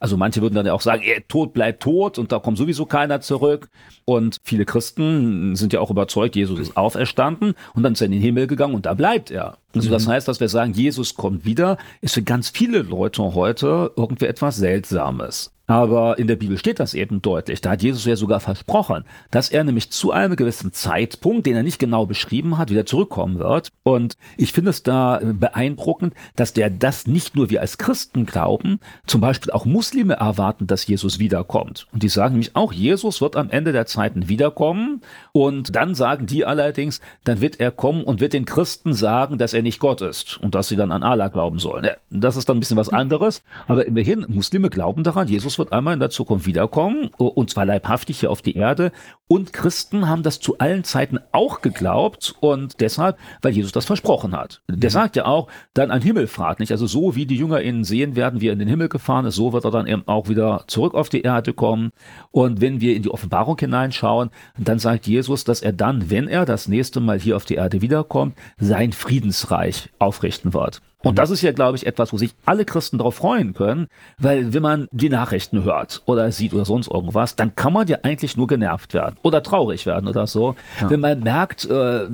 Also 0.00 0.16
manche 0.16 0.42
würden 0.42 0.54
dann 0.54 0.66
ja 0.66 0.72
auch 0.72 0.80
sagen, 0.80 1.02
ey, 1.04 1.22
tot 1.28 1.52
bleibt 1.52 1.82
tot 1.82 2.18
und 2.18 2.32
da 2.32 2.38
kommt 2.38 2.58
sowieso 2.58 2.86
keiner 2.86 3.20
zurück. 3.20 3.68
Und 4.04 4.38
viele 4.42 4.64
Christen 4.64 5.56
sind 5.56 5.72
ja 5.72 5.80
auch 5.80 5.90
überzeugt, 5.90 6.36
Jesus 6.36 6.58
ist 6.58 6.76
auferstanden 6.76 7.54
und 7.74 7.82
dann 7.82 7.92
ist 7.92 8.00
er 8.00 8.06
in 8.06 8.12
den 8.12 8.20
Himmel 8.20 8.46
gegangen 8.46 8.74
und 8.74 8.86
da 8.86 8.94
bleibt 8.94 9.30
er. 9.30 9.58
Also 9.74 9.90
das 9.90 10.06
heißt, 10.06 10.28
dass 10.28 10.40
wir 10.40 10.48
sagen, 10.48 10.72
Jesus 10.72 11.14
kommt 11.14 11.44
wieder, 11.44 11.78
ist 12.00 12.14
für 12.14 12.22
ganz 12.22 12.48
viele 12.48 12.82
Leute 12.82 13.34
heute 13.34 13.92
irgendwie 13.96 14.26
etwas 14.26 14.56
Seltsames. 14.56 15.54
Aber 15.66 16.18
in 16.18 16.26
der 16.26 16.36
Bibel 16.36 16.58
steht 16.58 16.78
das 16.78 16.92
eben 16.92 17.22
deutlich. 17.22 17.62
Da 17.62 17.70
hat 17.70 17.82
Jesus 17.82 18.04
ja 18.04 18.16
sogar 18.16 18.40
versprochen, 18.40 19.04
dass 19.30 19.48
er 19.48 19.64
nämlich 19.64 19.90
zu 19.90 20.12
einem 20.12 20.36
gewissen 20.36 20.72
Zeitpunkt, 20.72 21.46
den 21.46 21.56
er 21.56 21.62
nicht 21.62 21.78
genau 21.78 22.04
beschrieben 22.04 22.58
hat, 22.58 22.70
wieder 22.70 22.84
zurückkommen 22.84 23.38
wird. 23.38 23.70
Und 23.82 24.18
ich 24.36 24.52
finde 24.52 24.70
es 24.70 24.82
da 24.82 25.20
beeindruckend, 25.22 26.12
dass 26.36 26.52
der 26.52 26.68
das 26.68 27.06
nicht 27.06 27.34
nur 27.34 27.48
wir 27.48 27.62
als 27.62 27.78
Christen 27.78 28.26
glauben, 28.26 28.78
zum 29.06 29.22
Beispiel 29.22 29.52
auch 29.52 29.64
Muslime 29.64 30.14
erwarten, 30.14 30.66
dass 30.66 30.86
Jesus 30.86 31.18
wiederkommt. 31.18 31.86
Und 31.92 32.02
die 32.02 32.10
sagen 32.10 32.34
nämlich 32.34 32.54
auch, 32.56 32.72
Jesus 32.72 33.22
wird 33.22 33.36
am 33.36 33.48
Ende 33.48 33.72
der 33.72 33.86
Zeiten 33.86 34.28
wiederkommen. 34.28 35.00
Und 35.32 35.74
dann 35.74 35.94
sagen 35.94 36.26
die 36.26 36.44
allerdings, 36.44 37.00
dann 37.24 37.40
wird 37.40 37.58
er 37.58 37.70
kommen 37.70 38.04
und 38.04 38.20
wird 38.20 38.34
den 38.34 38.44
Christen 38.44 38.92
sagen, 38.92 39.38
dass 39.38 39.54
er 39.54 39.62
nicht 39.64 39.80
Gott 39.80 40.00
ist 40.00 40.38
und 40.40 40.54
dass 40.54 40.68
sie 40.68 40.76
dann 40.76 40.92
an 40.92 41.02
Allah 41.02 41.28
glauben 41.28 41.58
sollen. 41.58 41.88
Das 42.10 42.36
ist 42.36 42.48
dann 42.48 42.58
ein 42.58 42.60
bisschen 42.60 42.76
was 42.76 42.88
anderes. 42.88 43.42
Aber 43.66 43.84
immerhin, 43.84 44.24
Muslime 44.28 44.70
glauben 44.70 45.02
daran, 45.02 45.26
Jesus 45.26 45.58
wird 45.58 45.72
einmal 45.72 45.94
in 45.94 46.00
der 46.00 46.10
Zukunft 46.10 46.46
wiederkommen 46.46 47.10
und 47.16 47.50
zwar 47.50 47.64
leibhaftig 47.64 48.20
hier 48.20 48.30
auf 48.30 48.42
die 48.42 48.56
Erde. 48.56 48.92
Und 49.26 49.52
Christen 49.52 50.08
haben 50.08 50.22
das 50.22 50.38
zu 50.38 50.58
allen 50.58 50.84
Zeiten 50.84 51.18
auch 51.32 51.62
geglaubt 51.62 52.34
und 52.40 52.80
deshalb, 52.80 53.16
weil 53.42 53.52
Jesus 53.52 53.72
das 53.72 53.86
versprochen 53.86 54.36
hat. 54.36 54.62
Der 54.68 54.90
sagt 54.90 55.16
ja 55.16 55.24
auch, 55.24 55.48
dann 55.72 55.90
ein 55.90 56.02
Himmelfahrt, 56.02 56.60
nicht? 56.60 56.70
Also 56.70 56.86
so 56.86 57.16
wie 57.16 57.26
die 57.26 57.36
Jünger 57.36 57.62
ihn 57.62 57.84
sehen 57.84 58.16
werden, 58.16 58.40
wie 58.40 58.48
er 58.48 58.52
in 58.52 58.58
den 58.58 58.68
Himmel 58.68 58.88
gefahren 58.88 59.24
ist, 59.24 59.36
so 59.36 59.52
wird 59.52 59.64
er 59.64 59.70
dann 59.70 59.86
eben 59.86 60.02
auch 60.06 60.28
wieder 60.28 60.64
zurück 60.66 60.94
auf 60.94 61.08
die 61.08 61.22
Erde 61.22 61.54
kommen. 61.54 61.90
Und 62.30 62.60
wenn 62.60 62.80
wir 62.80 62.94
in 62.94 63.02
die 63.02 63.10
Offenbarung 63.10 63.56
hineinschauen, 63.58 64.30
dann 64.58 64.78
sagt 64.78 65.06
Jesus, 65.06 65.44
dass 65.44 65.62
er 65.62 65.72
dann, 65.72 66.10
wenn 66.10 66.28
er 66.28 66.44
das 66.44 66.68
nächste 66.68 67.00
Mal 67.00 67.18
hier 67.18 67.36
auf 67.36 67.46
die 67.46 67.54
Erde 67.54 67.80
wiederkommt, 67.80 68.36
sein 68.58 68.92
Friedensreich 68.92 69.53
aufrichten 69.98 70.54
wird. 70.54 70.80
Und 71.04 71.18
das 71.18 71.30
ist 71.30 71.42
ja, 71.42 71.52
glaube 71.52 71.76
ich, 71.76 71.86
etwas, 71.86 72.12
wo 72.12 72.16
sich 72.16 72.34
alle 72.46 72.64
Christen 72.64 72.98
darauf 72.98 73.16
freuen 73.16 73.54
können, 73.54 73.88
weil 74.18 74.52
wenn 74.54 74.62
man 74.62 74.88
die 74.90 75.08
Nachrichten 75.08 75.62
hört 75.64 76.02
oder 76.06 76.32
sieht 76.32 76.54
oder 76.54 76.64
sonst 76.64 76.88
irgendwas, 76.88 77.36
dann 77.36 77.54
kann 77.54 77.72
man 77.72 77.86
ja 77.86 77.98
eigentlich 78.02 78.36
nur 78.36 78.46
genervt 78.46 78.94
werden 78.94 79.16
oder 79.22 79.42
traurig 79.42 79.86
werden 79.86 80.08
oder 80.08 80.26
so, 80.26 80.56
ja. 80.80 80.90
wenn 80.90 81.00
man 81.00 81.20
merkt, 81.20 81.64
äh, 81.66 82.04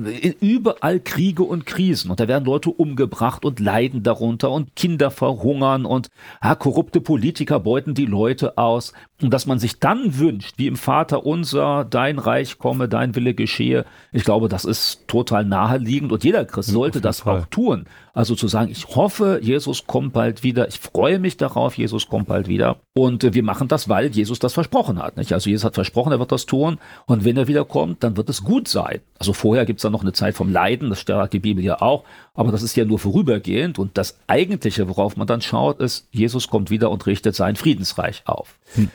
überall 0.41 0.99
Kriege 0.99 1.43
und 1.43 1.65
Krisen 1.65 2.11
und 2.11 2.19
da 2.19 2.27
werden 2.27 2.45
Leute 2.45 2.69
umgebracht 2.69 3.45
und 3.45 3.59
leiden 3.59 4.03
darunter 4.03 4.51
und 4.51 4.75
Kinder 4.75 5.09
verhungern 5.09 5.85
und 5.85 6.09
ja, 6.43 6.55
korrupte 6.55 7.01
Politiker 7.01 7.59
beuten 7.59 7.93
die 7.93 8.05
Leute 8.05 8.57
aus 8.57 8.93
und 9.21 9.31
dass 9.33 9.45
man 9.45 9.59
sich 9.59 9.79
dann 9.79 10.17
wünscht, 10.17 10.55
wie 10.57 10.67
im 10.67 10.75
Vater 10.75 11.25
unser, 11.25 11.85
dein 11.85 12.19
Reich 12.19 12.57
komme, 12.57 12.89
dein 12.89 13.15
Wille 13.15 13.33
geschehe, 13.33 13.85
ich 14.11 14.23
glaube, 14.23 14.49
das 14.49 14.65
ist 14.65 15.07
total 15.07 15.45
naheliegend 15.45 16.11
und 16.11 16.23
jeder 16.23 16.45
Christ 16.45 16.69
sollte 16.69 17.01
das 17.01 17.25
auch 17.25 17.45
tun. 17.45 17.85
Also 18.13 18.35
zu 18.35 18.47
sagen, 18.47 18.71
ich 18.71 18.87
hoffe, 18.95 19.39
Jesus 19.41 19.87
kommt 19.87 20.13
bald 20.13 20.43
wieder. 20.43 20.67
Ich 20.67 20.79
freue 20.79 21.19
mich 21.19 21.37
darauf, 21.37 21.77
Jesus 21.77 22.07
kommt 22.07 22.27
bald 22.27 22.47
wieder. 22.47 22.77
Und 22.93 23.23
äh, 23.23 23.33
wir 23.33 23.43
machen 23.43 23.67
das, 23.67 23.87
weil 23.87 24.07
Jesus 24.07 24.39
das 24.39 24.53
versprochen 24.53 25.01
hat. 25.01 25.17
Nicht? 25.17 25.31
Also 25.31 25.49
Jesus 25.49 25.63
hat 25.63 25.75
versprochen, 25.75 26.11
er 26.11 26.19
wird 26.19 26.31
das 26.31 26.45
tun. 26.45 26.77
Und 27.05 27.23
wenn 27.23 27.37
er 27.37 27.47
wiederkommt, 27.47 28.03
dann 28.03 28.17
wird 28.17 28.29
es 28.29 28.43
gut 28.43 28.67
sein. 28.67 28.99
Also 29.19 29.33
vorher 29.33 29.65
gibt 29.65 29.79
es 29.79 29.83
dann 29.83 29.93
noch 29.93 30.01
eine 30.01 30.13
Zeit 30.13 30.35
vom 30.35 30.51
Leiden, 30.51 30.89
das 30.89 31.01
sagt 31.01 31.33
die 31.33 31.39
Bibel 31.39 31.63
ja 31.63 31.81
auch. 31.81 32.03
Aber 32.33 32.51
das 32.51 32.63
ist 32.63 32.75
ja 32.75 32.85
nur 32.85 32.99
vorübergehend. 32.99 33.79
Und 33.79 33.97
das 33.97 34.17
Eigentliche, 34.27 34.89
worauf 34.89 35.15
man 35.15 35.27
dann 35.27 35.41
schaut, 35.41 35.79
ist, 35.79 36.07
Jesus 36.11 36.49
kommt 36.49 36.69
wieder 36.69 36.91
und 36.91 37.05
richtet 37.05 37.35
sein 37.35 37.55
Friedensreich 37.55 38.23
auf. 38.25 38.57
Hm. 38.75 38.89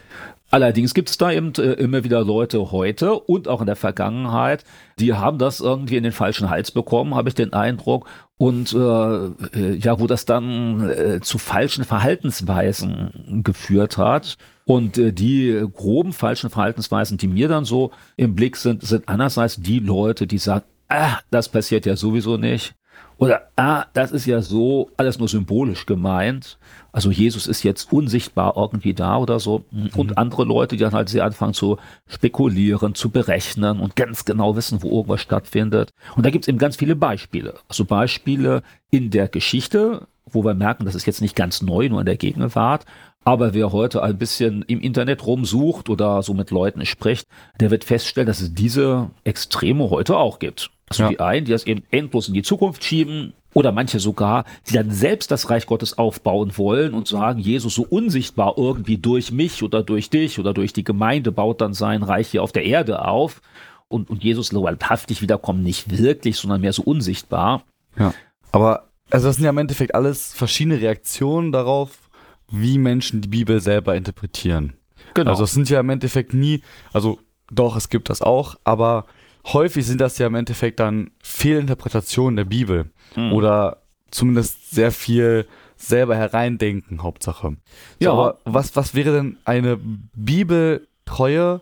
Allerdings 0.56 0.94
gibt 0.94 1.10
es 1.10 1.18
da 1.18 1.30
eben 1.30 1.52
äh, 1.56 1.74
immer 1.74 2.02
wieder 2.02 2.24
Leute 2.24 2.72
heute 2.72 3.12
und 3.12 3.46
auch 3.46 3.60
in 3.60 3.66
der 3.66 3.76
Vergangenheit, 3.76 4.64
die 4.98 5.12
haben 5.12 5.36
das 5.36 5.60
irgendwie 5.60 5.98
in 5.98 6.02
den 6.02 6.12
falschen 6.12 6.48
Hals 6.48 6.70
bekommen, 6.70 7.14
habe 7.14 7.28
ich 7.28 7.34
den 7.34 7.52
Eindruck, 7.52 8.08
und 8.38 8.72
äh, 8.72 8.78
äh, 8.78 9.74
ja, 9.74 10.00
wo 10.00 10.06
das 10.06 10.24
dann 10.24 10.88
äh, 10.88 11.20
zu 11.20 11.36
falschen 11.36 11.84
Verhaltensweisen 11.84 13.42
geführt 13.44 13.98
hat. 13.98 14.38
Und 14.64 14.96
äh, 14.96 15.12
die 15.12 15.62
groben 15.74 16.14
falschen 16.14 16.48
Verhaltensweisen, 16.48 17.18
die 17.18 17.28
mir 17.28 17.48
dann 17.48 17.66
so 17.66 17.90
im 18.16 18.34
Blick 18.34 18.56
sind, 18.56 18.82
sind 18.82 19.10
einerseits 19.10 19.56
die 19.56 19.80
Leute, 19.80 20.26
die 20.26 20.38
sagen, 20.38 20.64
ah, 20.88 21.18
das 21.30 21.50
passiert 21.50 21.84
ja 21.84 21.96
sowieso 21.96 22.38
nicht. 22.38 22.74
Oder, 23.18 23.48
ah, 23.56 23.86
das 23.94 24.12
ist 24.12 24.26
ja 24.26 24.42
so 24.42 24.90
alles 24.98 25.18
nur 25.18 25.28
symbolisch 25.28 25.86
gemeint. 25.86 26.58
Also 26.92 27.10
Jesus 27.10 27.46
ist 27.46 27.62
jetzt 27.62 27.90
unsichtbar 27.90 28.54
irgendwie 28.56 28.92
da 28.92 29.16
oder 29.16 29.40
so. 29.40 29.64
Und 29.94 30.10
mhm. 30.10 30.16
andere 30.16 30.44
Leute, 30.44 30.76
die 30.76 30.82
dann 30.82 30.92
halt 30.92 31.08
sehr 31.08 31.24
anfangen 31.24 31.54
zu 31.54 31.78
spekulieren, 32.06 32.94
zu 32.94 33.08
berechnen 33.08 33.80
und 33.80 33.96
ganz 33.96 34.26
genau 34.26 34.54
wissen, 34.54 34.82
wo 34.82 34.90
irgendwas 34.90 35.22
stattfindet. 35.22 35.92
Und 36.14 36.26
da 36.26 36.30
gibt 36.30 36.44
es 36.44 36.48
eben 36.48 36.58
ganz 36.58 36.76
viele 36.76 36.94
Beispiele. 36.94 37.54
Also 37.68 37.86
Beispiele 37.86 38.62
in 38.90 39.10
der 39.10 39.28
Geschichte, 39.28 40.06
wo 40.26 40.44
wir 40.44 40.54
merken, 40.54 40.84
das 40.84 40.94
ist 40.94 41.06
jetzt 41.06 41.22
nicht 41.22 41.36
ganz 41.36 41.62
neu, 41.62 41.88
nur 41.88 42.00
in 42.00 42.06
der 42.06 42.16
Gegenwart. 42.16 42.84
Aber 43.24 43.54
wer 43.54 43.72
heute 43.72 44.02
ein 44.02 44.18
bisschen 44.18 44.62
im 44.68 44.80
Internet 44.80 45.26
rumsucht 45.26 45.88
oder 45.88 46.22
so 46.22 46.34
mit 46.34 46.50
Leuten 46.50 46.84
spricht, 46.84 47.26
der 47.58 47.70
wird 47.70 47.84
feststellen, 47.84 48.26
dass 48.26 48.40
es 48.40 48.54
diese 48.54 49.10
Extreme 49.24 49.90
heute 49.90 50.16
auch 50.16 50.38
gibt. 50.38 50.70
Also 50.88 51.04
ja. 51.04 51.08
die 51.08 51.20
einen, 51.20 51.46
die 51.46 51.52
das 51.52 51.66
eben 51.66 51.82
endlos 51.90 52.28
in 52.28 52.34
die 52.34 52.42
Zukunft 52.42 52.84
schieben, 52.84 53.32
oder 53.56 53.72
manche 53.72 54.00
sogar, 54.00 54.44
die 54.68 54.74
dann 54.74 54.90
selbst 54.90 55.30
das 55.30 55.48
Reich 55.48 55.64
Gottes 55.64 55.96
aufbauen 55.96 56.58
wollen 56.58 56.92
und 56.92 57.08
sagen, 57.08 57.40
Jesus 57.40 57.74
so 57.74 57.86
unsichtbar 57.88 58.52
irgendwie 58.58 58.98
durch 58.98 59.32
mich 59.32 59.62
oder 59.62 59.82
durch 59.82 60.10
dich 60.10 60.38
oder 60.38 60.52
durch 60.52 60.74
die 60.74 60.84
Gemeinde 60.84 61.32
baut 61.32 61.62
dann 61.62 61.72
sein 61.72 62.02
Reich 62.02 62.28
hier 62.28 62.42
auf 62.42 62.52
der 62.52 62.66
Erde 62.66 63.06
auf. 63.06 63.40
Und, 63.88 64.10
und 64.10 64.22
Jesus 64.22 64.52
leibhaftig 64.52 65.22
wiederkommen 65.22 65.62
nicht 65.62 65.96
wirklich, 65.96 66.36
sondern 66.36 66.60
mehr 66.60 66.74
so 66.74 66.82
unsichtbar. 66.82 67.62
Ja. 67.98 68.12
Aber 68.52 68.90
also 69.08 69.28
das 69.28 69.36
sind 69.36 69.44
ja 69.44 69.50
im 69.50 69.58
Endeffekt 69.58 69.94
alles 69.94 70.34
verschiedene 70.34 70.82
Reaktionen 70.82 71.50
darauf, 71.50 72.10
wie 72.50 72.76
Menschen 72.76 73.22
die 73.22 73.28
Bibel 73.28 73.62
selber 73.62 73.96
interpretieren. 73.96 74.74
Genau. 75.14 75.30
Also 75.30 75.44
es 75.44 75.52
sind 75.52 75.70
ja 75.70 75.80
im 75.80 75.88
Endeffekt 75.88 76.34
nie, 76.34 76.60
also 76.92 77.20
doch, 77.50 77.74
es 77.76 77.88
gibt 77.88 78.10
das 78.10 78.20
auch, 78.20 78.56
aber 78.64 79.06
häufig 79.52 79.86
sind 79.86 80.00
das 80.00 80.18
ja 80.18 80.26
im 80.26 80.34
Endeffekt 80.34 80.80
dann 80.80 81.10
Fehlinterpretationen 81.22 82.36
der 82.36 82.44
Bibel 82.44 82.90
mhm. 83.14 83.32
oder 83.32 83.82
zumindest 84.10 84.70
sehr 84.70 84.92
viel 84.92 85.46
selber 85.76 86.16
hereindenken, 86.16 87.02
Hauptsache. 87.02 87.56
Ja. 88.00 88.10
So, 88.10 88.12
aber 88.12 88.38
was, 88.44 88.76
was 88.76 88.94
wäre 88.94 89.12
denn 89.12 89.36
eine 89.44 89.78
bibeltreue 90.14 91.60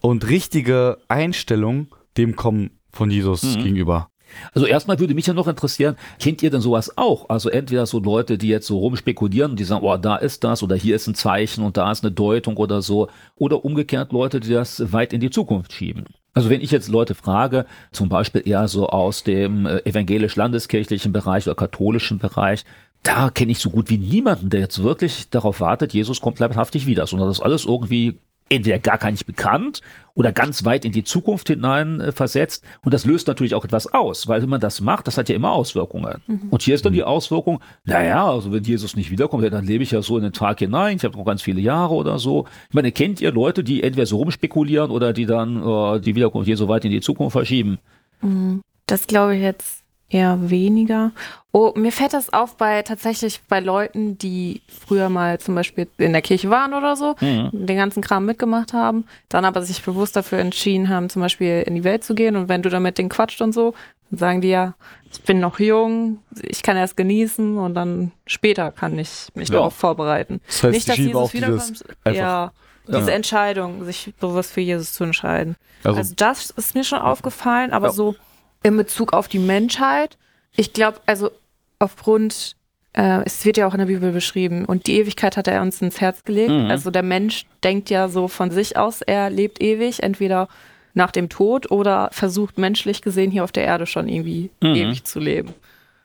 und 0.00 0.28
richtige 0.28 0.98
Einstellung 1.08 1.88
dem 2.16 2.36
Kommen 2.36 2.70
von 2.92 3.10
Jesus 3.10 3.56
mhm. 3.56 3.62
gegenüber? 3.62 4.10
Also 4.52 4.66
erstmal 4.66 4.98
würde 4.98 5.14
mich 5.14 5.26
ja 5.26 5.32
noch 5.32 5.48
interessieren, 5.48 5.96
kennt 6.20 6.42
ihr 6.42 6.50
denn 6.50 6.60
sowas 6.60 6.96
auch? 6.96 7.28
Also 7.28 7.48
entweder 7.48 7.86
so 7.86 7.98
Leute, 7.98 8.38
die 8.38 8.48
jetzt 8.48 8.66
so 8.66 8.78
rumspekulieren, 8.78 9.56
die 9.56 9.64
sagen, 9.64 9.84
oh, 9.84 9.96
da 9.96 10.16
ist 10.16 10.44
das 10.44 10.62
oder 10.62 10.76
hier 10.76 10.96
ist 10.96 11.06
ein 11.06 11.14
Zeichen 11.14 11.64
und 11.64 11.76
da 11.76 11.90
ist 11.90 12.04
eine 12.04 12.12
Deutung 12.12 12.56
oder 12.56 12.82
so. 12.82 13.08
Oder 13.36 13.64
umgekehrt 13.64 14.12
Leute, 14.12 14.40
die 14.40 14.50
das 14.50 14.92
weit 14.92 15.12
in 15.12 15.20
die 15.20 15.30
Zukunft 15.30 15.72
schieben. 15.72 16.04
Also 16.38 16.50
wenn 16.50 16.60
ich 16.60 16.70
jetzt 16.70 16.88
Leute 16.88 17.16
frage, 17.16 17.66
zum 17.90 18.08
Beispiel 18.08 18.46
eher 18.46 18.68
so 18.68 18.88
aus 18.88 19.24
dem 19.24 19.66
äh, 19.66 19.78
evangelisch-landeskirchlichen 19.78 21.10
Bereich 21.10 21.48
oder 21.48 21.56
katholischen 21.56 22.18
Bereich, 22.18 22.64
da 23.02 23.30
kenne 23.30 23.50
ich 23.50 23.58
so 23.58 23.70
gut 23.70 23.90
wie 23.90 23.98
niemanden, 23.98 24.48
der 24.48 24.60
jetzt 24.60 24.80
wirklich 24.80 25.30
darauf 25.30 25.60
wartet, 25.60 25.94
Jesus 25.94 26.20
kommt 26.20 26.38
leibhaftig 26.38 26.86
wieder, 26.86 27.08
sondern 27.08 27.26
das 27.26 27.38
ist 27.38 27.42
alles 27.42 27.64
irgendwie 27.64 28.20
entweder 28.48 28.78
gar 28.78 28.98
gar 28.98 29.10
nicht 29.10 29.26
bekannt 29.26 29.80
oder 30.14 30.32
ganz 30.32 30.64
weit 30.64 30.84
in 30.84 30.90
die 30.90 31.04
Zukunft 31.04 31.46
hinein 31.46 32.00
äh, 32.00 32.10
versetzt. 32.10 32.64
Und 32.82 32.92
das 32.92 33.04
löst 33.04 33.28
natürlich 33.28 33.54
auch 33.54 33.64
etwas 33.64 33.86
aus, 33.92 34.26
weil 34.26 34.42
wenn 34.42 34.48
man 34.48 34.60
das 34.60 34.80
macht, 34.80 35.06
das 35.06 35.16
hat 35.16 35.28
ja 35.28 35.36
immer 35.36 35.52
Auswirkungen. 35.52 36.20
Mhm. 36.26 36.48
Und 36.50 36.62
hier 36.62 36.74
ist 36.74 36.84
dann 36.84 36.92
die 36.92 37.04
Auswirkung, 37.04 37.60
naja, 37.84 38.28
also 38.28 38.52
wenn 38.52 38.64
Jesus 38.64 38.96
nicht 38.96 39.12
wiederkommt, 39.12 39.44
dann 39.52 39.64
lebe 39.64 39.84
ich 39.84 39.92
ja 39.92 40.02
so 40.02 40.16
in 40.16 40.24
den 40.24 40.32
Tag 40.32 40.58
hinein, 40.58 40.96
ich 40.96 41.04
habe 41.04 41.16
noch 41.16 41.24
ganz 41.24 41.42
viele 41.42 41.60
Jahre 41.60 41.94
oder 41.94 42.18
so. 42.18 42.46
Ich 42.68 42.74
meine, 42.74 42.90
kennt 42.90 43.20
ihr 43.20 43.30
Leute, 43.30 43.62
die 43.62 43.84
entweder 43.84 44.06
so 44.06 44.16
rumspekulieren 44.16 44.90
oder 44.90 45.12
die 45.12 45.26
dann 45.26 45.62
äh, 45.62 46.00
die 46.00 46.16
Wiederkunft 46.16 46.46
hier 46.46 46.56
so 46.56 46.66
weit 46.66 46.84
in 46.84 46.90
die 46.90 47.00
Zukunft 47.00 47.32
verschieben? 47.32 47.78
Mhm. 48.20 48.62
Das 48.86 49.06
glaube 49.06 49.36
ich 49.36 49.42
jetzt 49.42 49.84
eher 50.08 50.50
weniger. 50.50 51.12
Oh, 51.60 51.72
mir 51.76 51.90
fällt 51.90 52.12
das 52.12 52.32
auf 52.32 52.56
bei 52.56 52.82
tatsächlich 52.82 53.40
bei 53.48 53.58
Leuten, 53.58 54.16
die 54.16 54.62
früher 54.68 55.08
mal 55.08 55.40
zum 55.40 55.56
Beispiel 55.56 55.88
in 55.98 56.12
der 56.12 56.22
Kirche 56.22 56.50
waren 56.50 56.72
oder 56.72 56.94
so, 56.94 57.16
Mhm. 57.20 57.50
den 57.52 57.76
ganzen 57.76 58.00
Kram 58.00 58.24
mitgemacht 58.26 58.72
haben, 58.72 59.06
dann 59.28 59.44
aber 59.44 59.62
sich 59.62 59.82
bewusst 59.82 60.14
dafür 60.14 60.38
entschieden 60.38 60.88
haben, 60.88 61.10
zum 61.10 61.20
Beispiel 61.20 61.64
in 61.66 61.74
die 61.74 61.82
Welt 61.82 62.04
zu 62.04 62.14
gehen. 62.14 62.36
Und 62.36 62.48
wenn 62.48 62.62
du 62.62 62.68
damit 62.70 62.96
den 62.98 63.08
quatscht 63.08 63.40
und 63.42 63.52
so, 63.52 63.74
dann 64.10 64.18
sagen 64.20 64.40
die 64.40 64.50
ja, 64.50 64.74
ich 65.10 65.20
bin 65.22 65.40
noch 65.40 65.58
jung, 65.58 66.20
ich 66.42 66.62
kann 66.62 66.76
erst 66.76 66.96
genießen 66.96 67.58
und 67.58 67.74
dann 67.74 68.12
später 68.26 68.70
kann 68.70 68.96
ich 68.96 69.26
mich 69.34 69.48
Ja. 69.48 69.56
darauf 69.56 69.74
vorbereiten. 69.74 70.40
Das 70.46 70.62
heißt, 70.62 70.72
Nicht, 70.74 70.88
dass 70.88 70.96
Jesus 70.98 71.32
wiederkommt. 71.34 71.84
Ja, 72.06 72.52
diese 72.86 73.10
Ja. 73.10 73.16
Entscheidung, 73.16 73.84
sich 73.84 74.14
bewusst 74.20 74.52
für 74.52 74.60
Jesus 74.60 74.92
zu 74.92 75.02
entscheiden. 75.02 75.56
Also, 75.82 75.98
Also 75.98 76.14
das 76.16 76.50
ist 76.50 76.76
mir 76.76 76.84
schon 76.84 77.00
aufgefallen, 77.00 77.72
aber 77.72 77.88
Ja. 77.88 77.92
so 77.92 78.14
in 78.62 78.76
Bezug 78.76 79.12
auf 79.12 79.26
die 79.26 79.40
Menschheit, 79.40 80.16
ich 80.56 80.72
glaube, 80.72 80.98
also 81.06 81.30
aufgrund, 81.78 82.56
äh, 82.94 83.22
es 83.24 83.44
wird 83.44 83.56
ja 83.56 83.66
auch 83.66 83.72
in 83.74 83.78
der 83.78 83.86
Bibel 83.86 84.12
beschrieben 84.12 84.64
und 84.64 84.86
die 84.86 84.98
Ewigkeit 84.98 85.36
hat 85.36 85.48
er 85.48 85.62
uns 85.62 85.80
ins 85.82 86.00
Herz 86.00 86.24
gelegt. 86.24 86.50
Mhm. 86.50 86.70
Also 86.70 86.90
der 86.90 87.02
Mensch 87.02 87.46
denkt 87.64 87.90
ja 87.90 88.08
so 88.08 88.28
von 88.28 88.50
sich 88.50 88.76
aus, 88.76 89.02
er 89.02 89.30
lebt 89.30 89.62
ewig, 89.62 90.02
entweder 90.02 90.48
nach 90.94 91.10
dem 91.10 91.28
Tod 91.28 91.70
oder 91.70 92.08
versucht 92.12 92.58
menschlich 92.58 93.02
gesehen 93.02 93.30
hier 93.30 93.44
auf 93.44 93.52
der 93.52 93.64
Erde 93.64 93.86
schon 93.86 94.08
irgendwie 94.08 94.50
Mhm. 94.62 94.74
ewig 94.74 95.04
zu 95.04 95.20
leben. 95.20 95.54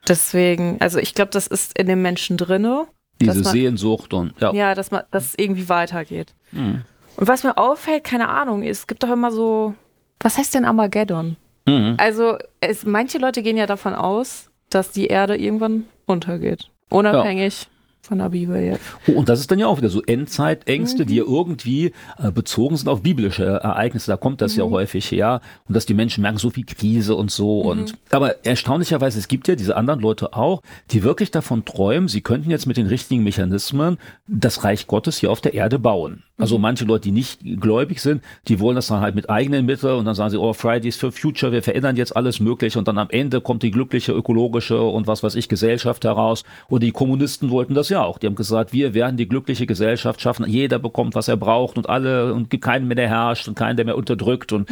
Deswegen, 0.07 0.77
also 0.81 0.99
ich 0.99 1.13
glaube, 1.15 1.31
das 1.31 1.47
ist 1.47 1.77
in 1.77 1.87
dem 1.87 2.01
Menschen 2.01 2.37
drinne, 2.37 2.85
Diese 3.21 3.35
man- 3.41 3.43
Sehnsucht 3.51 4.13
und 4.13 4.33
ja. 4.41 4.53
ja, 4.53 4.75
dass 4.75 4.91
man, 4.91 5.03
dass 5.11 5.27
es 5.27 5.33
irgendwie 5.37 5.69
weitergeht. 5.69 6.33
Mhm. 6.51 6.81
Und 7.15 7.27
was 7.27 7.43
mir 7.43 7.57
auffällt, 7.57 8.03
keine 8.03 8.27
Ahnung, 8.29 8.63
es 8.63 8.85
gibt 8.87 9.03
doch 9.03 9.11
immer 9.11 9.31
so, 9.31 9.73
was 10.19 10.37
heißt 10.37 10.53
denn 10.55 10.65
Armageddon? 10.65 11.37
Mhm. 11.65 11.95
Also 11.97 12.37
es, 12.59 12.85
manche 12.85 13.17
Leute 13.19 13.41
gehen 13.43 13.55
ja 13.55 13.65
davon 13.65 13.93
aus, 13.93 14.49
dass 14.75 14.91
die 14.91 15.07
Erde 15.07 15.37
irgendwann 15.37 15.85
untergeht. 16.05 16.69
Unabhängig 16.89 17.67
von 18.01 18.17
der 18.17 18.29
Bibel 18.29 18.61
jetzt. 18.61 18.83
Oh, 19.07 19.13
und 19.13 19.29
das 19.29 19.39
ist 19.39 19.49
dann 19.49 19.59
ja 19.59 19.67
auch 19.67 19.77
wieder 19.77 19.87
so 19.87 20.01
Endzeitängste, 20.03 21.03
Mhm. 21.03 21.07
die 21.07 21.15
ja 21.15 21.23
irgendwie 21.23 21.93
äh, 22.21 22.31
bezogen 22.31 22.75
sind 22.75 22.89
auf 22.89 23.01
biblische 23.01 23.45
Ereignisse. 23.45 24.11
Da 24.11 24.17
kommt 24.17 24.41
das 24.41 24.57
ja 24.57 24.65
Mhm. 24.65 24.71
häufig 24.71 25.09
her. 25.09 25.39
Und 25.69 25.75
dass 25.75 25.85
die 25.85 25.93
Menschen 25.93 26.21
merken, 26.21 26.37
so 26.37 26.49
viel 26.49 26.65
Krise 26.65 27.15
und 27.15 27.31
so. 27.31 27.61
Und, 27.61 27.93
aber 28.11 28.45
erstaunlicherweise, 28.45 29.19
es 29.19 29.29
gibt 29.29 29.47
ja 29.47 29.55
diese 29.55 29.77
anderen 29.77 30.01
Leute 30.01 30.33
auch, 30.33 30.61
die 30.91 31.03
wirklich 31.03 31.31
davon 31.31 31.63
träumen, 31.63 32.09
sie 32.09 32.19
könnten 32.19 32.51
jetzt 32.51 32.65
mit 32.67 32.75
den 32.75 32.87
richtigen 32.87 33.23
Mechanismen 33.23 33.97
das 34.27 34.65
Reich 34.65 34.85
Gottes 34.87 35.17
hier 35.19 35.31
auf 35.31 35.39
der 35.39 35.53
Erde 35.53 35.79
bauen. 35.79 36.23
Also 36.35 36.57
manche 36.57 36.85
Leute, 36.85 37.03
die 37.03 37.11
nicht 37.11 37.41
gläubig 37.61 38.01
sind, 38.01 38.23
die 38.47 38.59
wollen 38.59 38.75
das 38.75 38.87
dann 38.87 39.01
halt 39.01 39.13
mit 39.13 39.29
eigenen 39.29 39.67
Mitteln 39.67 39.99
und 39.99 40.05
dann 40.05 40.15
sagen 40.15 40.31
sie, 40.31 40.39
oh, 40.39 40.51
Fridays 40.53 40.97
for 40.97 41.11
Future, 41.11 41.51
wir 41.51 41.61
verändern 41.61 41.95
jetzt 41.95 42.15
alles 42.15 42.39
Mögliche 42.39 42.79
und 42.79 42.87
dann 42.87 42.97
am 42.97 43.11
Ende 43.11 43.39
kommt 43.39 43.61
die 43.61 43.69
glückliche 43.69 44.13
ökologische 44.13 44.81
und 44.81 45.05
was 45.05 45.21
weiß 45.21 45.35
ich 45.35 45.47
Gesellschaft 45.47 46.03
heraus. 46.03 46.43
Und 46.69 46.81
die 46.81 46.91
Kommunisten 46.91 47.51
wollten 47.51 47.75
das 47.75 47.89
ja 47.89 48.03
auch. 48.03 48.17
Die 48.17 48.25
haben 48.25 48.33
gesagt, 48.33 48.73
wir 48.73 48.95
werden 48.95 49.15
die 49.15 49.27
glückliche 49.27 49.67
Gesellschaft 49.67 50.21
schaffen, 50.21 50.49
jeder 50.49 50.79
bekommt, 50.79 51.13
was 51.13 51.27
er 51.27 51.37
braucht 51.37 51.77
und 51.77 51.87
alle 51.87 52.33
und 52.33 52.49
gibt 52.49 52.63
keinen 52.63 52.87
mehr, 52.87 52.95
der 52.95 53.09
herrscht 53.09 53.47
und 53.47 53.53
keinen, 53.53 53.75
der 53.75 53.85
mehr 53.85 53.97
unterdrückt. 53.97 54.53
Und 54.53 54.67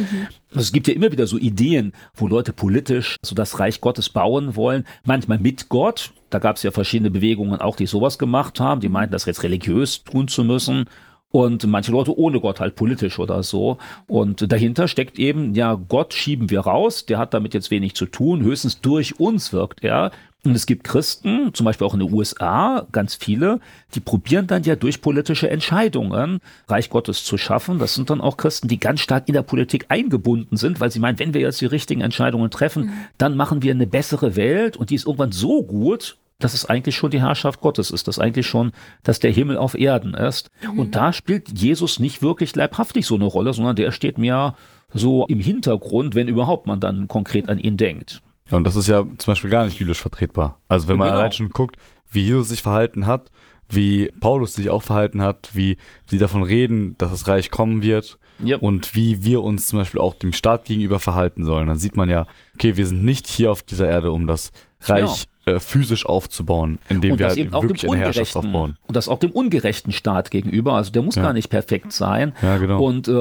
es 0.52 0.72
gibt 0.72 0.88
ja 0.88 0.94
immer 0.94 1.12
wieder 1.12 1.28
so 1.28 1.38
Ideen, 1.38 1.92
wo 2.16 2.26
Leute 2.26 2.52
politisch 2.52 3.16
so 3.24 3.36
das 3.36 3.60
Reich 3.60 3.80
Gottes 3.80 4.08
bauen 4.08 4.56
wollen, 4.56 4.84
manchmal 5.04 5.38
mit 5.38 5.68
Gott. 5.68 6.12
Da 6.28 6.40
gab 6.40 6.56
es 6.56 6.64
ja 6.64 6.72
verschiedene 6.72 7.10
Bewegungen 7.10 7.60
auch, 7.60 7.76
die 7.76 7.86
sowas 7.86 8.18
gemacht 8.18 8.58
haben. 8.58 8.80
Die 8.80 8.88
meinten, 8.88 9.12
das 9.12 9.26
jetzt 9.26 9.44
religiös 9.44 10.02
tun 10.02 10.26
zu 10.26 10.42
müssen. 10.42 10.86
Und 11.32 11.66
manche 11.66 11.90
Leute 11.92 12.16
ohne 12.16 12.40
Gott 12.40 12.60
halt 12.60 12.76
politisch 12.76 13.18
oder 13.18 13.42
so. 13.42 13.78
Und 14.06 14.52
dahinter 14.52 14.86
steckt 14.86 15.18
eben, 15.18 15.54
ja, 15.54 15.74
Gott 15.74 16.12
schieben 16.12 16.50
wir 16.50 16.60
raus, 16.60 17.06
der 17.06 17.18
hat 17.18 17.32
damit 17.34 17.54
jetzt 17.54 17.70
wenig 17.70 17.94
zu 17.94 18.06
tun, 18.06 18.42
höchstens 18.42 18.80
durch 18.82 19.18
uns 19.18 19.52
wirkt 19.52 19.82
er. 19.82 20.12
Und 20.44 20.56
es 20.56 20.66
gibt 20.66 20.84
Christen, 20.84 21.54
zum 21.54 21.64
Beispiel 21.64 21.86
auch 21.86 21.94
in 21.94 22.00
den 22.00 22.12
USA, 22.12 22.86
ganz 22.90 23.14
viele, 23.14 23.60
die 23.94 24.00
probieren 24.00 24.48
dann 24.48 24.64
ja 24.64 24.74
durch 24.74 25.00
politische 25.00 25.48
Entscheidungen 25.48 26.40
Reich 26.66 26.90
Gottes 26.90 27.24
zu 27.24 27.38
schaffen. 27.38 27.78
Das 27.78 27.94
sind 27.94 28.10
dann 28.10 28.20
auch 28.20 28.36
Christen, 28.36 28.66
die 28.66 28.80
ganz 28.80 29.00
stark 29.00 29.28
in 29.28 29.34
der 29.34 29.42
Politik 29.42 29.86
eingebunden 29.88 30.56
sind, 30.56 30.80
weil 30.80 30.90
sie 30.90 30.98
meinen, 30.98 31.20
wenn 31.20 31.32
wir 31.32 31.40
jetzt 31.40 31.60
die 31.60 31.66
richtigen 31.66 32.00
Entscheidungen 32.00 32.50
treffen, 32.50 32.92
dann 33.18 33.36
machen 33.36 33.62
wir 33.62 33.72
eine 33.72 33.86
bessere 33.86 34.34
Welt 34.34 34.76
und 34.76 34.90
die 34.90 34.96
ist 34.96 35.06
irgendwann 35.06 35.32
so 35.32 35.62
gut, 35.62 36.16
dass 36.42 36.54
es 36.54 36.66
eigentlich 36.66 36.96
schon 36.96 37.10
die 37.10 37.20
Herrschaft 37.20 37.60
Gottes 37.60 37.90
ist, 37.90 38.08
dass 38.08 38.18
eigentlich 38.18 38.46
schon, 38.46 38.72
dass 39.02 39.20
der 39.20 39.30
Himmel 39.32 39.56
auf 39.56 39.74
Erden 39.78 40.14
ist. 40.14 40.50
Und 40.76 40.94
da 40.94 41.12
spielt 41.12 41.58
Jesus 41.58 41.98
nicht 41.98 42.22
wirklich 42.22 42.54
leibhaftig 42.56 43.06
so 43.06 43.14
eine 43.14 43.24
Rolle, 43.24 43.52
sondern 43.52 43.76
der 43.76 43.92
steht 43.92 44.18
mehr 44.18 44.54
so 44.92 45.26
im 45.26 45.40
Hintergrund, 45.40 46.14
wenn 46.14 46.28
überhaupt 46.28 46.66
man 46.66 46.80
dann 46.80 47.08
konkret 47.08 47.48
an 47.48 47.58
ihn 47.58 47.76
denkt. 47.76 48.22
Ja, 48.50 48.56
und 48.58 48.64
das 48.64 48.76
ist 48.76 48.88
ja 48.88 49.02
zum 49.18 49.32
Beispiel 49.32 49.50
gar 49.50 49.64
nicht 49.64 49.78
biblisch 49.78 50.00
vertretbar. 50.00 50.58
Also 50.68 50.88
wenn 50.88 50.98
man 50.98 51.08
Genau. 51.08 51.18
allein 51.20 51.32
schon 51.32 51.48
guckt, 51.50 51.76
wie 52.10 52.20
Jesus 52.22 52.50
sich 52.50 52.60
verhalten 52.62 53.06
hat, 53.06 53.30
wie 53.70 54.10
Paulus 54.20 54.52
sich 54.54 54.68
auch 54.68 54.82
verhalten 54.82 55.22
hat, 55.22 55.48
wie 55.54 55.78
sie 56.06 56.18
davon 56.18 56.42
reden, 56.42 56.94
dass 56.98 57.10
das 57.10 57.26
Reich 57.26 57.50
kommen 57.50 57.82
wird 57.82 58.18
Ja. 58.44 58.58
und 58.58 58.94
wie 58.94 59.24
wir 59.24 59.42
uns 59.42 59.68
zum 59.68 59.78
Beispiel 59.78 60.00
auch 60.00 60.14
dem 60.14 60.34
Staat 60.34 60.66
gegenüber 60.66 60.98
verhalten 60.98 61.44
sollen, 61.46 61.68
dann 61.68 61.78
sieht 61.78 61.96
man 61.96 62.10
ja, 62.10 62.26
okay, 62.54 62.76
wir 62.76 62.86
sind 62.86 63.02
nicht 63.02 63.26
hier 63.26 63.50
auf 63.50 63.62
dieser 63.62 63.88
Erde, 63.88 64.12
um 64.12 64.26
das 64.26 64.52
Reich 64.82 65.24
äh, 65.44 65.58
physisch 65.58 66.06
aufzubauen, 66.06 66.78
indem 66.88 67.12
und 67.12 67.18
wir 67.18 67.26
das 67.26 67.36
halt 67.36 67.46
eben 67.46 67.54
auch 67.54 67.62
wirklich 67.62 67.80
dem 67.82 67.90
eine 67.90 68.00
Herrschaft 68.04 68.36
aufbauen. 68.36 68.76
und 68.86 68.96
das 68.96 69.08
auch 69.08 69.18
dem 69.18 69.30
ungerechten 69.32 69.92
Staat 69.92 70.30
gegenüber. 70.30 70.74
Also 70.74 70.92
der 70.92 71.02
muss 71.02 71.16
Ja. 71.16 71.22
gar 71.22 71.32
nicht 71.32 71.50
perfekt 71.50 71.92
sein. 71.92 72.32
Ja, 72.42 72.58
genau. 72.58 72.82
Und 72.82 73.08
äh, 73.08 73.12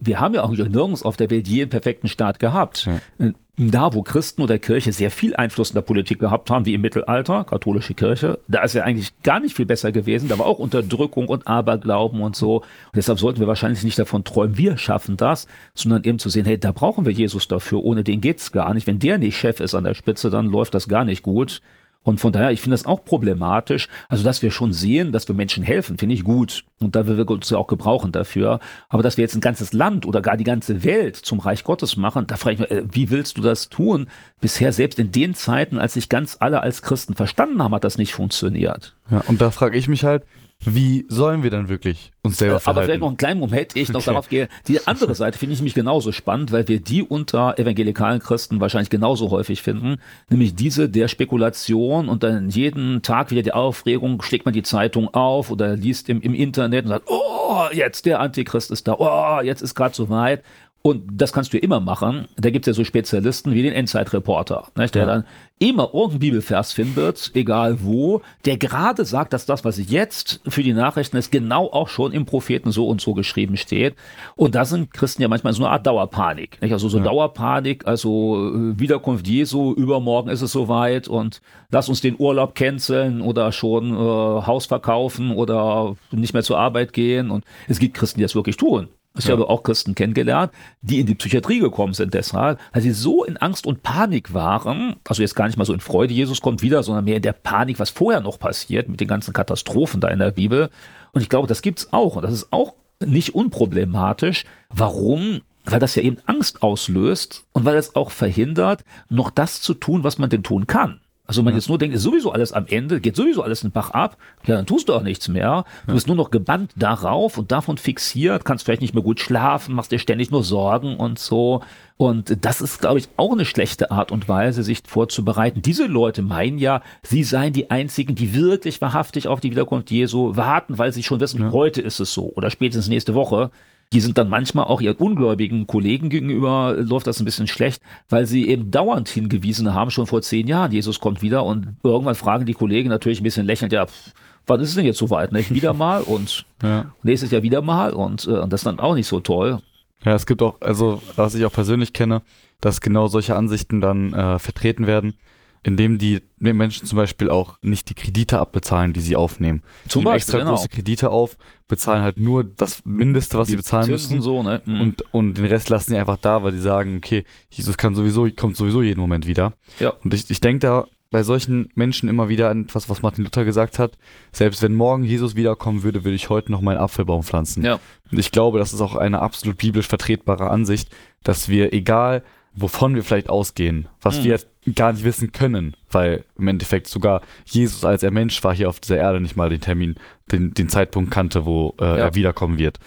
wir 0.00 0.20
haben 0.20 0.34
ja 0.34 0.42
auch 0.42 0.50
nirgends 0.50 1.02
auf 1.02 1.16
der 1.16 1.30
Welt 1.30 1.46
je 1.48 1.62
einen 1.62 1.70
perfekten 1.70 2.08
Staat 2.08 2.38
gehabt. 2.40 2.88
Äh, 3.18 3.32
Da, 3.68 3.92
wo 3.92 4.02
Christen 4.02 4.40
oder 4.40 4.58
Kirche 4.58 4.90
sehr 4.90 5.10
viel 5.10 5.36
Einfluss 5.36 5.68
in 5.68 5.74
der 5.74 5.82
Politik 5.82 6.18
gehabt 6.18 6.48
haben, 6.48 6.64
wie 6.64 6.72
im 6.72 6.80
Mittelalter, 6.80 7.44
katholische 7.44 7.92
Kirche, 7.92 8.38
da 8.48 8.62
ist 8.62 8.74
ja 8.74 8.84
eigentlich 8.84 9.12
gar 9.22 9.38
nicht 9.38 9.54
viel 9.54 9.66
besser 9.66 9.92
gewesen. 9.92 10.30
Da 10.30 10.38
war 10.38 10.46
auch 10.46 10.58
Unterdrückung 10.58 11.28
und 11.28 11.46
Aberglauben 11.46 12.22
und 12.22 12.34
so. 12.34 12.56
Und 12.56 12.64
deshalb 12.96 13.18
sollten 13.18 13.38
wir 13.38 13.46
wahrscheinlich 13.46 13.84
nicht 13.84 13.98
davon 13.98 14.24
träumen, 14.24 14.56
wir 14.56 14.78
schaffen 14.78 15.18
das, 15.18 15.46
sondern 15.74 16.04
eben 16.04 16.18
zu 16.18 16.30
sehen, 16.30 16.46
hey, 16.46 16.58
da 16.58 16.72
brauchen 16.72 17.04
wir 17.04 17.12
Jesus 17.12 17.48
dafür. 17.48 17.84
Ohne 17.84 18.02
den 18.02 18.22
geht's 18.22 18.50
gar 18.50 18.72
nicht. 18.72 18.86
Wenn 18.86 18.98
der 18.98 19.18
nicht 19.18 19.36
Chef 19.36 19.60
ist 19.60 19.74
an 19.74 19.84
der 19.84 19.92
Spitze, 19.92 20.30
dann 20.30 20.46
läuft 20.46 20.72
das 20.72 20.88
gar 20.88 21.04
nicht 21.04 21.22
gut. 21.22 21.60
Und 22.02 22.18
von 22.18 22.32
daher, 22.32 22.50
ich 22.50 22.62
finde 22.62 22.74
das 22.74 22.86
auch 22.86 23.04
problematisch. 23.04 23.88
Also, 24.08 24.24
dass 24.24 24.40
wir 24.40 24.50
schon 24.50 24.72
sehen, 24.72 25.12
dass 25.12 25.28
wir 25.28 25.34
Menschen 25.34 25.62
helfen, 25.62 25.98
finde 25.98 26.14
ich 26.14 26.24
gut. 26.24 26.64
Und 26.80 26.96
da 26.96 27.06
wir 27.06 27.28
uns 27.28 27.50
ja 27.50 27.58
auch 27.58 27.66
gebrauchen 27.66 28.10
dafür. 28.10 28.58
Aber 28.88 29.02
dass 29.02 29.18
wir 29.18 29.22
jetzt 29.22 29.34
ein 29.34 29.42
ganzes 29.42 29.74
Land 29.74 30.06
oder 30.06 30.22
gar 30.22 30.38
die 30.38 30.44
ganze 30.44 30.82
Welt 30.82 31.16
zum 31.16 31.40
Reich 31.40 31.62
Gottes 31.62 31.98
machen, 31.98 32.26
da 32.26 32.36
frage 32.36 32.54
ich 32.54 32.60
mich, 32.60 32.70
äh, 32.70 32.84
wie 32.90 33.10
willst 33.10 33.36
du 33.36 33.42
das 33.42 33.68
tun? 33.68 34.08
Bisher, 34.40 34.72
selbst 34.72 34.98
in 34.98 35.12
den 35.12 35.34
Zeiten, 35.34 35.78
als 35.78 35.94
sich 35.94 36.08
ganz 36.08 36.38
alle 36.40 36.62
als 36.62 36.80
Christen 36.80 37.14
verstanden 37.14 37.62
haben, 37.62 37.74
hat 37.74 37.84
das 37.84 37.98
nicht 37.98 38.14
funktioniert. 38.14 38.96
Ja, 39.10 39.22
und 39.26 39.40
da 39.40 39.50
frage 39.50 39.76
ich 39.76 39.86
mich 39.86 40.04
halt, 40.04 40.24
wie 40.64 41.06
sollen 41.08 41.42
wir 41.42 41.50
dann 41.50 41.68
wirklich 41.70 42.12
uns 42.22 42.36
selber 42.38 42.56
Aber 42.56 42.60
verhalten? 42.60 42.86
vielleicht 42.86 43.00
noch 43.00 43.08
einen 43.08 43.16
kleinen 43.16 43.40
Moment, 43.40 43.74
ehe 43.76 43.82
ich 43.82 43.88
noch 43.88 44.00
Okay. 44.00 44.10
darauf 44.10 44.28
gehe. 44.28 44.48
Die 44.68 44.86
andere 44.86 45.14
Seite 45.14 45.38
finde 45.38 45.54
ich 45.54 45.60
nämlich 45.60 45.74
genauso 45.74 46.12
spannend, 46.12 46.52
weil 46.52 46.68
wir 46.68 46.80
die 46.80 47.02
unter 47.02 47.58
evangelikalen 47.58 48.20
Christen 48.20 48.60
wahrscheinlich 48.60 48.90
genauso 48.90 49.30
häufig 49.30 49.62
finden, 49.62 49.96
nämlich 50.28 50.54
diese 50.54 50.88
der 50.90 51.08
Spekulation 51.08 52.08
und 52.08 52.22
dann 52.22 52.50
jeden 52.50 53.00
Tag 53.02 53.30
wieder 53.30 53.42
die 53.42 53.52
Aufregung, 53.52 54.20
schlägt 54.22 54.44
man 54.44 54.52
die 54.52 54.62
Zeitung 54.62 55.08
auf 55.14 55.50
oder 55.50 55.76
liest 55.76 56.08
im, 56.10 56.20
im 56.20 56.34
Internet 56.34 56.84
und 56.84 56.90
sagt, 56.90 57.08
oh, 57.08 57.64
jetzt 57.72 58.04
der 58.04 58.20
Antichrist 58.20 58.70
ist 58.70 58.86
da, 58.86 58.96
oh, 58.98 59.40
jetzt 59.42 59.62
ist 59.62 59.74
gerade 59.74 59.94
soweit. 59.94 60.42
Und 60.82 61.02
das 61.12 61.32
kannst 61.34 61.52
du 61.52 61.58
immer 61.58 61.78
machen. 61.78 62.26
Da 62.38 62.48
gibt 62.48 62.66
es 62.66 62.74
ja 62.74 62.74
so 62.74 62.84
Spezialisten 62.84 63.52
wie 63.52 63.62
den 63.62 63.74
Endzeitreporter, 63.74 64.68
nicht? 64.76 64.94
der 64.94 65.02
Ja. 65.02 65.08
dann 65.08 65.24
immer 65.58 65.90
irgendeinen 65.92 66.20
Bibelvers 66.20 66.72
findet, 66.72 67.32
egal 67.34 67.82
wo, 67.82 68.22
der 68.46 68.56
gerade 68.56 69.04
sagt, 69.04 69.34
dass 69.34 69.44
das, 69.44 69.62
was 69.62 69.76
jetzt 69.90 70.40
für 70.48 70.62
die 70.62 70.72
Nachrichten 70.72 71.18
ist, 71.18 71.30
genau 71.30 71.66
auch 71.70 71.88
schon 71.88 72.12
im 72.12 72.24
Propheten 72.24 72.72
so 72.72 72.88
und 72.88 73.02
so 73.02 73.12
geschrieben 73.12 73.58
steht. 73.58 73.94
Und 74.36 74.54
da 74.54 74.64
sind 74.64 74.94
Christen 74.94 75.20
ja 75.20 75.28
manchmal 75.28 75.52
so 75.52 75.62
eine 75.62 75.70
Art 75.70 75.86
Dauerpanik. 75.86 76.62
Nicht? 76.62 76.72
Also 76.72 76.88
so 76.88 76.98
Dauerpanik, 76.98 77.86
also 77.86 78.50
äh, 78.54 78.80
Wiederkunft 78.80 79.28
Jesu, 79.28 79.74
übermorgen 79.74 80.30
ist 80.30 80.40
es 80.40 80.52
soweit 80.52 81.08
und 81.08 81.42
lass 81.70 81.90
uns 81.90 82.00
den 82.00 82.16
Urlaub 82.18 82.54
canceln 82.54 83.20
oder 83.20 83.52
schon 83.52 83.92
äh, 83.92 83.96
Haus 83.98 84.64
verkaufen 84.64 85.32
oder 85.32 85.94
nicht 86.10 86.32
mehr 86.32 86.42
zur 86.42 86.58
Arbeit 86.58 86.94
gehen. 86.94 87.30
Und 87.30 87.44
es 87.68 87.78
gibt 87.78 87.94
Christen, 87.98 88.20
die 88.20 88.24
das 88.24 88.34
wirklich 88.34 88.56
tun. 88.56 88.88
Ich 89.18 89.28
habe 89.28 89.48
auch 89.48 89.64
Christen 89.64 89.96
kennengelernt, 89.96 90.52
die 90.82 91.00
in 91.00 91.06
die 91.06 91.16
Psychiatrie 91.16 91.58
gekommen 91.58 91.94
sind 91.94 92.14
deshalb, 92.14 92.60
weil 92.72 92.82
sie 92.82 92.92
so 92.92 93.24
in 93.24 93.36
Angst 93.36 93.66
und 93.66 93.82
Panik 93.82 94.32
waren, 94.32 94.96
also 95.06 95.20
jetzt 95.20 95.34
gar 95.34 95.46
nicht 95.46 95.58
mal 95.58 95.64
so 95.64 95.72
in 95.72 95.80
Freude, 95.80 96.14
Jesus 96.14 96.40
kommt 96.40 96.62
wieder, 96.62 96.82
sondern 96.84 97.04
mehr 97.04 97.16
in 97.16 97.22
der 97.22 97.32
Panik, 97.32 97.80
was 97.80 97.90
vorher 97.90 98.20
noch 98.20 98.38
passiert 98.38 98.88
mit 98.88 99.00
den 99.00 99.08
ganzen 99.08 99.34
Katastrophen 99.34 100.00
da 100.00 100.08
in 100.08 100.20
der 100.20 100.30
Bibel. 100.30 100.70
Und 101.12 101.22
ich 101.22 101.28
glaube, 101.28 101.48
das 101.48 101.60
gibt's 101.60 101.92
auch 101.92 102.16
und 102.16 102.22
das 102.22 102.32
ist 102.32 102.52
auch 102.52 102.74
nicht 103.04 103.34
unproblematisch. 103.34 104.44
Warum? 104.68 105.40
Weil 105.64 105.80
das 105.80 105.96
ja 105.96 106.02
eben 106.02 106.18
Angst 106.26 106.62
auslöst 106.62 107.44
und 107.52 107.64
weil 107.64 107.76
es 107.76 107.96
auch 107.96 108.12
verhindert, 108.12 108.84
noch 109.08 109.30
das 109.30 109.60
zu 109.60 109.74
tun, 109.74 110.04
was 110.04 110.18
man 110.18 110.30
denn 110.30 110.44
tun 110.44 110.66
kann. 110.68 111.00
Also 111.30 111.44
man 111.44 111.54
jetzt 111.54 111.68
nur 111.68 111.78
denkt, 111.78 111.94
ist 111.94 112.02
sowieso 112.02 112.32
alles 112.32 112.52
am 112.52 112.66
Ende, 112.66 113.00
geht 113.00 113.14
sowieso 113.14 113.44
alles 113.44 113.60
den 113.60 113.70
Bach 113.70 113.90
ab, 113.90 114.16
ja, 114.48 114.56
dann 114.56 114.66
tust 114.66 114.88
du 114.88 114.94
auch 114.94 115.04
nichts 115.04 115.28
mehr. 115.28 115.64
Du 115.86 115.94
bist 115.94 116.08
nur 116.08 116.16
noch 116.16 116.32
gebannt 116.32 116.72
darauf 116.74 117.38
und 117.38 117.52
davon 117.52 117.78
fixiert, 117.78 118.44
kannst 118.44 118.64
vielleicht 118.64 118.82
nicht 118.82 118.94
mehr 118.94 119.04
gut 119.04 119.20
schlafen, 119.20 119.76
machst 119.76 119.92
dir 119.92 120.00
ständig 120.00 120.32
nur 120.32 120.42
Sorgen 120.42 120.96
und 120.96 121.20
so. 121.20 121.62
Und 121.96 122.44
das 122.44 122.60
ist, 122.60 122.80
glaube 122.80 122.98
ich, 122.98 123.10
auch 123.16 123.30
eine 123.30 123.44
schlechte 123.44 123.92
Art 123.92 124.10
und 124.10 124.28
Weise, 124.28 124.64
sich 124.64 124.82
vorzubereiten. 124.84 125.62
Diese 125.62 125.86
Leute 125.86 126.22
meinen 126.22 126.58
ja, 126.58 126.82
sie 127.04 127.22
seien 127.22 127.52
die 127.52 127.70
einzigen, 127.70 128.16
die 128.16 128.34
wirklich 128.34 128.80
wahrhaftig 128.80 129.28
auf 129.28 129.38
die 129.38 129.52
Wiederkunft 129.52 129.92
Jesu 129.92 130.34
warten, 130.34 130.78
weil 130.78 130.92
sie 130.92 131.04
schon 131.04 131.20
wissen, 131.20 131.52
heute 131.52 131.80
ist 131.80 132.00
es 132.00 132.12
so 132.12 132.32
oder 132.34 132.50
spätestens 132.50 132.88
nächste 132.88 133.14
Woche 133.14 133.52
die 133.92 134.00
sind 134.00 134.18
dann 134.18 134.28
manchmal 134.28 134.66
auch 134.66 134.80
ihren 134.80 134.96
ungläubigen 134.96 135.66
Kollegen 135.66 136.10
gegenüber, 136.10 136.76
läuft 136.78 137.06
das 137.08 137.18
ein 137.20 137.24
bisschen 137.24 137.48
schlecht, 137.48 137.82
weil 138.08 138.24
sie 138.26 138.48
eben 138.48 138.70
dauernd 138.70 139.08
hingewiesen 139.08 139.74
haben, 139.74 139.90
schon 139.90 140.06
vor 140.06 140.22
zehn 140.22 140.46
Jahren, 140.46 140.70
Jesus 140.70 141.00
kommt 141.00 141.22
wieder 141.22 141.44
und 141.44 141.74
irgendwann 141.82 142.14
fragen 142.14 142.46
die 142.46 142.54
Kollegen 142.54 142.88
natürlich 142.88 143.20
ein 143.20 143.24
bisschen 143.24 143.46
lächelnd, 143.46 143.72
ja, 143.72 143.86
pff, 143.86 144.12
wann 144.46 144.60
ist 144.60 144.68
es 144.70 144.74
denn 144.76 144.84
jetzt 144.86 144.98
soweit? 144.98 145.32
Ne? 145.32 145.44
Wieder 145.50 145.72
mal 145.74 146.02
und 146.02 146.44
Ja. 146.62 146.92
nächstes 147.02 147.30
Jahr 147.32 147.42
wieder 147.42 147.62
mal 147.62 147.92
und, 147.92 148.26
äh, 148.26 148.32
und 148.38 148.52
das 148.52 148.60
ist 148.60 148.66
dann 148.66 148.78
auch 148.78 148.94
nicht 148.94 149.06
so 149.08 149.18
toll. 149.20 149.60
Ja, 150.04 150.14
es 150.14 150.26
gibt 150.26 150.40
auch, 150.42 150.60
also 150.60 151.02
was 151.16 151.34
ich 151.34 151.44
auch 151.44 151.52
persönlich 151.52 151.92
kenne, 151.92 152.22
dass 152.60 152.80
genau 152.80 153.08
solche 153.08 153.34
Ansichten 153.34 153.80
dann 153.80 154.12
äh, 154.12 154.38
vertreten 154.38 154.86
werden, 154.86 155.14
indem 155.62 155.98
die 155.98 156.20
Menschen 156.38 156.86
zum 156.86 156.96
Beispiel 156.96 157.28
auch 157.30 157.58
nicht 157.62 157.90
die 157.90 157.94
Kredite 157.94 158.38
abbezahlen, 158.38 158.92
die 158.92 159.00
sie 159.00 159.14
aufnehmen. 159.16 159.62
Zum 159.88 160.00
Die 160.00 160.04
Beispiel, 160.06 160.16
extra 160.16 160.38
genau. 160.38 160.50
große 160.52 160.68
Kredite 160.68 161.10
auf, 161.10 161.36
bezahlen 161.68 162.02
halt 162.02 162.18
nur 162.18 162.44
das 162.44 162.84
Mindeste, 162.84 163.36
was 163.38 163.48
sie 163.48 163.56
bezahlen 163.56 163.86
Zinsen 163.86 164.16
müssen. 164.16 164.22
so, 164.22 164.42
ne? 164.42 164.62
Mhm. 164.64 164.80
Und, 164.80 165.04
und 165.12 165.34
den 165.38 165.44
Rest 165.44 165.68
lassen 165.68 165.90
sie 165.90 165.98
einfach 165.98 166.16
da, 166.16 166.42
weil 166.42 166.52
die 166.52 166.58
sagen, 166.60 166.96
okay, 166.96 167.24
Jesus 167.50 167.76
kann 167.76 167.94
sowieso, 167.94 168.26
kommt 168.34 168.56
sowieso 168.56 168.80
jeden 168.82 169.00
Moment 169.00 169.26
wieder. 169.26 169.52
Ja. 169.78 169.90
Und 170.02 170.14
ich, 170.14 170.30
ich 170.30 170.40
denke 170.40 170.60
da 170.60 170.86
bei 171.12 171.24
solchen 171.24 171.68
Menschen 171.74 172.08
immer 172.08 172.28
wieder 172.28 172.50
an 172.50 172.62
etwas, 172.64 172.88
was 172.88 173.02
Martin 173.02 173.24
Luther 173.24 173.44
gesagt 173.44 173.78
hat. 173.80 173.98
Selbst 174.32 174.62
wenn 174.62 174.74
morgen 174.74 175.02
Jesus 175.04 175.34
wiederkommen 175.34 175.82
würde, 175.82 176.04
würde 176.04 176.14
ich 176.14 176.30
heute 176.30 176.52
noch 176.52 176.60
meinen 176.60 176.78
Apfelbaum 176.78 177.22
pflanzen. 177.24 177.64
ja. 177.64 177.80
Und 178.12 178.18
ich 178.18 178.30
glaube, 178.30 178.58
das 178.60 178.72
ist 178.72 178.80
auch 178.80 178.94
eine 178.94 179.20
absolut 179.20 179.58
biblisch 179.58 179.88
vertretbare 179.88 180.48
Ansicht, 180.50 180.88
dass 181.24 181.48
wir, 181.48 181.72
egal 181.74 182.22
wovon 182.54 182.94
wir 182.96 183.04
vielleicht 183.04 183.28
ausgehen, 183.28 183.88
was 184.00 184.18
Mhm. 184.18 184.24
wir 184.24 184.30
jetzt 184.32 184.48
gar 184.74 184.92
nicht 184.92 185.04
wissen 185.04 185.32
können, 185.32 185.74
weil 185.90 186.24
im 186.38 186.48
Endeffekt 186.48 186.86
sogar 186.88 187.22
Jesus, 187.46 187.84
als 187.84 188.02
er 188.02 188.10
Mensch 188.10 188.42
war 188.44 188.54
hier 188.54 188.68
auf 188.68 188.78
dieser 188.80 188.96
Erde, 188.98 189.20
nicht 189.20 189.36
mal 189.36 189.48
den 189.48 189.60
Termin, 189.60 189.94
den, 190.30 190.52
den 190.54 190.68
Zeitpunkt 190.68 191.10
kannte, 191.10 191.46
wo 191.46 191.74
äh, 191.80 191.84
Ja. 191.84 191.96
er 191.96 192.14
wiederkommen 192.14 192.58
wird, 192.58 192.78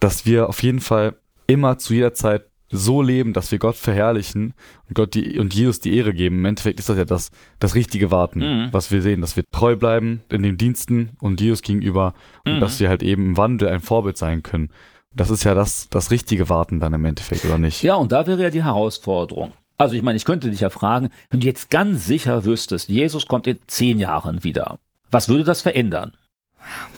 dass 0.00 0.24
wir 0.26 0.48
auf 0.48 0.62
jeden 0.62 0.80
Fall 0.80 1.14
immer 1.46 1.78
zu 1.78 1.94
jeder 1.94 2.14
Zeit 2.14 2.46
so 2.74 3.02
leben, 3.02 3.34
dass 3.34 3.52
wir 3.52 3.58
Gott 3.58 3.76
verherrlichen 3.76 4.54
und 4.88 4.94
Gott 4.94 5.12
die, 5.12 5.38
und 5.38 5.52
Jesus 5.52 5.80
die 5.80 5.94
Ehre 5.94 6.14
geben. 6.14 6.36
Im 6.38 6.44
Endeffekt 6.46 6.80
ist 6.80 6.88
das 6.88 6.96
ja 6.96 7.04
das, 7.04 7.30
das 7.58 7.74
richtige 7.74 8.10
Warten, 8.10 8.38
Mhm. 8.40 8.68
was 8.72 8.90
wir 8.90 9.02
sehen, 9.02 9.20
dass 9.20 9.36
wir 9.36 9.44
treu 9.52 9.76
bleiben 9.76 10.22
in 10.30 10.42
den 10.42 10.56
Diensten 10.56 11.10
und 11.20 11.42
Jesus 11.42 11.60
gegenüber 11.60 12.14
und 12.46 12.54
Mhm. 12.56 12.60
dass 12.60 12.80
wir 12.80 12.88
halt 12.88 13.02
eben 13.02 13.26
im 13.26 13.36
Wandel 13.36 13.68
ein 13.68 13.80
Vorbild 13.80 14.16
sein 14.16 14.42
können. 14.42 14.70
Das 15.14 15.28
ist 15.28 15.44
ja 15.44 15.52
das, 15.52 15.90
das 15.90 16.10
richtige 16.10 16.48
Warten 16.48 16.80
dann 16.80 16.94
im 16.94 17.04
Endeffekt, 17.04 17.44
oder 17.44 17.58
nicht? 17.58 17.82
Ja, 17.82 17.96
und 17.96 18.12
da 18.12 18.26
wäre 18.26 18.42
ja 18.44 18.48
die 18.50 18.64
Herausforderung. 18.64 19.52
Also 19.82 19.96
ich 19.96 20.02
meine, 20.02 20.16
ich 20.16 20.24
könnte 20.24 20.48
dich 20.48 20.60
ja 20.60 20.70
fragen, 20.70 21.10
wenn 21.30 21.40
du 21.40 21.46
jetzt 21.48 21.68
ganz 21.68 22.06
sicher 22.06 22.44
wüsstest, 22.44 22.88
Jesus 22.88 23.26
kommt 23.26 23.48
in 23.48 23.58
zehn 23.66 23.98
Jahren 23.98 24.44
wieder, 24.44 24.78
was 25.10 25.28
würde 25.28 25.42
das 25.42 25.60
verändern? 25.60 26.12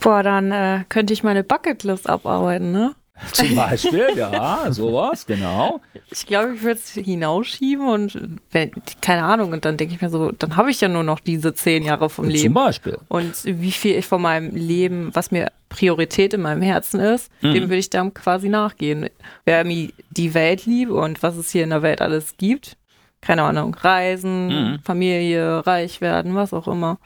Boah, 0.01 0.21
dann 0.21 0.51
äh, 0.51 0.83
könnte 0.87 1.11
ich 1.11 1.23
meine 1.23 1.43
Bucketlist 1.43 2.07
abarbeiten, 2.07 2.71
ne? 2.71 2.93
Zum 3.31 3.55
Beispiel, 3.55 4.07
ja, 4.15 4.65
sowas, 4.71 5.25
genau. 5.25 5.79
Ich 6.11 6.25
glaube, 6.25 6.55
ich 6.55 6.63
würde 6.63 6.79
es 6.83 6.91
hinausschieben 6.91 7.87
und 7.87 8.19
wenn, 8.51 8.71
keine 9.01 9.23
Ahnung, 9.23 9.53
und 9.53 9.63
dann 9.63 9.77
denke 9.77 9.95
ich 9.95 10.01
mir 10.01 10.09
so, 10.09 10.31
dann 10.33 10.57
habe 10.57 10.69
ich 10.69 10.81
ja 10.81 10.89
nur 10.89 11.03
noch 11.03 11.19
diese 11.21 11.53
zehn 11.53 11.83
Jahre 11.83 12.09
vom 12.09 12.25
Zum 12.25 12.33
Leben. 12.33 12.53
Beispiel. 12.53 12.97
Und 13.07 13.33
wie 13.45 13.71
viel 13.71 13.95
ich 13.95 14.05
von 14.05 14.21
meinem 14.21 14.53
Leben, 14.55 15.11
was 15.13 15.31
mir 15.31 15.51
Priorität 15.69 16.33
in 16.33 16.41
meinem 16.41 16.61
Herzen 16.61 16.99
ist, 16.99 17.31
Mhm. 17.41 17.53
dem 17.53 17.63
würde 17.63 17.77
ich 17.77 17.89
dann 17.89 18.13
quasi 18.13 18.49
nachgehen. 18.49 19.09
Wer 19.45 19.63
mir 19.63 19.89
die 20.11 20.33
Welt 20.33 20.65
liebt 20.65 20.91
und 20.91 21.23
was 21.23 21.37
es 21.37 21.49
hier 21.51 21.63
in 21.63 21.69
der 21.69 21.81
Welt 21.81 22.01
alles 22.01 22.35
gibt, 22.37 22.75
keine 23.21 23.43
Ahnung, 23.43 23.73
Reisen, 23.75 24.47
Mhm. 24.73 24.79
Familie, 24.83 25.65
reich 25.65 26.01
werden, 26.01 26.35
was 26.35 26.53
auch 26.53 26.67
immer. 26.67 26.99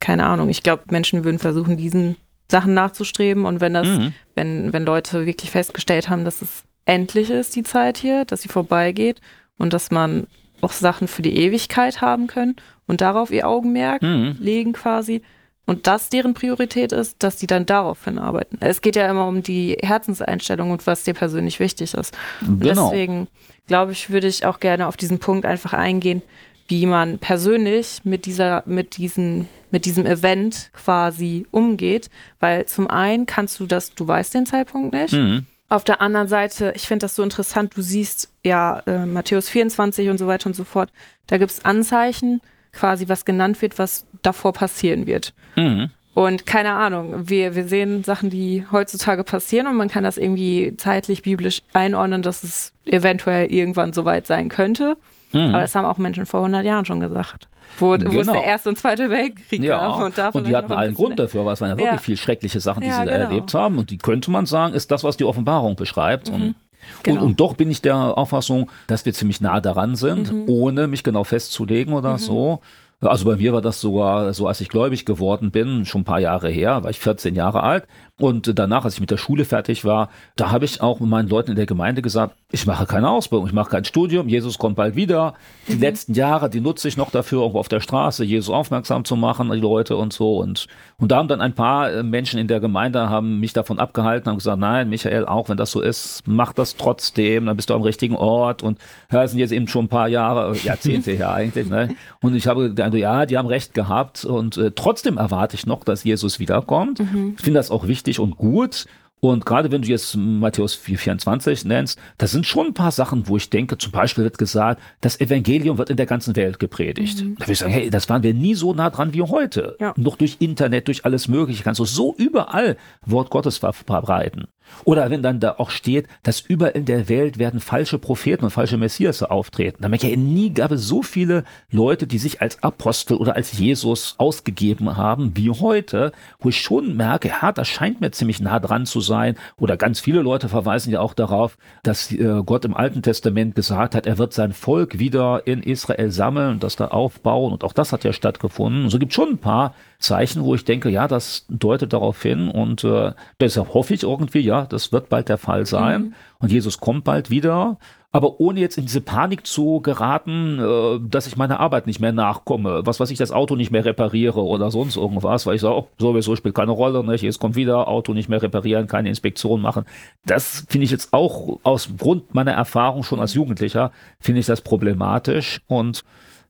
Keine 0.00 0.24
Ahnung. 0.26 0.48
Ich 0.48 0.62
glaube, 0.62 0.84
Menschen 0.90 1.24
würden 1.24 1.40
versuchen, 1.40 1.76
diesen 1.76 2.16
Sachen 2.50 2.74
nachzustreben 2.74 3.44
und 3.44 3.60
wenn 3.60 3.74
das, 3.74 3.86
Mhm. 3.86 4.14
wenn, 4.34 4.72
wenn 4.72 4.84
Leute 4.84 5.26
wirklich 5.26 5.50
festgestellt 5.50 6.08
haben, 6.08 6.24
dass 6.24 6.40
es 6.42 6.64
endlich 6.86 7.30
ist, 7.30 7.54
die 7.56 7.62
Zeit 7.62 7.98
hier, 7.98 8.24
dass 8.24 8.42
sie 8.42 8.48
vorbeigeht 8.48 9.20
und 9.58 9.72
dass 9.72 9.90
man 9.90 10.26
auch 10.60 10.72
Sachen 10.72 11.08
für 11.08 11.22
die 11.22 11.36
Ewigkeit 11.36 12.00
haben 12.00 12.26
können 12.26 12.56
und 12.86 13.00
darauf 13.00 13.30
ihr 13.30 13.46
Augenmerk 13.46 14.02
Mhm. 14.02 14.36
legen 14.40 14.72
quasi 14.72 15.22
und 15.66 15.86
das 15.86 16.08
deren 16.08 16.32
Priorität 16.32 16.92
ist, 16.92 17.22
dass 17.22 17.36
die 17.36 17.46
dann 17.46 17.66
darauf 17.66 18.02
hinarbeiten. 18.04 18.56
Es 18.60 18.80
geht 18.80 18.96
ja 18.96 19.08
immer 19.10 19.26
um 19.28 19.42
die 19.42 19.76
Herzenseinstellung 19.82 20.70
und 20.70 20.86
was 20.86 21.04
dir 21.04 21.12
persönlich 21.14 21.60
wichtig 21.60 21.92
ist. 21.92 22.16
Und 22.40 22.60
Genau. 22.60 22.88
Deswegen 22.90 23.28
glaube 23.66 23.92
ich, 23.92 24.08
würde 24.08 24.26
ich 24.26 24.46
auch 24.46 24.58
gerne 24.60 24.86
auf 24.86 24.96
diesen 24.96 25.18
Punkt 25.18 25.44
einfach 25.44 25.74
eingehen, 25.74 26.22
wie 26.68 26.86
man 26.86 27.18
persönlich 27.18 28.00
mit 28.04 28.26
dieser, 28.26 28.62
mit 28.66 28.96
diesen, 28.96 29.48
mit 29.70 29.84
diesem 29.86 30.06
Event 30.06 30.70
quasi 30.72 31.46
umgeht, 31.50 32.10
weil 32.40 32.66
zum 32.66 32.88
einen 32.88 33.26
kannst 33.26 33.58
du 33.58 33.66
das, 33.66 33.94
du 33.94 34.06
weißt 34.06 34.34
den 34.34 34.46
Zeitpunkt 34.46 34.92
nicht. 34.92 35.14
Mhm. 35.14 35.46
Auf 35.70 35.84
der 35.84 36.00
anderen 36.00 36.28
Seite, 36.28 36.72
ich 36.76 36.86
finde 36.86 37.04
das 37.04 37.14
so 37.14 37.22
interessant, 37.22 37.76
du 37.76 37.82
siehst 37.82 38.32
ja 38.44 38.80
äh, 38.86 39.04
Matthäus 39.04 39.48
24 39.48 40.08
und 40.08 40.18
so 40.18 40.26
weiter 40.26 40.46
und 40.46 40.54
so 40.54 40.64
fort, 40.64 40.90
da 41.26 41.36
gibt 41.36 41.50
es 41.50 41.64
Anzeichen, 41.64 42.40
quasi 42.72 43.08
was 43.08 43.24
genannt 43.24 43.60
wird, 43.60 43.78
was 43.78 44.06
davor 44.22 44.52
passieren 44.52 45.06
wird. 45.06 45.34
Mhm. 45.56 45.90
Und 46.14 46.46
keine 46.46 46.72
Ahnung, 46.72 47.28
wir, 47.28 47.54
wir 47.54 47.68
sehen 47.68 48.02
Sachen, 48.02 48.28
die 48.28 48.64
heutzutage 48.72 49.24
passieren 49.24 49.68
und 49.68 49.76
man 49.76 49.88
kann 49.88 50.04
das 50.04 50.18
irgendwie 50.18 50.74
zeitlich, 50.76 51.22
biblisch 51.22 51.62
einordnen, 51.72 52.22
dass 52.22 52.42
es 52.42 52.72
eventuell 52.86 53.52
irgendwann 53.52 53.92
soweit 53.92 54.26
sein 54.26 54.48
könnte. 54.48 54.96
Mhm. 55.32 55.50
Aber 55.54 55.60
das 55.60 55.74
haben 55.74 55.84
auch 55.84 55.98
Menschen 55.98 56.26
vor 56.26 56.40
100 56.40 56.64
Jahren 56.64 56.84
schon 56.84 57.00
gesagt. 57.00 57.48
Wo, 57.78 57.88
wo 57.90 57.94
es 57.94 58.02
Genau. 58.02 58.32
der 58.32 58.44
Erste 58.44 58.70
und 58.70 58.78
Zweite 58.78 59.10
Weltkrieg 59.10 59.62
Ja, 59.62 59.78
gab. 59.78 60.02
Und, 60.02 60.16
da 60.18 60.28
und 60.30 60.46
die 60.46 60.56
hatten 60.56 60.72
allen 60.72 60.94
Grund 60.94 61.18
dafür, 61.18 61.44
weil 61.44 61.52
es 61.52 61.60
waren 61.60 61.68
ja 61.70 61.76
wirklich 61.76 61.92
Ja. 61.92 61.98
viel 61.98 62.16
schreckliche 62.16 62.60
Sachen, 62.60 62.80
die 62.80 62.88
Ja, 62.88 63.00
sie 63.00 63.04
da 63.06 63.12
genau. 63.18 63.24
erlebt 63.28 63.54
haben. 63.54 63.78
Und 63.78 63.90
die 63.90 63.98
könnte 63.98 64.30
man 64.30 64.46
sagen, 64.46 64.74
ist 64.74 64.90
das, 64.90 65.04
was 65.04 65.16
die 65.18 65.24
Offenbarung 65.24 65.76
beschreibt. 65.76 66.30
Und, 66.30 66.54
genau. 67.02 67.20
und, 67.20 67.26
und 67.26 67.40
doch 67.40 67.54
bin 67.54 67.70
ich 67.70 67.82
der 67.82 67.96
Auffassung, 68.16 68.70
dass 68.86 69.04
wir 69.04 69.12
ziemlich 69.12 69.40
nah 69.42 69.60
daran 69.60 69.96
sind, 69.96 70.32
Mhm. 70.32 70.44
ohne 70.48 70.86
mich 70.86 71.04
genau 71.04 71.24
festzulegen 71.24 71.92
oder 71.92 72.16
so. 72.18 72.60
Also 73.00 73.26
bei 73.26 73.36
mir 73.36 73.52
war 73.52 73.60
das 73.62 73.80
sogar 73.80 74.32
so, 74.34 74.48
als 74.48 74.60
ich 74.60 74.68
gläubig 74.70 75.04
geworden 75.04 75.52
bin, 75.52 75.84
schon 75.84 76.00
ein 76.00 76.04
paar 76.04 76.18
Jahre 76.18 76.48
her, 76.48 76.82
war 76.82 76.90
ich 76.90 76.98
14 76.98 77.34
Jahre 77.36 77.62
alt. 77.62 77.86
Und 78.18 78.58
danach, 78.58 78.84
als 78.84 78.94
ich 78.94 79.00
mit 79.00 79.10
der 79.12 79.16
Schule 79.16 79.44
fertig 79.44 79.84
war, 79.84 80.08
da 80.34 80.50
habe 80.50 80.64
ich 80.64 80.80
auch 80.80 80.98
meinen 81.00 81.28
Leuten 81.28 81.50
in 81.50 81.56
der 81.56 81.66
Gemeinde 81.66 82.02
gesagt, 82.02 82.34
ich 82.50 82.66
mache 82.66 82.84
keine 82.86 83.08
Ausbildung, 83.10 83.46
ich 83.46 83.52
mache 83.52 83.70
kein 83.70 83.84
Studium, 83.84 84.28
Jesus 84.28 84.58
kommt 84.58 84.74
bald 84.76 84.96
wieder. 84.96 85.34
Die 85.68 85.74
Mhm. 85.74 85.80
letzten 85.80 86.14
Jahre, 86.14 86.50
die 86.50 86.60
nutze 86.60 86.88
ich 86.88 86.96
noch 86.96 87.10
dafür, 87.10 87.40
irgendwo 87.42 87.60
auf 87.60 87.68
der 87.68 87.80
Straße 87.80 88.24
Jesus 88.24 88.52
aufmerksam 88.52 89.04
zu 89.04 89.14
machen, 89.16 89.50
die 89.52 89.60
Leute 89.60 89.96
und 89.96 90.12
so. 90.12 90.38
Und, 90.38 90.66
und 90.98 91.12
da 91.12 91.16
haben 91.18 91.28
dann 91.28 91.40
ein 91.40 91.54
paar 91.54 91.92
äh, 91.92 92.02
Menschen 92.02 92.40
in 92.40 92.48
der 92.48 92.58
Gemeinde 92.58 93.08
haben 93.08 93.38
mich 93.38 93.52
davon 93.52 93.78
abgehalten, 93.78 94.28
haben 94.30 94.38
gesagt, 94.38 94.58
nein, 94.58 94.88
Michael, 94.88 95.26
auch 95.26 95.48
wenn 95.48 95.56
das 95.56 95.70
so 95.70 95.80
ist, 95.80 96.22
mach 96.26 96.52
das 96.52 96.76
trotzdem, 96.76 97.46
dann 97.46 97.54
bist 97.56 97.70
du 97.70 97.74
am 97.74 97.82
richtigen 97.82 98.16
Ort. 98.16 98.62
Und 98.64 98.78
ja, 99.12 99.22
das 99.22 99.30
sind 99.30 99.40
jetzt 99.40 99.52
eben 99.52 99.68
schon 99.68 99.84
ein 99.84 99.88
paar 99.88 100.08
Jahre, 100.08 100.56
äh, 100.56 100.58
Jahrzehnte 100.58 101.12
her 101.12 101.32
eigentlich. 101.32 101.68
Ne? 101.68 101.94
Und 102.22 102.34
ich 102.34 102.46
habe 102.48 102.70
gedacht, 102.70 102.94
ja, 102.94 103.26
die 103.26 103.38
haben 103.38 103.46
recht 103.48 103.74
gehabt. 103.74 104.24
Und 104.24 104.56
äh, 104.56 104.72
trotzdem 104.74 105.18
erwarte 105.18 105.54
ich 105.54 105.66
noch, 105.66 105.84
dass 105.84 106.02
Jesus 106.02 106.40
wiederkommt. 106.40 107.00
Ich 107.36 107.42
finde 107.44 107.58
das 107.60 107.70
auch 107.70 107.86
wichtig 107.86 108.07
und 108.18 108.36
gut. 108.36 108.86
Und 109.20 109.44
gerade 109.44 109.72
wenn 109.72 109.82
du 109.82 109.88
jetzt 109.88 110.14
Matthäus 110.16 110.78
4,24 110.78 111.66
nennst, 111.66 111.98
das 112.18 112.30
sind 112.30 112.46
schon 112.46 112.68
ein 112.68 112.74
paar 112.74 112.92
Sachen, 112.92 113.26
wo 113.26 113.36
ich 113.36 113.50
denke, 113.50 113.76
zum 113.76 113.90
Beispiel 113.90 114.22
wird 114.22 114.38
gesagt, 114.38 114.80
das 115.00 115.20
Evangelium 115.20 115.76
wird 115.76 115.90
in 115.90 115.96
der 115.96 116.06
ganzen 116.06 116.36
Welt 116.36 116.60
gepredigt. 116.60 117.20
Da 117.20 117.24
würde 117.40 117.52
ich 117.52 117.58
sagen, 117.58 117.72
hey, 117.72 117.90
das 117.90 118.08
waren 118.08 118.22
wir 118.22 118.32
nie 118.32 118.54
so 118.54 118.74
nah 118.74 118.90
dran 118.90 119.12
wie 119.14 119.22
heute. 119.22 119.76
Ja. 119.80 119.92
Noch 119.96 120.14
durch 120.16 120.36
Internet, 120.38 120.86
durch 120.86 121.04
alles 121.04 121.26
Mögliche, 121.26 121.64
kannst 121.64 121.80
du 121.80 121.84
so 121.84 122.14
überall 122.16 122.76
Wort 123.04 123.30
Gottes 123.30 123.58
ver- 123.58 123.72
verbreiten. 123.72 124.46
Oder 124.84 125.10
wenn 125.10 125.22
dann 125.22 125.40
da 125.40 125.56
auch 125.58 125.70
steht, 125.70 126.06
dass 126.22 126.40
überall 126.40 126.72
in 126.72 126.84
der 126.84 127.08
Welt 127.08 127.38
werden 127.38 127.60
falsche 127.60 127.98
Propheten 127.98 128.44
und 128.44 128.50
falsche 128.50 128.76
Messias 128.76 129.22
auftreten. 129.22 129.82
Da 129.82 129.88
merke 129.88 130.06
ich 130.06 130.12
ja, 130.12 130.18
nie 130.18 130.52
gab 130.52 130.72
es 130.72 130.86
so 130.86 131.02
viele 131.02 131.44
Leute, 131.70 132.06
die 132.06 132.18
sich 132.18 132.40
als 132.40 132.62
Apostel 132.62 133.16
oder 133.16 133.36
als 133.36 133.58
Jesus 133.58 134.14
ausgegeben 134.18 134.96
haben 134.96 135.36
wie 135.36 135.50
heute, 135.50 136.12
wo 136.40 136.48
ich 136.48 136.60
schon 136.60 136.96
merke, 136.96 137.28
ja, 137.28 137.52
das 137.52 137.68
scheint 137.68 138.00
mir 138.00 138.10
ziemlich 138.10 138.40
nah 138.40 138.60
dran 138.60 138.86
zu 138.86 139.00
sein. 139.00 139.36
Oder 139.56 139.76
ganz 139.76 140.00
viele 140.00 140.22
Leute 140.22 140.48
verweisen 140.48 140.92
ja 140.92 141.00
auch 141.00 141.14
darauf, 141.14 141.56
dass 141.82 142.12
äh, 142.12 142.42
Gott 142.44 142.64
im 142.64 142.74
Alten 142.74 143.02
Testament 143.02 143.54
gesagt 143.54 143.94
hat, 143.94 144.06
er 144.06 144.18
wird 144.18 144.32
sein 144.32 144.52
Volk 144.52 144.98
wieder 144.98 145.46
in 145.46 145.62
Israel 145.62 146.10
sammeln 146.10 146.52
und 146.52 146.62
das 146.62 146.76
da 146.76 146.88
aufbauen. 146.88 147.52
Und 147.52 147.64
auch 147.64 147.72
das 147.72 147.92
hat 147.92 148.04
ja 148.04 148.12
stattgefunden. 148.12 148.84
Und 148.84 148.90
so 148.90 148.98
gibt 148.98 149.12
es 149.12 149.16
schon 149.16 149.30
ein 149.30 149.38
paar 149.38 149.74
Zeichen, 149.98 150.44
wo 150.44 150.54
ich 150.54 150.64
denke, 150.64 150.90
ja, 150.90 151.08
das 151.08 151.44
deutet 151.48 151.92
darauf 151.92 152.22
hin. 152.22 152.48
Und 152.48 152.84
äh, 152.84 153.12
deshalb 153.40 153.74
hoffe 153.74 153.94
ich 153.94 154.02
irgendwie, 154.02 154.40
ja, 154.40 154.57
das 154.66 154.92
wird 154.92 155.08
bald 155.08 155.28
der 155.28 155.38
Fall 155.38 155.66
sein. 155.66 156.14
Und 156.38 156.52
Jesus 156.52 156.78
kommt 156.78 157.04
bald 157.04 157.30
wieder. 157.30 157.78
aber 158.10 158.40
ohne 158.40 158.60
jetzt 158.60 158.78
in 158.78 158.86
diese 158.86 159.02
Panik 159.02 159.46
zu 159.46 159.80
geraten, 159.80 160.58
äh, 160.58 160.98
dass 161.08 161.26
ich 161.26 161.36
meiner 161.36 161.60
Arbeit 161.60 161.86
nicht 161.86 162.00
mehr 162.00 162.12
nachkomme, 162.12 162.80
was 162.86 163.00
weiß 163.00 163.10
ich, 163.10 163.18
das 163.18 163.32
Auto 163.32 163.54
nicht 163.54 163.70
mehr 163.70 163.84
repariere 163.84 164.42
oder 164.42 164.70
sonst 164.70 164.96
irgendwas, 164.96 165.44
weil 165.44 165.56
ich 165.56 165.60
sage, 165.60 165.76
oh, 165.76 165.88
sowieso 165.98 166.34
spielt 166.34 166.54
keine 166.54 166.70
Rolle, 166.70 167.04
nicht? 167.04 167.22
jetzt 167.22 167.38
kommt 167.38 167.54
wieder, 167.54 167.86
Auto 167.86 168.14
nicht 168.14 168.30
mehr 168.30 168.40
reparieren, 168.40 168.86
keine 168.86 169.10
Inspektion 169.10 169.60
machen. 169.60 169.84
Das 170.24 170.64
finde 170.68 170.86
ich 170.86 170.90
jetzt 170.90 171.12
auch 171.12 171.58
aus 171.64 171.90
Grund 171.98 172.34
meiner 172.34 172.52
Erfahrung 172.52 173.02
schon 173.02 173.20
als 173.20 173.34
Jugendlicher, 173.34 173.92
finde 174.18 174.40
ich 174.40 174.46
das 174.46 174.62
problematisch 174.62 175.60
und 175.66 176.02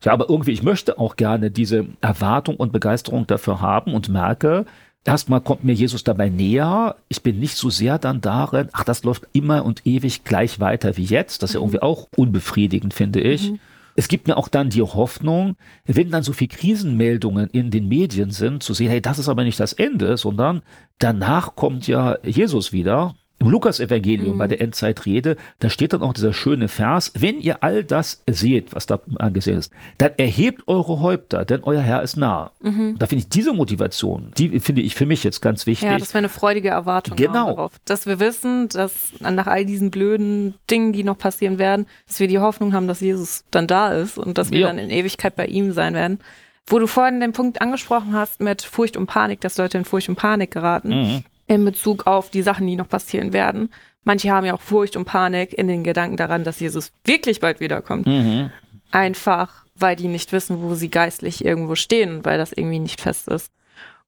ja, 0.05 0.13
aber 0.13 0.31
irgendwie, 0.31 0.53
ich 0.53 0.63
möchte 0.63 1.01
auch 1.01 1.17
gerne 1.17 1.51
diese 1.51 1.87
Erwartung 2.01 2.55
und 2.57 2.73
Begeisterung 2.73 3.27
dafür 3.27 3.61
haben 3.61 3.95
und 3.95 4.09
merke, 4.09 4.65
erstmal 5.05 5.41
kommt 5.41 5.65
mir 5.65 5.73
Jesus 5.73 6.05
dabei 6.05 6.29
näher. 6.29 6.97
Ich 7.09 7.23
bin 7.23 7.39
nicht 7.39 7.57
so 7.57 7.71
sehr 7.71 7.99
dann 7.99 8.21
darin, 8.21 8.69
ach, 8.73 8.85
das 8.85 9.05
läuft 9.05 9.27
immer 9.33 9.65
und 9.65 9.87
ewig 9.87 10.25
gleich 10.25 10.61
weiter 10.61 10.97
wie 10.97 11.05
jetzt. 11.05 11.43
Das 11.43 11.51
ist 11.51 11.55
ja 11.55 11.61
irgendwie 11.61 11.83
auch 11.83 12.09
unbefriedigend, 12.17 12.95
finde 12.95 13.21
ich. 13.21 13.53
Mhm. 13.53 13.61
Es 13.97 14.07
gibt 14.07 14.29
mir 14.29 14.37
auch 14.37 14.47
dann 14.47 14.71
die 14.71 14.83
Hoffnung, 14.83 15.57
wenn 15.85 16.13
dann 16.13 16.23
so 16.23 16.33
viele 16.33 16.55
Krisenmeldungen 16.55 17.51
in 17.51 17.73
den 17.73 17.89
Medien 17.89 18.31
sind, 18.31 18.63
zu 18.63 18.73
sehen, 18.73 18.91
hey, 18.91 19.03
das 19.03 19.19
ist 19.19 19.29
aber 19.29 19.43
nicht 19.43 19.59
das 19.59 19.73
Ende, 19.73 20.17
sondern 20.17 20.63
danach 21.01 21.57
kommt 21.57 21.89
ja 21.89 22.17
Jesus 22.23 22.73
wieder 22.73 23.17
im 23.41 23.49
Lukas-Evangelium 23.49 24.35
mhm. 24.35 24.39
bei 24.39 24.49
der 24.49 24.61
Endzeitrede, 24.61 25.37
da 25.61 25.71
steht 25.71 25.93
dann 25.93 26.03
auch 26.03 26.13
dieser 26.13 26.33
schöne 26.33 26.69
Vers, 26.69 27.13
wenn 27.17 27.41
ihr 27.41 27.63
all 27.63 27.85
das 27.85 28.23
seht, 28.29 28.75
was 28.75 28.87
da 28.87 29.01
angesehen 29.19 29.59
ist, 29.59 29.73
dann 29.99 30.13
erhebt 30.17 30.63
eure 30.67 31.01
Häupter, 31.01 31.45
denn 31.45 31.63
euer 31.63 31.81
Herr 31.81 32.03
ist 32.03 32.17
nah. 32.17 32.51
Mhm. 32.61 32.97
Da 32.99 33.07
finde 33.07 33.23
ich 33.23 33.29
diese 33.29 33.53
Motivation, 33.53 34.33
die 34.37 34.61
finde 34.61 34.83
ich 34.83 34.95
für 34.95 35.07
mich 35.07 35.23
jetzt 35.23 35.41
ganz 35.41 35.67
wichtig. 35.67 35.89
Ja, 35.89 35.99
das 35.99 36.15
wäre 36.15 36.19
eine 36.19 36.29
freudige 36.29 36.69
Erwartung 36.71 37.17
genau. 37.17 37.55
darauf. 37.55 37.73
Dass 37.85 38.07
wir 38.07 38.19
wissen, 38.19 38.69
dass 38.69 39.13
nach 39.21 39.47
all 39.47 39.65
diesen 39.65 39.91
blöden 39.91 40.55
Dingen, 40.71 40.93
die 40.93 41.05
noch 41.05 41.19
passieren 41.19 41.59
werden, 41.59 41.87
dass 42.09 42.19
wir 42.19 42.29
die 42.29 42.41
Hoffnung 42.41 42.73
haben, 42.73 42.89
dass 42.89 43.01
Jesus 43.01 43.45
dann 43.51 43.67
da 43.67 43.93
ist 43.93 44.19
und 44.19 44.39
dass 44.39 44.51
wir 44.51 44.61
ja. 44.61 44.67
dann 44.67 44.79
in 44.79 44.91
Ewigkeit 44.91 45.37
bei 45.37 45.47
ihm 45.47 45.73
sein 45.73 45.95
werden. 45.95 46.19
Wo 46.67 46.79
du 46.79 46.87
vorhin 46.87 47.21
den 47.21 47.33
Punkt 47.33 47.63
angesprochen 47.63 48.13
hast 48.13 48.41
mit 48.41 48.63
Furcht 48.63 48.97
und 48.97 49.07
Panik, 49.07 49.41
dass 49.41 49.57
Leute 49.57 49.79
in 49.79 49.85
Furcht 49.85 50.09
und 50.09 50.17
Panik 50.17 50.51
geraten. 50.51 50.89
Mhm 50.89 51.25
in 51.49 51.65
Bezug 51.65 52.07
auf 52.07 52.31
die 52.31 52.43
Sachen, 52.43 52.67
die 52.67 52.77
noch 52.77 52.89
passieren 52.89 53.33
werden. 53.33 53.71
Manche 54.05 54.31
haben 54.31 54.47
ja 54.47 54.55
auch 54.55 54.61
Furcht 54.61 54.97
und 54.97 55.05
Panik 55.05 55.53
in 55.53 55.67
den 55.67 55.83
Gedanken 55.83 56.17
daran, 56.17 56.45
dass 56.45 56.61
Jesus 56.61 56.93
wirklich 57.05 57.41
bald 57.41 57.61
wiederkommt. 57.61 58.07
Mhm. 58.07 58.51
Einfach, 58.91 59.65
weil 59.75 59.97
die 59.97 60.09
nicht 60.09 60.33
wissen, 60.33 60.63
wo 60.63 60.75
sie 60.75 60.91
geistlich 60.91 61.45
irgendwo 61.45 61.75
stehen, 61.75 62.25
weil 62.25 62.39
das 62.39 62.53
irgendwie 62.53 62.79
nicht 62.79 63.01
fest 63.01 63.29
ist. 63.29 63.51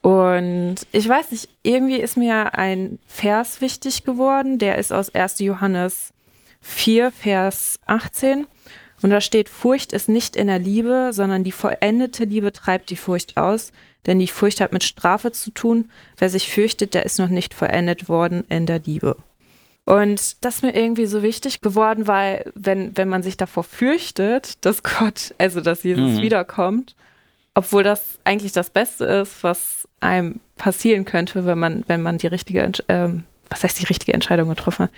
Und 0.02 0.76
ich 0.92 1.06
weiß 1.06 1.32
nicht, 1.32 1.48
irgendwie 1.62 1.96
ist 1.96 2.16
mir 2.16 2.54
ein 2.56 2.98
Vers 3.06 3.60
wichtig 3.60 4.04
geworden, 4.04 4.58
der 4.58 4.78
ist 4.78 4.92
aus 4.92 5.14
1. 5.14 5.40
Johannes 5.40 6.14
4, 6.62 7.10
Vers 7.10 7.78
18. 7.86 8.46
Und 9.02 9.10
da 9.10 9.20
steht, 9.20 9.48
Furcht 9.48 9.92
ist 9.92 10.08
nicht 10.08 10.36
in 10.36 10.48
der 10.48 10.58
Liebe, 10.58 11.10
sondern 11.12 11.44
die 11.44 11.52
vollendete 11.52 12.24
Liebe 12.24 12.52
treibt 12.52 12.90
die 12.90 12.96
Furcht 12.96 13.36
aus, 13.36 13.72
denn 14.06 14.18
die 14.18 14.26
Furcht 14.26 14.60
hat 14.60 14.72
mit 14.72 14.84
Strafe 14.84 15.32
zu 15.32 15.50
tun. 15.50 15.90
Wer 16.16 16.28
sich 16.30 16.50
fürchtet, 16.50 16.94
der 16.94 17.04
ist 17.04 17.18
noch 17.18 17.28
nicht 17.28 17.54
vollendet 17.54 18.08
worden 18.08 18.44
in 18.48 18.66
der 18.66 18.80
Liebe. 18.80 19.16
Und 19.84 20.44
das 20.44 20.56
ist 20.56 20.62
mir 20.62 20.74
irgendwie 20.74 21.06
so 21.06 21.22
wichtig 21.22 21.60
geworden, 21.60 22.06
weil 22.06 22.50
wenn, 22.54 22.96
wenn 22.96 23.08
man 23.08 23.22
sich 23.22 23.36
davor 23.36 23.64
fürchtet, 23.64 24.64
dass 24.64 24.82
Gott, 24.82 25.34
also 25.38 25.60
dass 25.60 25.82
Jesus 25.82 26.12
mhm. 26.12 26.22
wiederkommt, 26.22 26.94
obwohl 27.54 27.82
das 27.82 28.18
eigentlich 28.24 28.52
das 28.52 28.70
Beste 28.70 29.04
ist, 29.04 29.42
was 29.42 29.88
einem 29.98 30.40
passieren 30.56 31.04
könnte, 31.04 31.44
wenn 31.44 31.58
man, 31.58 31.84
wenn 31.88 32.02
man 32.02 32.18
die 32.18 32.28
richtige, 32.28 32.70
ähm, 32.88 33.24
was 33.48 33.64
heißt 33.64 33.80
die 33.80 33.86
richtige 33.86 34.12
Entscheidung 34.12 34.48
getroffen 34.48 34.84
hat. 34.84 34.90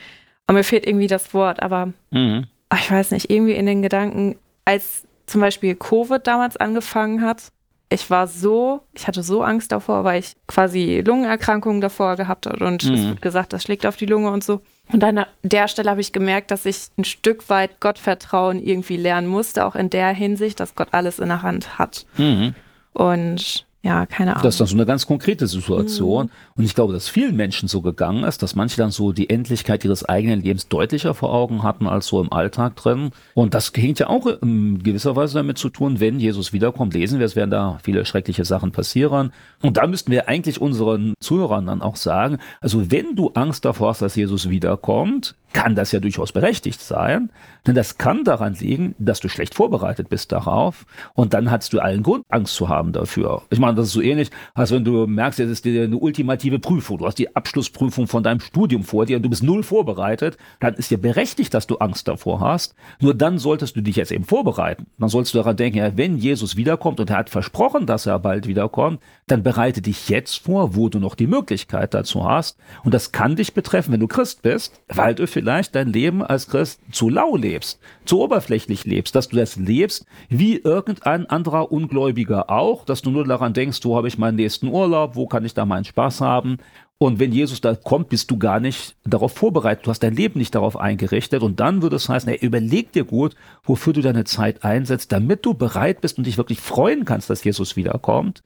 Aber 0.47 0.59
mir 0.59 0.65
fehlt 0.65 0.87
irgendwie 0.87 1.07
das 1.07 1.33
Wort, 1.33 1.63
aber 1.63 1.93
mhm. 2.11 2.47
Ich 2.79 2.91
weiß 2.91 3.11
nicht, 3.11 3.31
irgendwie 3.31 3.55
in 3.55 3.67
den 3.67 3.83
Gedanken, 3.83 4.37
als 4.65 5.05
zum 5.27 5.41
Beispiel 5.41 5.75
Covid 5.75 6.27
damals 6.27 6.57
angefangen 6.57 7.23
hat, 7.23 7.53
ich 7.93 8.09
war 8.09 8.27
so, 8.27 8.81
ich 8.95 9.07
hatte 9.07 9.23
so 9.23 9.43
Angst 9.43 9.71
davor, 9.71 10.05
weil 10.05 10.21
ich 10.21 10.35
quasi 10.47 11.03
Lungenerkrankungen 11.05 11.81
davor 11.81 12.17
gehabt 12.17 12.47
habe 12.47 12.65
und 12.65 12.85
mhm. 12.85 12.95
es 12.95 13.07
wird 13.07 13.23
gesagt, 13.23 13.53
das 13.53 13.63
schlägt 13.63 13.85
auf 13.85 13.97
die 13.97 14.07
Lunge 14.07 14.31
und 14.31 14.43
so. 14.43 14.63
Und 14.91 15.05
an 15.05 15.25
der 15.43 15.69
Stelle 15.69 15.91
habe 15.91 16.01
ich 16.01 16.13
gemerkt, 16.13 16.51
dass 16.51 16.65
ich 16.65 16.89
ein 16.99 17.05
Stück 17.05 17.49
weit 17.51 17.81
Gottvertrauen 17.81 18.63
irgendwie 18.63 18.97
lernen 18.97 19.27
musste, 19.27 19.67
auch 19.67 19.77
in 19.77 19.91
der 19.91 20.09
Hinsicht, 20.09 20.59
dass 20.61 20.75
Gott 20.75 20.89
alles 20.93 21.19
in 21.19 21.29
der 21.29 21.43
Hand 21.43 21.79
hat. 21.79 22.07
Mhm. 22.17 22.55
Und 22.95 23.67
ja, 23.85 24.07
keine 24.07 24.33
Ahnung. 24.33 24.45
Das 24.45 24.55
ist 24.55 24.61
dann 24.61 24.69
so 24.69 24.77
eine 24.77 24.87
ganz 24.87 25.07
konkrete 25.07 25.49
Situation. 25.49 26.27
Mhm. 26.27 26.31
Und 26.57 26.65
ich 26.65 26.75
glaube, 26.75 26.93
dass 26.93 27.09
vielen 27.09 27.35
Menschen 27.35 27.69
so 27.69 27.81
gegangen 27.83 28.23
ist, 28.23 28.41
dass 28.43 28.55
manche 28.55 28.77
dann 28.77 28.93
so 28.93 29.11
die 29.11 29.29
Endlichkeit 29.29 29.85
ihres 29.85 30.05
eigenen 30.05 30.41
Lebens 30.41 30.69
deutlicher 30.69 31.15
vor 31.15 31.35
Augen 31.35 31.65
hatten 31.65 31.89
als 31.89 32.07
so 32.07 32.21
im 32.21 32.33
Alltag 32.33 32.77
drin. 32.77 33.11
Und 33.35 33.55
das 33.55 33.73
hängt 33.75 33.99
ja 33.99 34.07
auch 34.07 34.27
in 34.27 34.85
gewisser 34.85 35.17
Weise 35.17 35.35
damit 35.35 35.59
zu 35.59 35.69
tun, 35.69 35.99
wenn 35.99 36.21
Jesus 36.21 36.53
wiederkommt, 36.53 36.95
lesen 36.95 37.19
wir, 37.19 37.27
es 37.27 37.35
werden 37.35 37.51
da 37.51 37.81
viele 37.83 38.05
schreckliche 38.05 38.45
Sachen 38.45 38.71
passieren. 38.71 39.33
Und 39.63 39.77
da 39.77 39.89
müssten 39.89 40.13
wir 40.13 40.29
eigentlich 40.29 40.61
unseren 40.61 41.15
Zuhörern 41.21 41.67
dann 41.67 41.83
auch 41.83 41.97
sagen, 41.97 42.39
also 42.61 42.93
wenn 42.93 43.17
du 43.17 43.31
Angst 43.31 43.65
davor 43.65 43.89
hast, 43.89 44.03
dass 44.03 44.15
Jesus 44.15 44.49
wiederkommt, 44.49 45.35
kann 45.53 45.75
das 45.75 45.93
ja 45.93 46.01
durchaus 46.01 46.33
berechtigt 46.33 46.81
sein, 46.81 47.31
denn 47.67 47.75
das 47.75 47.99
kann 47.99 48.25
daran 48.25 48.55
liegen, 48.55 48.95
dass 48.99 49.21
du 49.21 49.29
schlecht 49.29 49.55
vorbereitet 49.55 50.09
bist 50.09 50.33
darauf 50.33 50.85
und 51.15 51.35
dann 51.35 51.51
hast 51.51 51.73
du 51.73 51.81
allen 51.81 52.03
Grund, 52.03 52.25
Angst 52.29 52.55
zu 52.55 52.69
haben 52.69 52.93
dafür. 52.93 53.43
Ich 53.51 53.59
meine, 53.59 53.75
das 53.75 53.89
ist 53.89 53.93
so 53.93 54.01
ähnlich, 54.01 54.31
als 54.55 54.73
wenn 54.73 54.85
du 54.85 55.07
merkst, 55.07 55.39
jetzt 55.39 55.51
ist 55.51 55.65
dir 55.65 55.85
eine 55.85 55.97
ultimative 55.97 56.59
Prüfung, 56.59 56.99
du 56.99 57.07
hast 57.07 57.19
die 57.19 57.37
Abschlussprüfung 57.37 58.07
von 58.07 58.23
deinem 58.23 58.41
Studium 58.41 58.83
vor 58.83 59.07
dir 59.07 59.17
und 59.17 59.23
du 59.23 59.31
bist 59.31 59.43
null 59.43 59.63
vorbereitet, 59.63 60.39
dann 60.61 60.75
ist 60.75 60.91
ja 60.91 60.97
berechtigt, 60.97 61.55
dass 61.55 61.67
du 61.67 61.77
Angst 61.77 62.09
davor 62.09 62.41
hast, 62.41 62.75
nur 63.01 63.15
dann 63.15 63.39
solltest 63.39 63.77
du 63.77 63.81
dich 63.81 63.97
jetzt 63.97 64.13
eben 64.13 64.25
vorbereiten. 64.25 64.87
Dann 64.99 65.09
sollst 65.09 65.35
du 65.35 65.39
daran 65.39 65.57
denken, 65.57 65.79
ja, 65.79 65.97
wenn 65.97 66.17
Jesus 66.17 66.57
wiederkommt 66.57 66.99
und 67.01 67.11
er 67.11 67.19
hat 67.19 67.31
versprochen, 67.31 67.87
dass 67.87 68.07
er 68.07 68.19
bald 68.19 68.47
wiederkommt, 68.47 69.01
dann 69.27 69.43
bereite 69.43 69.83
dich 69.83 70.09
jetzt 70.09 70.39
vor, 70.39 70.75
wo 70.75 70.89
du 70.89 70.99
noch 70.99 71.15
die 71.15 71.27
Möglichkeit 71.27 71.95
dazu 71.95 72.25
hast 72.25 72.59
und 72.85 72.95
das 72.95 73.13
kann 73.13 73.37
dich 73.37 73.55
betreffen, 73.55 73.93
wenn 73.93 74.01
du 74.01 74.09
Christ 74.09 74.43
bist, 74.43 74.81
weil 74.89 75.15
du 75.15 75.27
für 75.27 75.42
vielleicht 75.43 75.75
dein 75.75 75.93
Leben 75.93 76.23
als 76.23 76.47
Christ 76.47 76.81
zu 76.93 77.09
lau 77.09 77.35
lebst, 77.35 77.81
zu 78.05 78.21
oberflächlich 78.21 78.85
lebst, 78.85 79.17
dass 79.17 79.29
du 79.29 79.35
das 79.37 79.57
lebst 79.57 80.07
wie 80.29 80.57
irgendein 80.57 81.29
anderer 81.29 81.73
Ungläubiger 81.73 82.49
auch, 82.49 82.85
dass 82.85 83.03
du 83.03 83.11
nur 83.11 83.27
daran 83.27 83.53
denkst, 83.53 83.81
wo 83.83 83.97
habe 83.97 84.07
ich 84.07 84.19
meinen 84.19 84.37
nächsten 84.37 84.69
Urlaub, 84.69 85.17
wo 85.17 85.27
kann 85.27 85.45
ich 85.45 85.53
da 85.53 85.67
meinen 85.67 85.85
Spaß 85.85 86.21
haben. 86.21 86.59
Und 86.99 87.19
wenn 87.19 87.33
Jesus 87.33 87.61
da 87.61 87.75
kommt, 87.75 88.09
bist 88.09 88.31
du 88.31 88.39
gar 88.39 88.61
nicht 88.61 88.95
darauf 89.03 89.33
vorbereitet. 89.33 89.85
Du 89.85 89.91
hast 89.91 90.05
dein 90.05 90.15
Leben 90.15 90.39
nicht 90.39 90.55
darauf 90.55 90.77
eingerichtet. 90.77 91.43
Und 91.43 91.59
dann 91.59 91.83
würde 91.83 91.97
es 91.97 92.09
heißen, 92.09 92.31
ey, 92.31 92.39
überleg 92.41 92.93
dir 92.93 93.03
gut, 93.03 93.35
wofür 93.65 93.93
du 93.93 94.01
deine 94.01 94.23
Zeit 94.23 94.63
einsetzt, 94.63 95.11
damit 95.11 95.45
du 95.45 95.55
bereit 95.55 96.01
bist 96.01 96.19
und 96.19 96.29
dich 96.29 96.39
wirklich 96.39 96.61
freuen 96.61 97.05
kannst, 97.05 97.29
dass 97.29 97.43
Jesus 97.43 97.75
wiederkommt. 97.75 98.45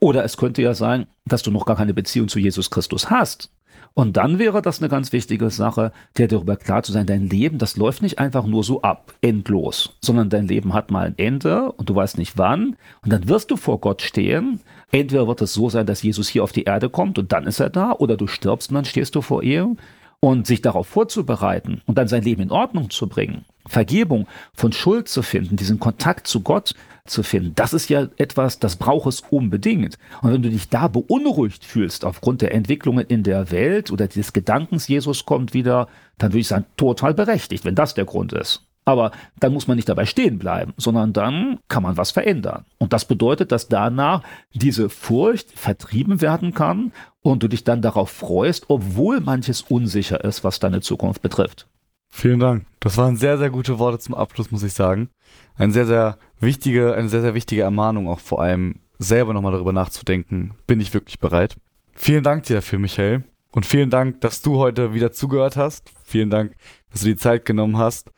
Oder 0.00 0.24
es 0.24 0.36
könnte 0.36 0.62
ja 0.62 0.74
sein, 0.74 1.06
dass 1.26 1.44
du 1.44 1.52
noch 1.52 1.64
gar 1.64 1.76
keine 1.76 1.94
Beziehung 1.94 2.26
zu 2.26 2.40
Jesus 2.40 2.70
Christus 2.70 3.08
hast. 3.08 3.52
Und 3.94 4.16
dann 4.16 4.38
wäre 4.38 4.62
das 4.62 4.80
eine 4.80 4.88
ganz 4.88 5.12
wichtige 5.12 5.50
Sache, 5.50 5.92
dir 6.16 6.28
darüber 6.28 6.56
klar 6.56 6.82
zu 6.82 6.92
sein, 6.92 7.06
dein 7.06 7.28
Leben, 7.28 7.58
das 7.58 7.76
läuft 7.76 8.02
nicht 8.02 8.18
einfach 8.18 8.46
nur 8.46 8.64
so 8.64 8.82
ab, 8.82 9.12
endlos, 9.20 9.96
sondern 10.00 10.30
dein 10.30 10.48
Leben 10.48 10.72
hat 10.72 10.90
mal 10.90 11.06
ein 11.06 11.18
Ende 11.18 11.72
und 11.72 11.90
du 11.90 11.94
weißt 11.94 12.16
nicht 12.16 12.38
wann. 12.38 12.76
Und 13.02 13.12
dann 13.12 13.28
wirst 13.28 13.50
du 13.50 13.56
vor 13.56 13.80
Gott 13.80 14.00
stehen. 14.02 14.60
Entweder 14.90 15.28
wird 15.28 15.42
es 15.42 15.52
so 15.52 15.68
sein, 15.68 15.86
dass 15.86 16.02
Jesus 16.02 16.28
hier 16.28 16.42
auf 16.42 16.52
die 16.52 16.64
Erde 16.64 16.88
kommt 16.88 17.18
und 17.18 17.32
dann 17.32 17.46
ist 17.46 17.60
er 17.60 17.70
da, 17.70 17.92
oder 17.92 18.16
du 18.16 18.26
stirbst 18.26 18.70
und 18.70 18.76
dann 18.76 18.84
stehst 18.84 19.14
du 19.14 19.20
vor 19.20 19.42
ihm. 19.42 19.76
Und 20.24 20.46
sich 20.46 20.62
darauf 20.62 20.86
vorzubereiten 20.86 21.82
und 21.86 21.98
dann 21.98 22.06
sein 22.06 22.22
Leben 22.22 22.42
in 22.42 22.52
Ordnung 22.52 22.90
zu 22.90 23.08
bringen, 23.08 23.44
Vergebung 23.66 24.28
von 24.54 24.72
Schuld 24.72 25.08
zu 25.08 25.20
finden, 25.20 25.56
diesen 25.56 25.80
Kontakt 25.80 26.28
zu 26.28 26.42
Gott 26.42 26.76
zu 27.06 27.24
finden. 27.24 27.56
Das 27.56 27.72
ist 27.72 27.88
ja 27.90 28.06
etwas, 28.18 28.60
das 28.60 28.76
braucht 28.76 29.08
es 29.08 29.24
unbedingt. 29.30 29.98
Und 30.20 30.32
wenn 30.32 30.42
du 30.42 30.48
dich 30.48 30.68
da 30.68 30.86
beunruhigt 30.86 31.64
fühlst 31.64 32.04
aufgrund 32.04 32.40
der 32.40 32.54
Entwicklungen 32.54 33.04
in 33.04 33.24
der 33.24 33.50
Welt 33.50 33.90
oder 33.90 34.06
des 34.06 34.32
Gedankens, 34.32 34.86
Jesus 34.86 35.26
kommt 35.26 35.54
wieder, 35.54 35.88
dann 36.18 36.30
würde 36.30 36.38
ich 36.38 36.48
sagen, 36.48 36.66
total 36.76 37.14
berechtigt, 37.14 37.64
wenn 37.64 37.74
das 37.74 37.94
der 37.94 38.04
Grund 38.04 38.32
ist. 38.32 38.64
Aber 38.84 39.12
dann 39.38 39.52
muss 39.52 39.68
man 39.68 39.76
nicht 39.76 39.88
dabei 39.88 40.06
stehen 40.06 40.38
bleiben, 40.38 40.74
sondern 40.76 41.12
dann 41.12 41.60
kann 41.68 41.82
man 41.82 41.96
was 41.96 42.10
verändern. 42.10 42.64
Und 42.78 42.92
das 42.92 43.04
bedeutet, 43.04 43.52
dass 43.52 43.68
danach 43.68 44.22
diese 44.54 44.88
Furcht 44.88 45.56
vertrieben 45.56 46.20
werden 46.20 46.52
kann 46.52 46.92
und 47.22 47.42
du 47.42 47.48
dich 47.48 47.62
dann 47.64 47.82
darauf 47.82 48.10
freust, 48.10 48.64
obwohl 48.68 49.20
manches 49.20 49.62
unsicher 49.62 50.24
ist, 50.24 50.42
was 50.42 50.58
deine 50.58 50.80
Zukunft 50.80 51.22
betrifft. 51.22 51.68
Vielen 52.10 52.40
Dank. 52.40 52.66
Das 52.80 52.96
waren 52.98 53.16
sehr, 53.16 53.38
sehr 53.38 53.50
gute 53.50 53.78
Worte 53.78 53.98
zum 53.98 54.14
Abschluss, 54.14 54.50
muss 54.50 54.62
ich 54.62 54.74
sagen. 54.74 55.08
Ein 55.56 55.72
sehr, 55.72 55.86
sehr 55.86 56.18
wichtige, 56.40 56.94
eine 56.94 57.08
sehr, 57.08 57.22
sehr 57.22 57.34
wichtige 57.34 57.62
Ermahnung, 57.62 58.08
auch 58.08 58.20
vor 58.20 58.42
allem 58.42 58.80
selber 58.98 59.32
nochmal 59.32 59.52
darüber 59.52 59.72
nachzudenken, 59.72 60.54
bin 60.66 60.80
ich 60.80 60.92
wirklich 60.94 61.18
bereit. 61.18 61.56
Vielen 61.94 62.22
Dank 62.22 62.44
dir 62.44 62.56
dafür, 62.56 62.78
Michael. 62.78 63.24
Und 63.50 63.66
vielen 63.66 63.90
Dank, 63.90 64.20
dass 64.22 64.42
du 64.42 64.56
heute 64.56 64.94
wieder 64.94 65.12
zugehört 65.12 65.56
hast. 65.56 65.92
Vielen 66.04 66.30
Dank, 66.30 66.54
dass 66.90 67.02
du 67.02 67.08
die 67.08 67.16
Zeit 67.16 67.44
genommen 67.44 67.76
hast. 67.76 68.10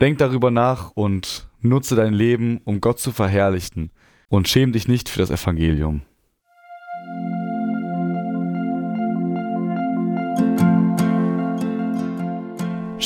Denk 0.00 0.18
darüber 0.18 0.50
nach 0.50 0.92
und 0.92 1.48
nutze 1.60 1.94
dein 1.94 2.14
Leben, 2.14 2.60
um 2.64 2.80
Gott 2.80 2.98
zu 2.98 3.12
verherrlichen. 3.12 3.90
Und 4.28 4.48
schäm 4.48 4.72
dich 4.72 4.88
nicht 4.88 5.08
für 5.08 5.18
das 5.18 5.30
Evangelium. 5.30 6.02